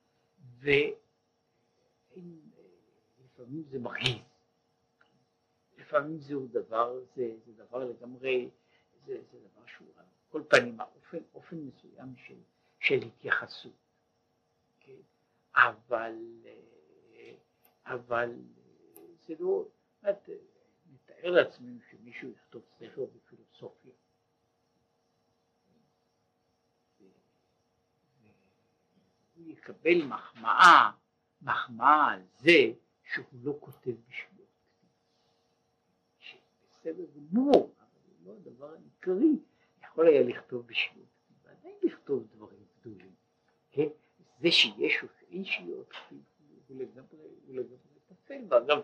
לפעמים 3.41 3.63
זה 3.63 3.79
מרגיז, 3.79 4.21
לפעמים 5.77 6.19
זהו 6.19 6.47
דבר, 6.91 7.05
זה, 7.15 7.35
זה 7.45 7.63
דבר 7.63 7.85
לגמרי, 7.85 8.49
זה, 9.05 9.21
זה 9.31 9.39
דבר 9.39 9.65
שהוא 9.65 9.87
על 9.97 10.05
כל 10.29 10.43
פנים 10.49 10.81
האופן, 10.81 11.17
אופן 11.33 11.55
מסוים 11.57 12.15
של, 12.15 12.37
של 12.79 12.99
התייחסות, 13.07 13.73
כן? 14.79 15.01
אבל, 15.55 16.15
אבל 17.85 18.31
זה 19.27 19.33
לא, 19.39 19.65
את, 20.09 20.29
נתאר 20.93 21.31
לעצמנו 21.31 21.79
שמישהו 21.91 22.29
יכתוב 22.29 22.61
ספר 22.79 23.05
בפילוסופיה. 23.05 23.91
הוא 29.35 29.47
יקבל 29.47 30.05
מחמאה 30.05 30.91
מחמאה 31.41 32.11
על 32.11 32.21
זה 32.39 32.73
שהוא 33.03 33.25
לא 33.43 33.57
כותב 33.59 33.91
בשביל 34.07 34.30
בסדר 36.81 37.05
גמור, 37.15 37.75
אבל 37.79 37.87
זה 38.03 38.25
לא 38.25 38.33
הדבר 38.33 38.73
העיקרי, 38.73 39.39
יכול 39.83 40.07
היה 40.07 40.23
לכתוב 40.23 40.67
בשביל 40.67 41.03
ועדיין 41.43 41.75
לכתוב 41.83 42.27
דברים 42.35 42.65
גדולים, 42.79 43.15
כן? 43.71 43.87
זה 44.39 44.51
שיש 44.51 45.03
או 45.03 45.07
שאין 45.19 45.45
שיות, 45.45 45.93
הוא 46.67 46.77
לגמרי, 46.77 47.17
הוא 47.47 47.55
לגמרי 47.55 47.99
טפל, 48.07 48.41
ואגב, 48.49 48.83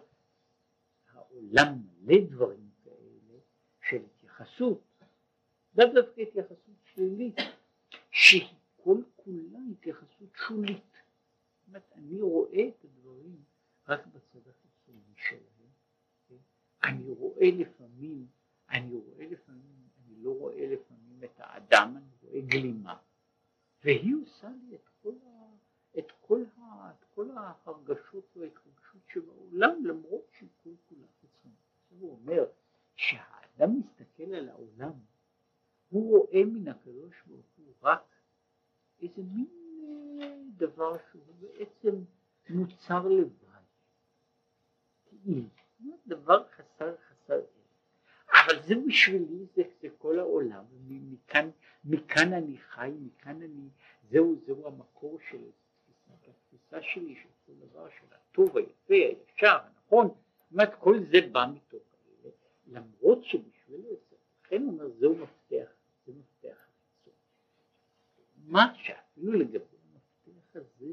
העולם 1.11 1.77
מלא 2.01 2.21
דברים 2.29 2.69
כאלה 2.83 3.39
של 3.81 4.05
התייחסות, 4.05 4.81
לאו 5.77 5.87
דווקא 5.93 6.21
התייחסות 6.21 6.75
שלילית, 6.83 7.35
שהיא 8.11 8.55
כל 8.75 8.97
כולה 9.15 9.59
התייחסות 9.71 10.29
שולית. 10.35 11.01
אומרת, 11.67 11.91
אני 11.95 12.21
רואה 12.21 12.67
את 12.67 12.83
הדברים 12.83 13.43
רק 13.87 14.05
בצד 14.05 14.49
החיצוני 14.49 15.13
שלהם? 15.15 15.56
אני 16.87 17.11
רואה 17.11 17.51
לפעמים, 17.51 18.27
אני 18.69 18.95
רואה 18.95 19.25
לפעמים, 19.25 19.87
אני 19.97 20.23
לא 20.23 20.29
רואה 20.29 20.67
לפעמים 20.67 21.23
את 21.23 21.39
האדם, 21.39 21.97
אני 21.97 22.11
רואה 22.21 22.41
גלימה, 22.41 22.97
והיא 23.83 24.15
עושה 24.23 24.49
לי 24.49 24.75
את 24.75 24.89
כל, 25.01 25.13
ה, 25.25 25.49
את 25.99 26.11
כל, 26.21 26.43
ה, 26.57 26.91
את 26.91 27.05
כל 27.15 27.27
ההרגשות 27.31 28.37
וההתרגשות 28.37 29.01
שבעולם, 29.13 29.85
למרות 29.85 30.27
שהיא 30.37 30.49
כל 30.63 30.69
כולה 30.89 31.07
חיצונית. 31.21 31.57
הוא 31.89 32.11
אומר 32.11 32.45
שהאדם 32.95 33.79
מסתכל 33.79 34.33
על 34.33 34.49
העולם, 34.49 34.93
הוא 35.89 36.09
רואה 36.09 36.45
מן 36.45 36.67
הקדוש 36.67 37.15
ברוך 37.27 37.45
הוא 37.57 37.73
רק 37.81 38.15
איזה 39.01 39.21
מין 39.33 40.51
דבר 40.57 40.97
שהוא 41.11 41.35
בעצם 41.39 41.95
מוצר 42.49 43.07
לבד, 43.07 43.63
כאילו, 45.05 45.43
דבר 46.07 46.47
חסר 46.47 46.95
חסר 46.97 47.41
זה 48.67 48.75
בשבילי, 48.87 49.45
זה, 49.55 49.63
זה 49.81 49.87
כל 49.97 50.19
העולם, 50.19 50.63
מכאן, 50.87 51.49
מכאן 51.85 52.33
אני 52.33 52.57
חי, 52.57 52.91
מכאן 52.99 53.41
אני, 53.41 53.69
זהו, 54.09 54.35
זהו 54.45 54.67
המקור 54.67 55.19
של 55.29 55.37
התפיסה 56.09 56.81
שלי, 56.81 57.15
של 57.15 57.29
כל 57.45 57.53
דבר, 57.59 57.87
של 57.89 58.05
הטוב, 58.11 58.57
היפה, 58.57 58.93
הישר, 58.93 59.57
הנכון, 59.63 60.07
זאת 60.07 60.51
אומרת, 60.51 60.75
כל 60.79 60.99
זה 61.11 61.17
בא 61.31 61.45
מתוך 61.53 61.81
האלה, 61.93 62.31
למרות 62.67 63.23
שבשביל 63.23 63.81
זה, 64.09 64.15
לכן 64.45 64.61
הוא 64.61 64.71
אומר, 64.71 64.89
זהו 64.89 65.15
מפתח, 65.15 65.71
זה 66.05 66.13
מפתח 66.13 66.57
החיצון. 66.67 67.13
מה 68.35 68.73
שאפילו 68.75 69.33
לגבי 69.33 69.77
הזה 70.57 70.91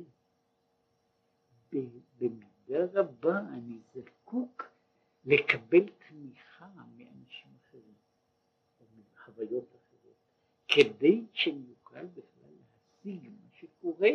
במידה 2.19 2.85
רבה 3.01 3.39
אני 3.39 3.79
זקוק 3.95 4.63
לקבל 5.25 5.91
תמיכה 6.09 6.69
מאנשים 6.97 7.51
אחרים 7.63 7.95
או 8.81 8.85
מחוויות 8.99 9.69
אחרות 9.69 10.17
כדי 10.69 11.25
שאני 11.33 11.65
אוכל 11.71 12.07
בכלל 12.07 12.51
להשיג 12.51 13.29
מה 13.29 13.49
שקורה 13.53 14.11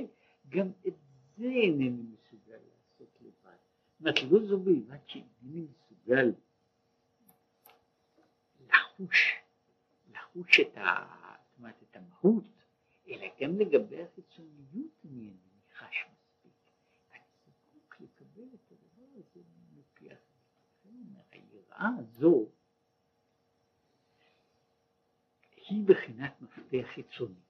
גם 0.49 0.72
את 0.88 0.93
זה 1.38 1.45
אינני 1.45 2.03
מסוגל 2.03 2.57
לעשות 2.57 3.22
לבד. 3.22 3.57
זאת 3.91 3.99
אומרת 3.99 4.16
לא 4.32 4.47
זו 4.47 4.60
בלבד 4.60 5.07
שאינני 5.07 5.68
מסוגל 5.72 6.32
לחוש, 8.68 9.34
לחוש 10.12 10.60
את, 10.60 10.78
ה, 10.78 11.16
זאת 11.49 11.57
אומרת, 11.60 11.84
את 11.84 11.95
המהות 11.95 12.43
אלא 13.07 13.28
גם 13.41 13.60
לגבי 13.60 14.03
החיצוניות 14.03 15.05
אני 15.05 15.20
אינני 15.20 15.62
חש 15.76 16.05
מספיק. 16.12 16.72
אני 17.12 17.22
זקוק 17.45 18.01
לקבל 18.01 18.47
את 18.53 18.72
הדבר 18.72 19.07
הזה 19.16 19.41
מפי 19.74 20.07
אחרים. 20.14 21.16
היראה 21.32 21.89
הזו 21.99 22.49
היא 25.55 25.86
בחינת 25.88 26.41
מפתח 26.41 26.88
חיצוני. 26.93 27.41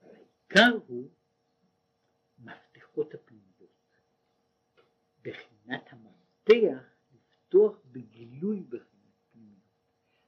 העיקר 0.00 0.78
הוא 0.86 1.10
מפתחות 2.38 3.14
הפנימיות. 3.14 3.52
בחינת 5.22 5.92
המפתח 5.92 6.84
לפתוח 7.12 7.78
בגילוי 7.92 8.60
בחינת 8.60 8.92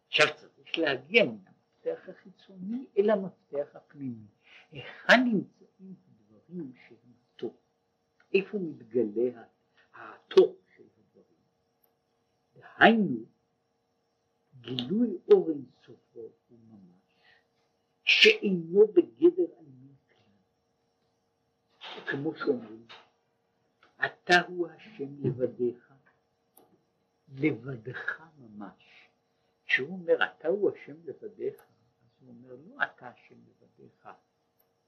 עכשיו 0.07 0.27
צריך 0.37 0.79
להגיע 1.15 1.33
מן 1.33 1.39
המפתח 1.47 2.09
החיצוני 2.09 2.87
אל 2.99 3.11
המפתח 3.11 3.77
הפנימי. 3.77 4.27
היכן 4.71 5.25
נמצאים 5.25 5.95
הדברים 6.07 6.15
דברים 6.27 6.73
שהם 6.89 7.13
הטוב. 7.35 7.57
איפה 8.35 8.59
מתגלה 8.59 9.43
הטוב 9.95 10.57
של 10.77 10.83
הדברים? 10.99 11.45
דהיינו, 12.55 13.25
גילוי 14.61 15.19
אור 15.33 15.51
אינסופו 15.51 16.21
הוא 16.49 16.59
ממש, 16.69 17.19
שאינו 18.05 18.87
בגדר 18.87 19.55
עלמין 19.59 19.95
כלל. 20.09 20.33
כמו 22.11 22.37
שאומרים, 22.37 22.87
אתה 24.05 24.41
הוא 24.49 24.69
השם 24.69 25.27
לבדיך, 25.27 25.93
לבדך 27.29 28.23
ממש. 28.39 28.94
כשהוא 29.75 29.89
אומר 29.89 30.19
אתה 30.25 30.49
הוא 30.49 30.71
השם 30.71 30.97
לבדיך, 31.05 31.55
אז 31.61 32.21
הוא 32.21 32.29
אומר 32.29 32.55
לא 32.67 32.85
אתה 32.85 33.09
השם 33.09 33.35
לבדיך 33.47 34.09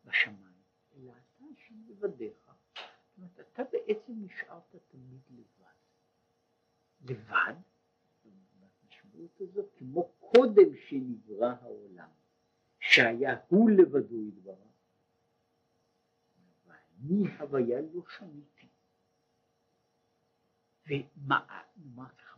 בשמיים, 0.05 0.63
אלא 0.93 1.13
אתה 1.13 1.45
השם 1.53 1.75
לבדיך. 1.89 2.37
זאת 2.45 3.19
אומרת, 3.19 3.41
אתה 3.41 3.63
בעצם 3.73 4.13
נשארת 4.17 4.75
תמיד 4.89 5.21
לבד. 5.31 5.75
לבד, 7.01 7.55
המשמעות 8.25 9.41
הזאת, 9.41 9.71
כמו 9.79 10.13
קודם 10.19 10.77
שנברא 10.77 11.55
העולם, 11.61 12.11
שהיה 12.81 13.41
הוא 13.49 13.71
לבדו 13.71 14.23
יתברך, 14.23 14.57
ואני 16.67 17.37
הוויה 17.39 17.81
לא 17.81 18.03
שניתי. 18.09 18.69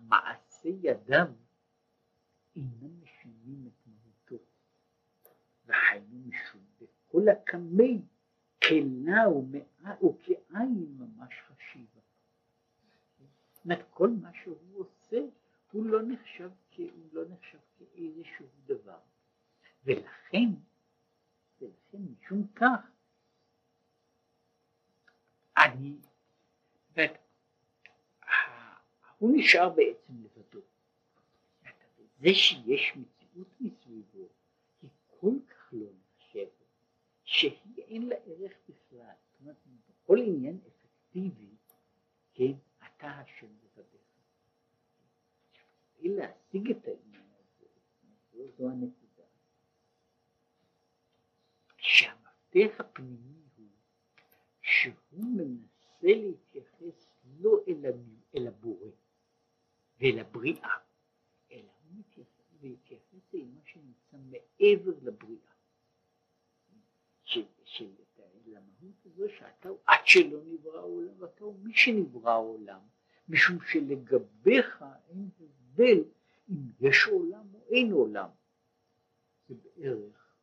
ומעשה 0.09 0.68
ידיו 0.68 1.26
אינם 2.59 3.03
משנים 3.03 3.67
את 3.69 3.87
מהותו. 3.87 4.45
וחיינו 5.67 6.19
משום 6.27 6.61
בכל 6.81 7.29
הקמי 7.29 8.03
כלה 8.69 9.29
וכעין 10.03 10.97
ממש 10.99 11.35
חשיבה. 11.47 12.01
זאת 13.65 13.79
כל 13.91 14.11
מה 14.23 14.31
שהוא 14.43 14.57
עושה 14.75 15.21
הוא 15.73 15.87
לא 15.87 16.03
נחשב, 16.03 16.51
הוא 16.77 17.09
לא 17.13 17.23
נחשב 17.29 17.59
כאיזשהו 17.79 18.47
דבר. 18.67 18.99
ולכן, 19.85 20.49
ולכן 21.61 21.99
משום 21.99 22.47
כך, 22.55 22.91
אני, 25.59 25.97
הוא 29.19 29.31
נשאר 29.35 29.69
בעצם 29.69 30.13
לבדו. 30.13 30.38
זה 32.19 32.29
שיש 32.35 32.93
מציאות 32.97 33.49
מסביבו 33.61 34.29
היא 34.83 34.91
כל 35.21 35.35
כך 35.49 35.69
לא 35.73 35.87
נחשבת, 36.16 36.64
שהיא 37.25 37.83
אין 37.83 38.09
לה 38.09 38.16
ערך 38.27 38.53
בכלל. 38.69 39.14
זאת 39.31 39.41
אומרת, 39.41 39.57
בכל 39.89 40.19
עניין 40.19 40.59
אפקטיבי, 40.69 41.51
כן, 42.35 42.53
אתה 42.79 43.07
השם 43.11 43.47
לבדיך. 43.47 44.01
כדי 45.97 46.09
להשיג 46.09 46.71
את 46.71 46.89
העניין 46.89 47.29
הזה, 47.39 47.66
זו, 48.59 48.69
הנקודה, 48.71 49.23
שהמפתח 51.77 52.81
הפנימי 52.81 53.43
הוא 53.57 53.66
שהוא 54.62 55.25
מנסה 55.25 55.66
להתייחס 56.03 57.07
לא 57.41 57.64
אל, 58.35 58.47
הבורא 58.47 58.89
ואל 60.01 60.19
הבריאה, 60.19 60.88
אל 63.35 63.45
מה 63.55 63.61
שנמצא 63.64 64.16
מעבר 64.16 64.93
לבריאה. 65.03 65.53
של, 67.24 67.45
למהות 68.47 69.07
הזו 69.07 69.24
שאתה 69.39 69.68
עד 69.87 70.07
שלא 70.07 70.45
נברא 70.45 70.79
העולם 70.79 71.14
ואתה 71.18 71.45
הוא 71.45 71.59
מי 71.62 71.72
שנברא 71.74 72.31
העולם 72.31 72.81
משום 73.29 73.59
שלגביך 73.72 74.85
אין 75.09 75.29
הבדל 75.41 76.05
אם 76.51 76.70
יש 76.81 77.07
עולם 77.11 77.55
או 77.55 77.64
אין 77.70 77.93
עולם. 77.93 78.29
זה 79.49 79.55
בערך 79.55 80.35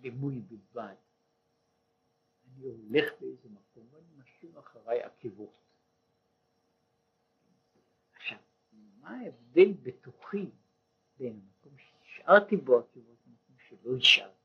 דימוי 0.00 0.40
בלבד. 0.40 0.94
אני 2.46 2.64
הולך 2.64 3.12
באיזה 3.20 3.48
מקום 3.48 3.88
ואני 3.90 4.06
משאיר 4.16 4.58
אחריי 4.58 5.02
עקבות 5.02 5.64
עכשיו 8.14 8.38
מה 8.72 9.10
ההבדל 9.10 9.72
בתוכי 9.82 10.50
בין 11.18 11.40
המקום 11.40 11.78
שהשארתי 11.78 12.56
בו 12.56 12.78
עקבות 12.78 13.16
למקום 13.26 13.56
שלא 13.68 13.96
השארתי 13.96 14.44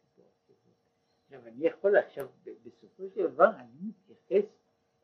עכשיו 1.29 1.47
אני 1.47 1.67
יכול 1.67 1.97
עכשיו 1.97 2.27
בסופו 2.63 3.03
של 3.15 3.27
דבר 3.27 3.49
אני 3.55 3.71
מתייחס 3.81 4.49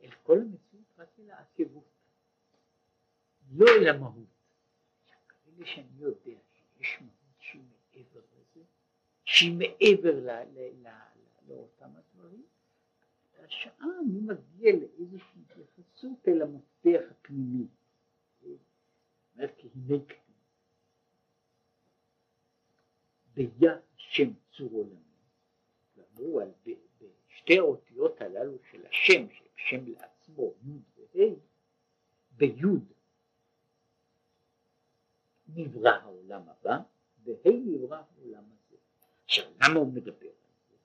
אל 0.04 0.10
כל 0.24 0.38
המציאות 0.38 0.86
רק 0.98 1.08
אל 1.20 1.30
העקבות, 1.32 1.84
לא 3.52 3.66
אל 3.82 3.88
המהות. 3.88 4.28
ברגע 5.46 5.66
שאני 5.66 6.00
יודע 6.00 6.40
שיש 6.52 6.98
מהות 7.02 7.36
שהיא 7.40 7.62
מעבר 7.62 8.20
לזה, 8.20 8.64
שהיא 9.26 9.58
מעבר 9.58 10.20
לאותם 11.48 11.90
הדברים, 11.96 12.46
השעה 13.40 13.88
אני 14.02 14.20
מגיע 14.22 14.72
לאיזושהי 14.74 15.42
התייחסות 15.50 16.28
אל 16.28 16.42
המפתח 16.42 17.12
הפנימי. 17.12 17.68
אומר 19.36 19.48
כי 19.58 19.70
הנה 19.76 19.98
ביה 23.36 23.78
שם 23.96 24.34
צור 24.52 24.72
עולמי 24.72 25.06
אמרו 26.00 26.40
על 26.40 26.52
בשתי 27.30 27.60
האותיות 27.60 28.22
הללו 28.22 28.58
של 28.72 28.86
השם, 28.86 29.26
שם 29.56 29.86
לעצמו, 29.88 30.54
י' 30.64 30.80
וה', 30.98 31.36
בי' 32.32 32.62
נברא 35.48 35.90
העולם 35.90 36.42
הבא, 36.50 36.78
וה' 37.24 37.52
נברא 37.66 38.02
העולם 38.18 38.44
הזה. 38.44 38.78
עכשיו, 39.26 39.46
למה 39.64 39.80
הוא 39.80 39.94
מדבר 39.94 40.28
על 40.28 40.54
זה? 40.70 40.76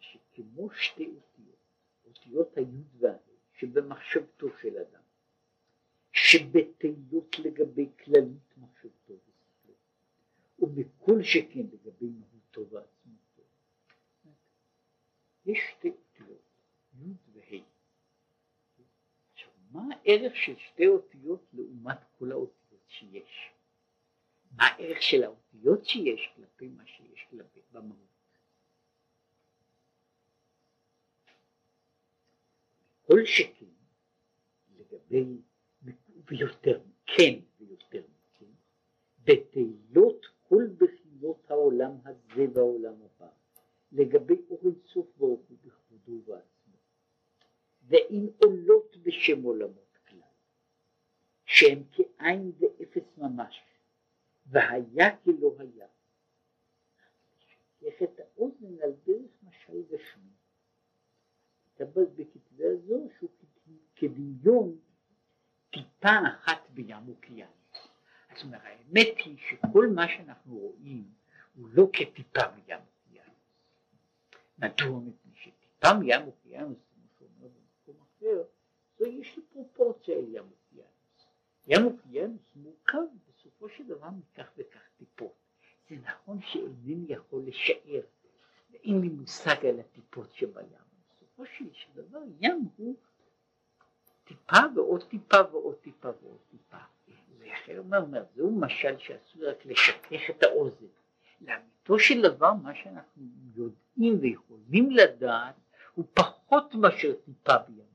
שכמו 0.00 0.70
שתי 0.70 1.06
אותיות, 1.06 1.58
אותיות 2.04 2.56
הי' 2.56 2.82
וה', 2.98 3.16
שבמחשבתו 3.52 4.46
של 4.60 4.76
אדם, 4.78 5.02
שבתהיות 6.12 7.38
לגבי 7.38 7.88
כללית 8.04 8.58
מחשבתו 8.58 9.14
ובכל 10.58 11.22
שכן 11.22 11.60
לגבי 11.60 12.06
מהותו 12.06 12.60
ועצמותו. 12.70 13.42
יש 15.46 15.58
שתי 15.70 15.88
אותיות, 15.88 16.62
י' 16.94 17.12
וה'. 17.32 17.64
עכשיו, 19.32 19.50
מה 19.70 19.82
הערך 19.94 20.36
של 20.36 20.56
שתי 20.58 20.86
אותיות 20.86 21.40
לעומת 21.52 21.98
כל 22.18 22.32
האותיות 22.32 22.82
שיש? 22.88 23.50
מה 24.56 24.64
הערך 24.64 25.02
של 25.02 25.24
האותיות 25.24 25.84
שיש 25.84 26.32
כלפי 26.36 26.68
מה 26.68 26.86
שיש 26.86 27.26
כלפי 27.30 27.60
במהות? 27.72 28.08
כל 33.06 33.24
שכן 33.24 33.66
לגבי 34.76 35.24
ויותר 36.26 36.80
כן 37.06 37.34
ויותר 37.58 38.02
מכן 38.06 38.50
בתהילות 39.24 40.26
כל 40.48 40.64
בחינות 40.78 41.50
העולם 41.50 41.92
הזה 42.04 42.46
והעולם 42.54 42.94
הבא 43.02 43.28
לגבי 43.92 44.42
אור 44.50 44.60
אינסוף 44.64 45.06
ברוך 45.16 45.40
בכבודו 45.50 46.12
ובעצמו, 46.12 46.76
ואם 47.82 48.26
עולות 48.44 48.96
בשם 49.02 49.42
עולמות 49.42 49.98
כלל, 50.08 50.18
שהם 51.44 51.82
כאין 51.92 52.52
ואפס 52.58 53.18
ממש, 53.18 53.62
והיה 54.46 55.16
כלא 55.16 55.54
היה. 55.58 55.86
יש 57.82 57.94
את 58.02 58.20
האוזן 58.20 58.82
על 58.82 58.92
דרך 59.06 59.30
משל. 59.42 59.96
כתב 61.78 62.00
בכתבי 62.00 62.64
הזו 62.66 63.08
שהוא 63.18 63.30
כדמיון 63.96 64.78
טיפה 65.70 66.18
אחת 66.28 66.70
בים 66.70 67.08
אוקיינוס. 67.08 67.57
זאת 68.38 68.44
אומרת, 68.44 68.62
האמת 68.64 69.18
היא 69.24 69.36
שכל 69.38 69.86
מה 69.94 70.08
שאנחנו 70.08 70.56
רואים 70.56 71.04
הוא 71.54 71.68
לא 71.72 71.88
כטיפה 71.92 72.40
בים 72.48 72.78
מדוע? 74.58 75.00
מפני 75.00 75.32
שטיפה 75.34 75.94
מים 75.98 76.26
אוקיינוס, 76.26 76.78
כמו 76.94 77.04
שאומר 77.18 77.48
במקום 77.48 78.02
אחר, 78.02 78.42
זו 78.98 79.06
יש 79.06 79.38
פרופורציה 79.52 80.14
אל 80.14 80.24
ים 80.28 80.44
אוקיינוס. 80.50 81.26
ים 81.66 81.86
אוקיינוס 81.86 82.56
מורכב 82.56 82.98
בסופו 83.28 83.68
של 83.68 83.86
דבר 83.86 84.08
מכך 84.10 84.50
וכך 84.56 84.80
טיפות. 84.96 85.34
זה 85.90 85.96
נכון 85.96 86.40
שאינני 86.42 87.06
יכול 87.08 87.42
לשער, 87.46 88.02
ואין 88.70 89.00
לי 89.00 89.08
מושג 89.08 89.66
על 89.66 89.80
הטיפות 89.80 90.32
שבים. 90.32 90.64
בסופו 91.10 91.46
של 91.46 91.64
דבר 91.94 92.20
ים 92.40 92.68
הוא 92.76 92.94
טיפה 94.24 94.56
ועוד 94.74 95.08
טיפה 95.08 95.36
ועוד 95.52 95.74
טיפה 95.74 96.08
ועוד 96.22 96.38
טיפה. 96.50 96.78
ואחר 97.38 97.78
אומר, 97.78 98.24
זהו 98.34 98.50
משל 98.50 98.98
שעשוי 98.98 99.44
רק 99.44 99.66
לשכך 99.66 100.30
את 100.30 100.42
האוזן. 100.42 100.86
לאמיתו 101.40 101.98
של 101.98 102.22
דבר 102.22 102.52
מה 102.52 102.74
שאנחנו 102.74 103.22
יודעים 103.56 104.18
ויכולים 104.20 104.90
לדעת 104.90 105.54
הוא 105.94 106.04
פחות 106.14 106.74
מאשר 106.74 107.14
טיפה 107.24 107.58
בים 107.58 107.88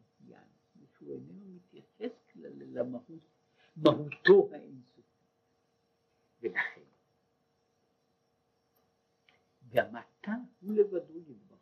שהוא 0.98 1.14
איננו 1.14 1.56
מתייחס 1.56 2.12
למהות, 2.36 3.20
מהותו 3.76 4.50
האינסופית. 4.52 5.04
ולכן, 6.42 6.82
גם 9.74 9.96
אתה 9.98 10.32
הוא 10.62 10.74
לבדו 10.74 11.20
יתברך. 11.20 11.60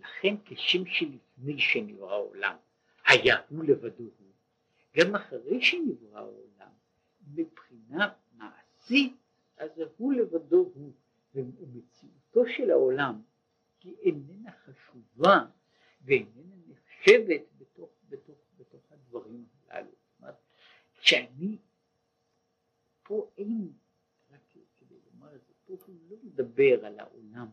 לכן 0.00 0.34
כשם 0.44 0.86
שלפני 0.86 1.58
שנברא 1.58 2.12
העולם 2.12 2.56
היה 3.06 3.36
הוא 3.48 3.64
לבדו 3.64 4.04
הוא, 4.04 4.32
גם 4.96 5.14
אחרי 5.16 5.62
שנברא 5.62 6.18
העולם, 6.18 6.49
מבחינה 7.26 8.12
מעשית, 8.32 9.16
אז 9.56 9.70
הוא 9.96 10.12
לבדו 10.12 10.70
הוא, 10.74 10.92
ומציאותו 11.34 12.42
של 12.56 12.70
העולם 12.70 13.22
היא 13.82 13.96
איננה 13.96 14.52
חשובה 14.52 15.46
ואיננה 16.02 16.56
נחשבת 16.68 17.42
בתוך, 17.58 17.90
בתוך, 18.08 18.38
בתוך 18.58 18.92
הדברים 18.92 19.46
הללו. 19.68 19.90
זאת 19.90 20.20
אומרת, 20.20 20.36
שאני, 21.00 21.58
פה 23.02 23.30
אין, 23.38 23.72
רק 24.30 24.40
כדי 24.76 24.94
לומר 25.04 25.34
את 25.34 25.40
זה, 25.46 25.52
פה 25.64 25.76
הוא 25.86 25.96
לא 26.10 26.16
מדבר 26.22 26.86
על 26.86 27.00
העולם 27.00 27.48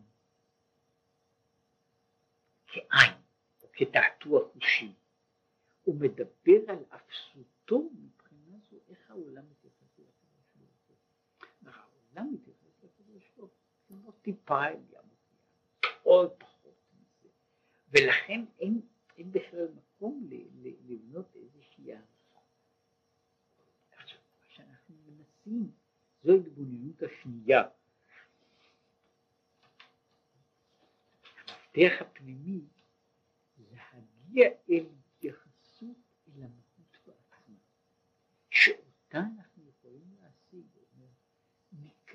כעין 2.66 3.14
או 3.62 3.68
כתעתוע 3.72 4.48
חושי, 4.52 4.92
הוא 5.84 5.94
מדבר 5.94 6.70
על 6.70 6.84
אפסותו 6.88 7.90
מבחינה 7.92 8.58
זו 8.70 8.76
איך 8.88 9.10
העולם 9.10 9.44
העולם 12.18 12.34
מתייחס 12.34 12.82
לקדוש 12.82 13.30
ברוך 13.36 13.50
הוא 13.88 13.98
כמו 14.02 14.12
טיפה 14.12 14.66
אל 14.66 14.74
ים 14.90 15.08
עוד 16.02 16.32
פחות 16.38 16.76
מזה, 16.92 17.28
ולכן 17.88 18.44
אין, 18.58 18.80
אין 19.16 19.32
בכלל 19.32 19.68
מקום 19.74 20.26
ל, 20.30 20.34
ל, 20.34 20.92
לבנות 20.92 21.36
איזושהי 21.36 21.92
הערכה. 21.92 22.40
עכשיו, 23.90 24.18
מה 24.40 24.46
שאנחנו 24.48 24.94
מנסים 25.06 25.70
זו 26.22 26.32
ההתבוננות 26.32 27.02
השנייה. 27.02 27.62
המפתח 31.48 31.92
הפנימי 32.00 32.60
להגיע 33.58 34.48
אל 34.70 34.86
התייחסות 35.16 35.96
אל 36.28 36.42
המהות 36.42 36.98
בעצמה, 37.06 37.56
שאותה 38.50 39.18
אנחנו 39.18 39.47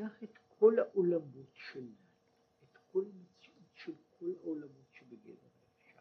ניקח 0.03 0.23
את 0.23 0.39
כל 0.59 0.79
העולמות 0.79 1.51
שלנו, 1.53 1.87
את 2.63 2.77
כל 2.91 3.03
המציאות 3.05 3.69
של 3.73 3.91
כל 4.19 4.31
העולמות 4.43 4.87
שבגדר 4.91 5.47
האפשר. 5.61 5.99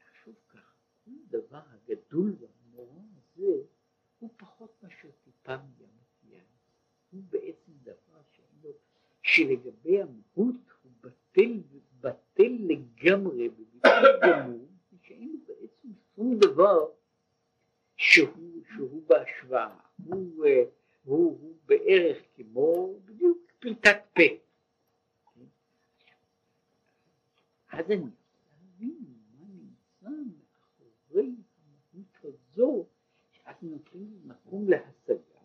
נחשוב 0.00 0.34
ככה, 0.48 0.74
כל 1.04 1.10
הדבר 1.28 1.62
הגדול 1.66 2.36
והנורא 2.40 3.00
הזה 3.16 3.54
הוא 4.18 4.30
פחות 4.36 4.82
מאשר 4.82 5.08
טיפה 5.24 5.56
מים 5.56 5.88
הים. 6.22 6.44
הוא 7.10 7.22
בעצם 7.30 7.72
דבר 7.82 8.22
שאינו, 8.32 8.74
שלגבי 9.22 10.02
המהות 10.02 10.56
הוא 10.82 10.92
בטל, 11.00 11.60
בטל 12.00 12.56
לגמרי, 12.58 13.48
בביטוי 13.48 13.90
גמור, 14.22 14.68
שאין 15.02 15.44
בעצם 15.46 15.88
שום 16.14 16.38
דבר 16.38 16.90
שהוא, 17.96 18.62
שהוא 18.74 19.02
בהשוואה, 19.08 19.78
הוא, 20.04 20.44
הוא, 21.04 21.38
הוא 21.40 21.56
בערך 21.66 22.18
כמו 22.34 22.98
בדיוק 23.04 23.38
פליטת 23.58 24.02
פה. 24.14 24.22
אז 27.68 27.90
אני 27.90 28.10
להבין 28.50 29.04
מה 29.32 29.46
נמצא 29.46 30.08
מאחורי 30.08 31.34
המהות 31.92 32.24
הזו, 32.24 32.86
שאז 33.30 33.56
נותנים 33.62 34.20
מקום 34.24 34.68
להשגה, 34.68 35.40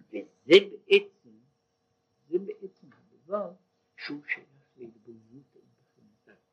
וזה 0.00 0.54
בעצם, 0.70 1.30
זה 2.28 2.38
בעצם 2.38 2.86
הדבר 2.92 3.52
שהוא 3.96 4.22
שייך 4.26 4.48
להתבוננות 4.76 5.56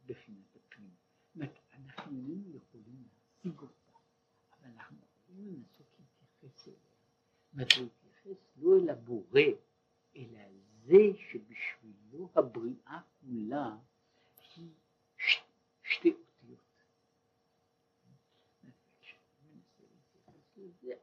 בחינת 0.05 0.55
הפנים. 0.55 0.95
זאת 1.25 1.35
אומרת, 1.35 1.59
אנחנו 1.73 2.11
איננו 2.11 2.55
יכולים 2.55 3.03
להשיג 3.13 3.59
אותה, 3.61 3.91
אבל 4.51 4.69
אנחנו 4.69 4.97
יכולים 4.97 5.53
לנסות 5.53 5.87
להתייחס 5.99 6.67
אליה. 6.67 6.79
זאת 7.55 7.71
אומרת, 7.77 7.91
להתייחס 8.03 8.57
לא 8.57 8.77
אל 8.79 8.89
הבורא, 8.89 9.41
אלא 10.15 10.37
אל 10.37 10.57
זה 10.85 11.17
שבשבילו 11.17 12.29
הבריאה 12.35 12.99
כולה 13.19 13.77
היא 14.55 14.69
ש... 15.17 15.37
שתי 15.83 16.13
אותיות. 16.13 16.59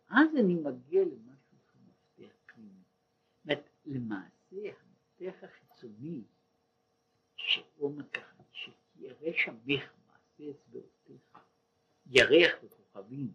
אז 0.09 0.29
אני 0.41 0.55
מגיע 0.55 1.05
למשהו 1.05 1.57
שהוא 1.71 1.83
מפתח 1.87 2.35
פנימי. 2.47 2.83
למעשה 3.85 4.57
המפתח 4.81 5.45
החיצוני 5.45 6.23
אומר 7.81 8.09
ככה, 8.09 8.43
שירא 8.53 9.33
שמך 9.33 9.93
מעשה 10.07 10.51
אצבעותיך, 10.51 11.39
ירח 12.07 12.53
וכוכבים, 12.65 13.33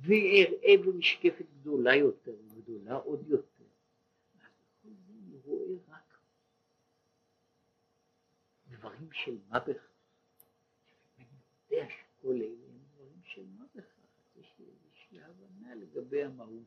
ואראה 0.00 0.74
במשקפת 0.84 1.46
גדולה 1.60 1.94
יותר 1.94 2.34
וגדולה 2.48 2.94
עוד 2.94 3.28
יותר. 3.28 3.64
רואה 5.44 5.74
רק 5.88 6.18
דברים 8.66 9.12
של 9.12 9.38
מה 9.48 9.58
בכך. 9.58 9.90
אני 11.18 11.26
יודע 11.70 11.86
שכל 11.90 12.34
אלה 12.34 12.66
הם 12.68 12.78
דברים 12.94 13.20
של 13.24 13.46
מה 13.58 13.64
בכך, 13.74 13.94
יש 14.36 14.54
לי 14.58 14.66
איזושהי 14.66 15.20
הבנה 15.22 15.74
לגבי 15.74 16.24
המהות. 16.24 16.64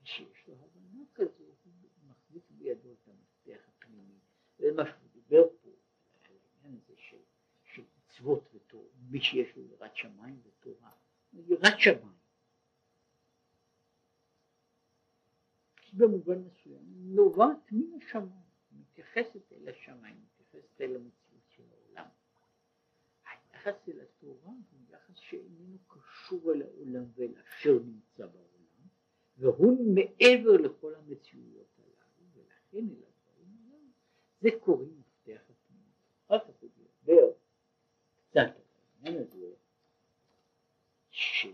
מי 0.00 0.06
שיש 0.06 0.48
לו 0.48 0.54
הבנה 0.54 1.04
כזו, 1.14 1.44
הוא 1.44 1.72
מחזיק 2.08 2.42
בידו 2.50 2.92
את 2.92 3.08
המפתח 3.08 3.68
הפנימי. 3.68 4.18
זה 4.58 4.72
מה 4.72 4.82
שהוא 4.86 5.08
דיבר 5.12 5.48
פה, 5.62 5.70
על 6.24 6.36
העניין 6.54 6.80
הזה 6.84 6.94
של, 6.96 7.82
מצוות 8.08 8.48
ותורה, 8.54 8.88
מי 9.10 9.20
שיש 9.20 9.56
לו 9.56 9.62
יראת 9.62 9.96
שמיים 9.96 10.40
יראת 11.46 11.78
שמיים. 11.78 12.18
במובן 15.92 16.38
מסוים 16.38 16.82
נובעת 17.14 17.72
מן 17.72 17.98
השמיים, 18.02 18.48
מתייחסת 18.72 19.52
אל 19.52 19.68
השמיים, 19.68 20.24
מתייחסת 20.24 20.80
אל 20.80 20.96
המציאות 20.96 21.44
של 21.48 21.62
העולם. 21.70 22.06
היחס 23.24 23.88
אל 23.88 24.00
התורה 24.00 24.52
הוא 24.70 24.80
יחס 24.88 25.16
שאיננו 25.16 25.78
קשור 25.88 26.52
אל 26.52 26.62
העולם 26.62 27.04
ואל 27.14 27.34
אשר 27.42 27.78
נמצא 27.84 28.26
בעולם, 28.26 28.86
והוא 29.36 29.94
מעבר 29.94 30.52
לכל 30.52 30.94
המציאויות 30.94 31.78
הללו, 31.78 32.26
ולכן 32.34 32.78
אל 32.78 33.02
הדברים 33.08 33.56
הללו, 33.66 33.86
זה 34.40 34.48
קוראים 34.60 35.00
מפתח 35.00 35.40
הפנימי. 35.50 35.92
אחר 36.26 36.38
כך 36.38 36.60
הוא 36.60 36.70
ידבר 36.76 37.32
קצת 38.30 38.36
על 38.36 38.62
העניין 39.04 39.22
הזה, 39.22 39.46
שאם 41.10 41.52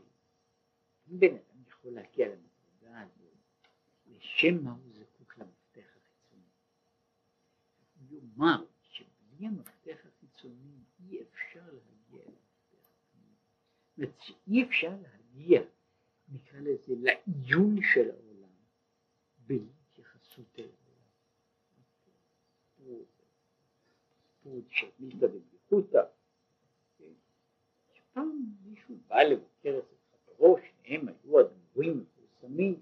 בן 1.19 1.35
אדם 1.35 1.63
יכול 1.69 1.91
להגיע 1.93 2.29
למדרגה 2.29 3.01
הזו 3.01 3.29
לשם 4.07 4.65
מה 4.65 4.71
הוא 4.71 4.93
זקוק 4.93 5.39
למפתח 5.39 5.97
החיצוני. 5.97 6.43
הוא 7.95 8.19
יאמר 8.19 8.65
שבלי 8.83 9.47
המפתח 9.47 10.07
החיצוני 10.07 10.75
אי 11.01 11.23
אפשר 11.23 11.65
להגיע 11.65 12.25
למפתח 12.25 12.89
הפנימי. 12.91 13.35
זאת 13.87 13.99
אומרת 13.99 14.21
שאי 14.21 14.65
אפשר 14.65 14.97
להגיע, 15.03 15.63
נקרא 16.29 16.61
לזה, 16.61 16.95
לעיון 16.99 17.77
של 17.95 18.11
העולם 18.11 18.55
בלי 19.39 19.69
התייחסות 19.91 20.59
אל 20.59 20.65
העולם. 20.65 20.75
מילתא 24.99 25.27
דבדיחותא, 25.27 26.03
שפעם 27.95 28.45
מישהו 28.65 28.97
בא 29.07 29.23
לבקר 29.23 29.79
את 29.79 29.85
חברו, 30.27 30.59
שניהם 30.85 31.09
היו 31.09 31.41
אדמו"רים 31.41 32.05
מפורסמים, 32.05 32.81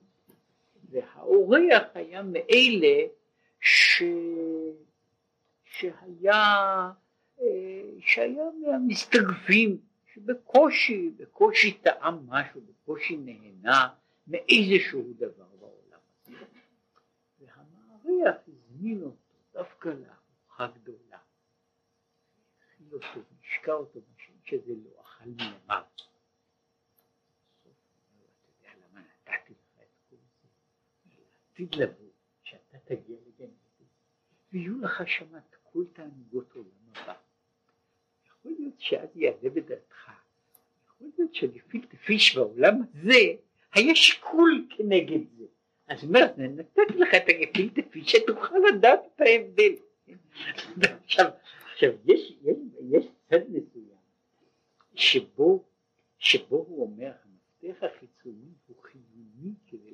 והאורח 0.91 1.83
היה 1.95 2.23
מאלה 2.23 3.07
ש... 3.61 4.03
שהיה, 5.65 6.91
שהיה 8.01 8.45
מהמסתגפים, 8.61 9.79
שבקושי, 10.15 11.11
בקושי 11.17 11.79
טעם 11.79 12.27
משהו, 12.29 12.61
בקושי 12.61 13.17
נהנה 13.17 13.89
מאיזשהו 14.27 15.13
דבר 15.17 15.45
בעולם 15.61 16.01
הזה. 16.27 16.37
והמארח 17.41 18.37
הזמין 18.49 19.03
אותו 19.03 19.35
דווקא 19.53 19.89
לארוחה 19.89 20.79
גדולה. 20.79 21.19
הכיל 22.59 22.93
אותו, 22.93 23.21
השקע 23.43 23.73
אותו, 23.73 24.01
משום 24.17 24.37
שזה 24.45 24.73
לא 24.85 25.01
אכל 25.01 25.29
מימיו. 25.29 25.83
עתיד 31.53 31.75
לבוא, 31.75 32.09
שאתה 32.43 32.79
תגיע 32.85 33.17
לגן 33.17 33.45
עדן, 33.45 33.87
ויהיו 34.53 34.79
לך 34.79 35.03
שם 35.07 35.37
את 35.37 35.57
כל 35.63 35.85
תענוגות 35.93 36.53
עולם 36.53 36.69
הבא. 36.91 37.15
יכול 38.27 38.53
להיות 38.59 38.81
שאז 38.81 39.17
יעלה 39.17 39.51
בדעתך, 39.51 40.11
יכול 40.87 41.07
להיות 41.19 41.35
שלפי 41.35 41.81
פיש 42.05 42.37
בעולם 42.37 42.75
הזה, 42.83 43.21
היה 43.73 43.95
שיקול 43.95 44.67
כנגד 44.71 45.21
זה. 45.39 45.45
אז 45.87 46.05
אומרת, 46.05 46.39
נתתי 46.39 46.99
לך 46.99 47.09
את 47.15 47.29
הגפילטה 47.29 47.83
פיש 47.91 48.13
שתוכל 48.13 48.55
לדעת 48.69 49.01
את 49.15 49.21
ההבדל. 49.21 49.73
עכשיו, 51.05 51.31
עכשיו 51.73 51.93
יש, 52.05 52.33
יש, 52.43 52.57
יש 52.91 53.05
צד 53.31 53.41
מסוים 53.49 53.93
שבו, 54.95 55.65
שבו 56.19 56.57
הוא 56.57 56.83
אומר 56.83 57.13
המפתח 57.25 57.83
החיצוני 57.83 58.53
הוא 58.67 58.77
חיוני 58.83 59.55
כדי. 59.67 59.92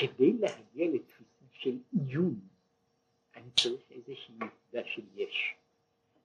כדי 0.00 0.32
להגיע 0.32 0.88
לתפיסה 0.94 1.44
של 1.52 1.78
עיון 1.92 2.40
אני 3.36 3.50
צריך 3.50 3.90
איזושהי 3.90 4.34
נקודה 4.34 4.84
של 4.94 5.02
יש. 5.14 5.54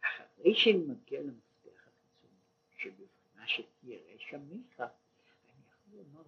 אחרי 0.02 0.56
שאני 0.56 0.78
מגיע 0.78 1.22
למפתח 1.22 1.88
החיצוני 1.88 2.40
שבבחינה 2.78 3.48
שתראה 3.48 4.16
שמך 4.18 4.80
אני 4.80 5.62
יכול 5.68 5.94
לומר 5.94 6.24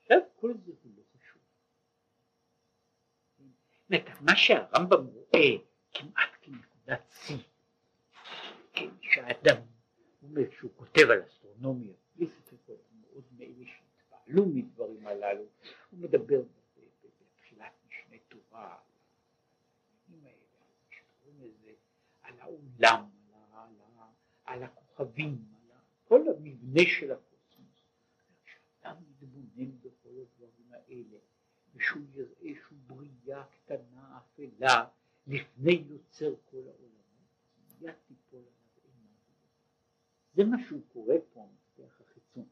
עכשיו 0.00 0.18
כל 0.36 0.54
זה 0.66 0.72
הוא 0.82 0.92
לא 0.96 1.02
חשוב. 1.12 1.42
מה 4.20 4.36
שהרמב"ם 4.36 5.06
רואה 5.06 5.56
כמעט 5.92 6.30
כנקודת 6.40 7.10
שיא, 7.10 7.36
כן, 8.72 8.90
שהאדם, 9.00 9.56
הוא 10.20 10.30
אומר 10.30 10.50
שהוא 10.58 10.70
כותב 10.76 11.10
על 11.10 11.22
אסטרונומיה, 11.26 11.94
בלי 12.16 12.26
ספק 12.26 12.60
מאוד 13.00 13.24
מאלה 13.38 13.64
שהתפעלו 13.66 14.46
מדברים 14.46 15.06
הללו, 15.06 15.44
הוא 15.90 16.00
מדבר 16.00 16.42
בתחילת 17.40 17.72
משנה 17.86 18.16
תורה, 18.28 18.78
על 22.22 22.29
העולם, 22.40 23.04
על, 23.52 23.68
על 24.44 24.62
הכוכבים, 24.62 25.44
על 25.54 25.76
כל 26.04 26.20
המבנה 26.28 26.82
של 26.98 27.12
הקוסמוס, 27.12 27.84
כשאדם 28.44 28.96
מתבונן 29.02 29.78
בכל 29.78 30.08
הדברים 30.08 30.72
האלה, 30.72 31.18
ושהוא 31.74 32.02
יראה 32.14 32.60
שהוא 32.62 32.78
בריאה 32.86 33.44
קטנה, 33.44 34.18
אפלה, 34.18 34.84
לפני 35.26 35.84
יוצר 35.88 36.34
כל 36.50 36.56
העולמות, 36.56 37.00
מיד 37.80 37.94
תיפול 38.06 38.40
עליו 38.40 38.84
אימה. 38.84 39.08
זה 40.34 40.44
מה 40.44 40.56
שהוא 40.68 40.80
קורא 40.92 41.14
פה, 41.32 41.42
המפתח 41.42 42.00
החיצון. 42.00 42.48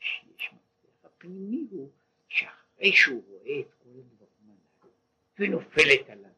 יש, 0.00 0.54
הפנימי 1.04 1.66
הוא 1.70 1.90
שאחרי 2.28 2.92
שהוא 2.92 3.22
רואה 3.26 3.60
את 3.60 3.74
כל 3.78 3.88
הדברים 3.88 4.50
הללו 4.50 4.92
ונופלת 5.38 6.08
עליו 6.10 6.30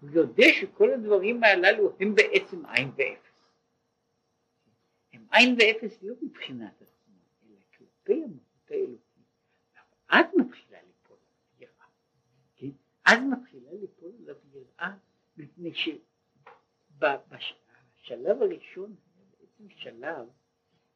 הוא 0.00 0.10
יודע 0.10 0.46
שכל 0.60 0.90
הדברים 0.90 1.44
הללו 1.44 1.96
הם 2.00 2.14
בעצם 2.14 2.66
עין 2.66 2.90
ואפס. 2.96 3.30
הם 5.12 5.26
עין 5.32 5.56
ואפס 5.58 6.02
לא 6.02 6.14
מבחינת 6.22 6.82
עצמם, 6.82 7.18
אלא 7.44 7.58
כלפי 7.78 8.22
המהות 8.22 8.70
האלוקית. 8.70 9.10
אז 10.08 10.26
מתחילה 10.36 10.78
ליפול 10.82 11.16
יראה. 11.58 11.86
כן? 12.56 12.70
אז 13.04 13.18
מתחילה 13.32 13.72
ליפול 13.72 14.12
עליו 14.22 14.36
יראה, 14.52 14.96
מפני 15.36 15.74
שבשלב 16.94 18.42
הראשון 18.42 18.96
היה 19.14 19.24
בעצם 19.30 19.68
שלב 19.68 20.28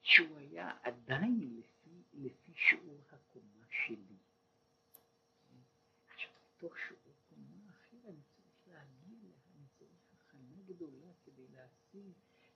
שהוא 0.02 0.38
היה 0.38 0.70
עדיין 0.82 1.58
לפי, 1.58 2.02
לפי 2.12 2.52
שיעור 2.54 3.00
הקומה 3.12 3.64
שלי. 3.70 4.16
עכשיו, 6.14 6.30
בתוך 6.56 6.78
שיעור 6.78 7.14
קומה 7.28 7.70
אחר 7.70 7.96
אני 8.08 8.22
צריך 8.36 8.66
להגיע 8.66 9.18
לה, 9.22 9.34
אני 9.56 9.66
צריך 9.78 10.00
הכנה 10.12 10.62
גדולה 10.66 11.12
כדי 11.24 11.46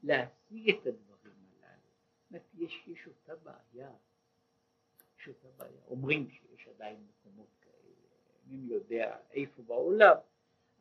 להשיג, 0.03 0.71
את 0.71 0.87
הדברים 0.87 1.51
הללו. 1.63 1.91
זאת 2.31 2.43
יש, 2.55 2.83
יש 2.87 3.07
אותה 3.07 3.37
בעיה, 3.37 3.91
יש 5.19 5.29
אותה 5.29 5.49
בעיה. 5.57 5.83
אומרים 5.87 6.31
שיש 6.31 6.69
עדיין 6.69 7.07
מקומות 7.09 7.49
כאלה, 7.61 8.07
מי 8.47 8.57
יודע 8.57 9.17
איפה 9.31 9.63
בעולם, 9.63 10.17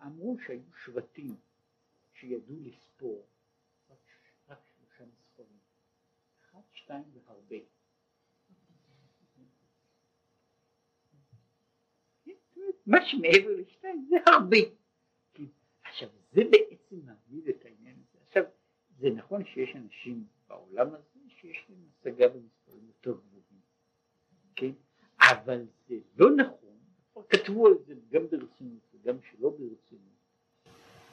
אמרו 0.02 0.38
שהיו 0.46 0.74
שבטים 0.86 1.36
שידעו 2.14 2.56
לספור 2.62 3.26
רק, 3.90 4.62
שלושה 4.78 5.06
מספרים, 5.06 5.60
אחד, 6.42 6.62
שתיים 6.74 7.04
והרבה. 7.14 7.56
מה 12.86 12.98
שמעבר 13.06 13.56
לשתיים 13.58 14.06
זה 14.10 14.16
הרבה. 14.26 14.58
עכשיו 15.84 16.10
זה 16.32 16.42
בעצם 16.52 16.96
מעמיד 17.06 17.48
את. 17.48 17.66
עכשיו 17.66 17.77
זה 19.00 19.10
נכון 19.10 19.46
שיש 19.46 19.76
אנשים 19.76 20.24
בעולם 20.50 20.88
הזה 20.88 21.20
שיש 21.28 21.66
להם 21.70 21.80
השגה 22.00 22.28
במספרים 22.28 22.88
יותר 22.88 23.12
גבוהים, 23.12 23.62
כן? 24.56 24.72
אבל 25.20 25.66
זה 25.88 25.96
לא 26.18 26.36
נכון, 26.36 26.78
כתבו 27.30 27.68
על 27.68 27.74
זה 27.88 27.94
גם 28.10 28.28
ברצינות 28.28 28.82
וגם 28.94 29.16
שלא 29.32 29.50
ברצינות, 29.50 30.18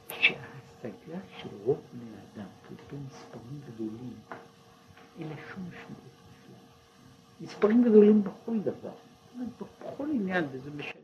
שההשגה 0.09 1.19
של 1.39 1.49
רוב 1.65 1.81
בני 1.93 2.11
אדם 2.35 2.49
כלפי 2.69 2.97
מספרים 3.07 3.61
גדולים 3.67 4.19
אין 5.19 5.29
לה 5.29 5.37
שום 5.37 5.69
משמעות 5.69 6.13
בכלל. 6.31 6.55
מספרים 7.41 7.85
גדולים 7.85 8.23
בכל 8.23 8.61
דבר, 8.61 8.95
בכל 9.61 10.11
עניין, 10.11 10.45
וזה 10.53 10.71
משנה. 10.71 11.03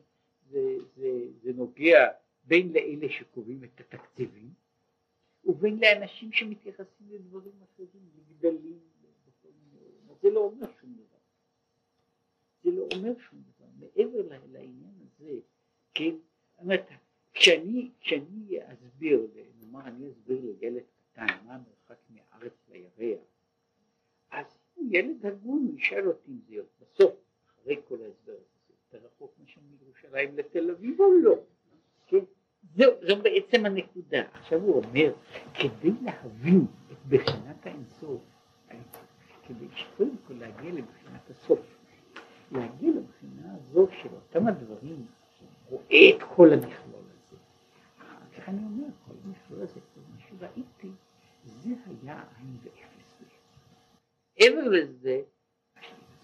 זה, 0.50 0.76
זה, 0.96 1.08
זה 1.42 1.52
נוגע 1.52 2.08
בין 2.44 2.72
לאלה 2.72 3.08
שקובעים 3.08 3.64
את 3.64 3.80
התקציבים 3.80 4.50
ובין 5.44 5.80
לאנשים 5.80 6.32
שמתייחסים 6.32 7.08
לדברים 7.10 7.52
אחרים, 7.62 8.08
לגדלים, 8.16 8.78
זה 10.22 10.30
לא 10.30 10.40
אומר 10.40 10.66
שום 10.80 10.92
דבר. 10.92 11.18
זה 12.62 12.70
לא 12.70 12.86
אומר 12.94 13.12
שום 13.18 13.42
דבר. 13.42 13.66
מעבר 13.78 14.36
לעניין 14.52 14.94
הזה, 15.02 15.38
כן, 15.94 16.14
אומרת, 16.58 16.86
כשאני, 17.32 17.90
כשאני 18.00 18.58
אסביר, 18.72 19.26
נאמר 19.60 19.86
אני 19.86 20.10
אסביר 20.10 20.40
לילד 20.40 20.82
קטן 21.12 21.26
מה 21.46 21.54
המרחק 21.54 21.98
מהארץ 22.10 22.52
לירח, 22.68 23.20
אז 24.30 24.46
ילד 24.90 25.26
הגון, 25.26 25.74
ישאל 25.76 26.08
אותי 26.08 26.30
אם 26.30 26.38
זה 26.48 26.62
בסוף, 26.80 27.14
אחרי 27.46 27.76
כל 27.88 28.02
ההסבר 28.02 28.32
הזה. 28.32 28.50
יותר 28.94 29.06
רחוק 29.06 29.34
משם 29.44 29.60
מירושלים 29.70 30.36
לתל 30.36 30.70
אביב 30.70 31.00
או 31.00 31.12
לא? 31.22 31.34
זו, 32.76 32.84
זו 33.02 33.16
בעצם 33.22 33.66
הנקודה. 33.66 34.22
עכשיו 34.32 34.60
הוא 34.60 34.82
אומר, 34.84 35.12
כדי 35.54 35.90
להבין 36.02 36.66
את 36.92 36.96
בחינת 37.08 37.66
האינסוף, 37.66 38.20
כדי 39.46 39.66
שקודם 39.74 40.16
כל 40.26 40.34
להגיע 40.34 40.72
לבחינת 40.72 41.30
הסוף, 41.30 41.60
להגיע 42.52 42.90
לבחינה 42.90 43.54
הזו 43.54 43.86
של 44.02 44.08
אותם 44.14 44.46
הדברים, 44.46 45.06
רואה 45.70 46.10
את 46.16 46.22
כל 46.22 46.52
המכלול 46.52 47.04
הזה. 47.10 47.36
כך 48.36 48.48
אני 48.48 48.58
אומר, 48.58 48.86
כל 49.06 49.14
המכלול 49.24 49.62
הזה, 49.62 49.80
כל 49.94 50.00
מה 50.14 50.20
שראיתי, 50.28 50.90
זה 51.44 51.70
היה 51.86 52.24
עין 52.38 52.56
ואפס. 52.62 53.22
מעבר 54.40 54.68
לזה, 54.68 55.22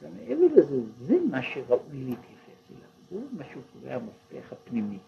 מעבר 0.03 0.47
לזה, 0.57 0.81
זה 0.99 1.15
מה 1.31 1.43
שראוי 1.43 2.05
להתייחס. 2.05 2.47
הוא 3.09 3.23
מה 3.33 3.45
שהוא 3.53 3.63
קורא 3.73 3.93
המפתח 3.93 4.53
הפנימי. 4.53 4.99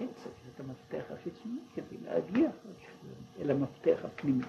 ולכן 0.00 0.12
צריך 0.14 0.34
את 0.54 0.60
המפתח 0.60 1.04
החיצוני 1.12 1.60
כדי 1.74 1.96
להגיע 2.04 2.50
אל 3.40 3.50
המפתח 3.50 3.98
הפנימי. 4.04 4.44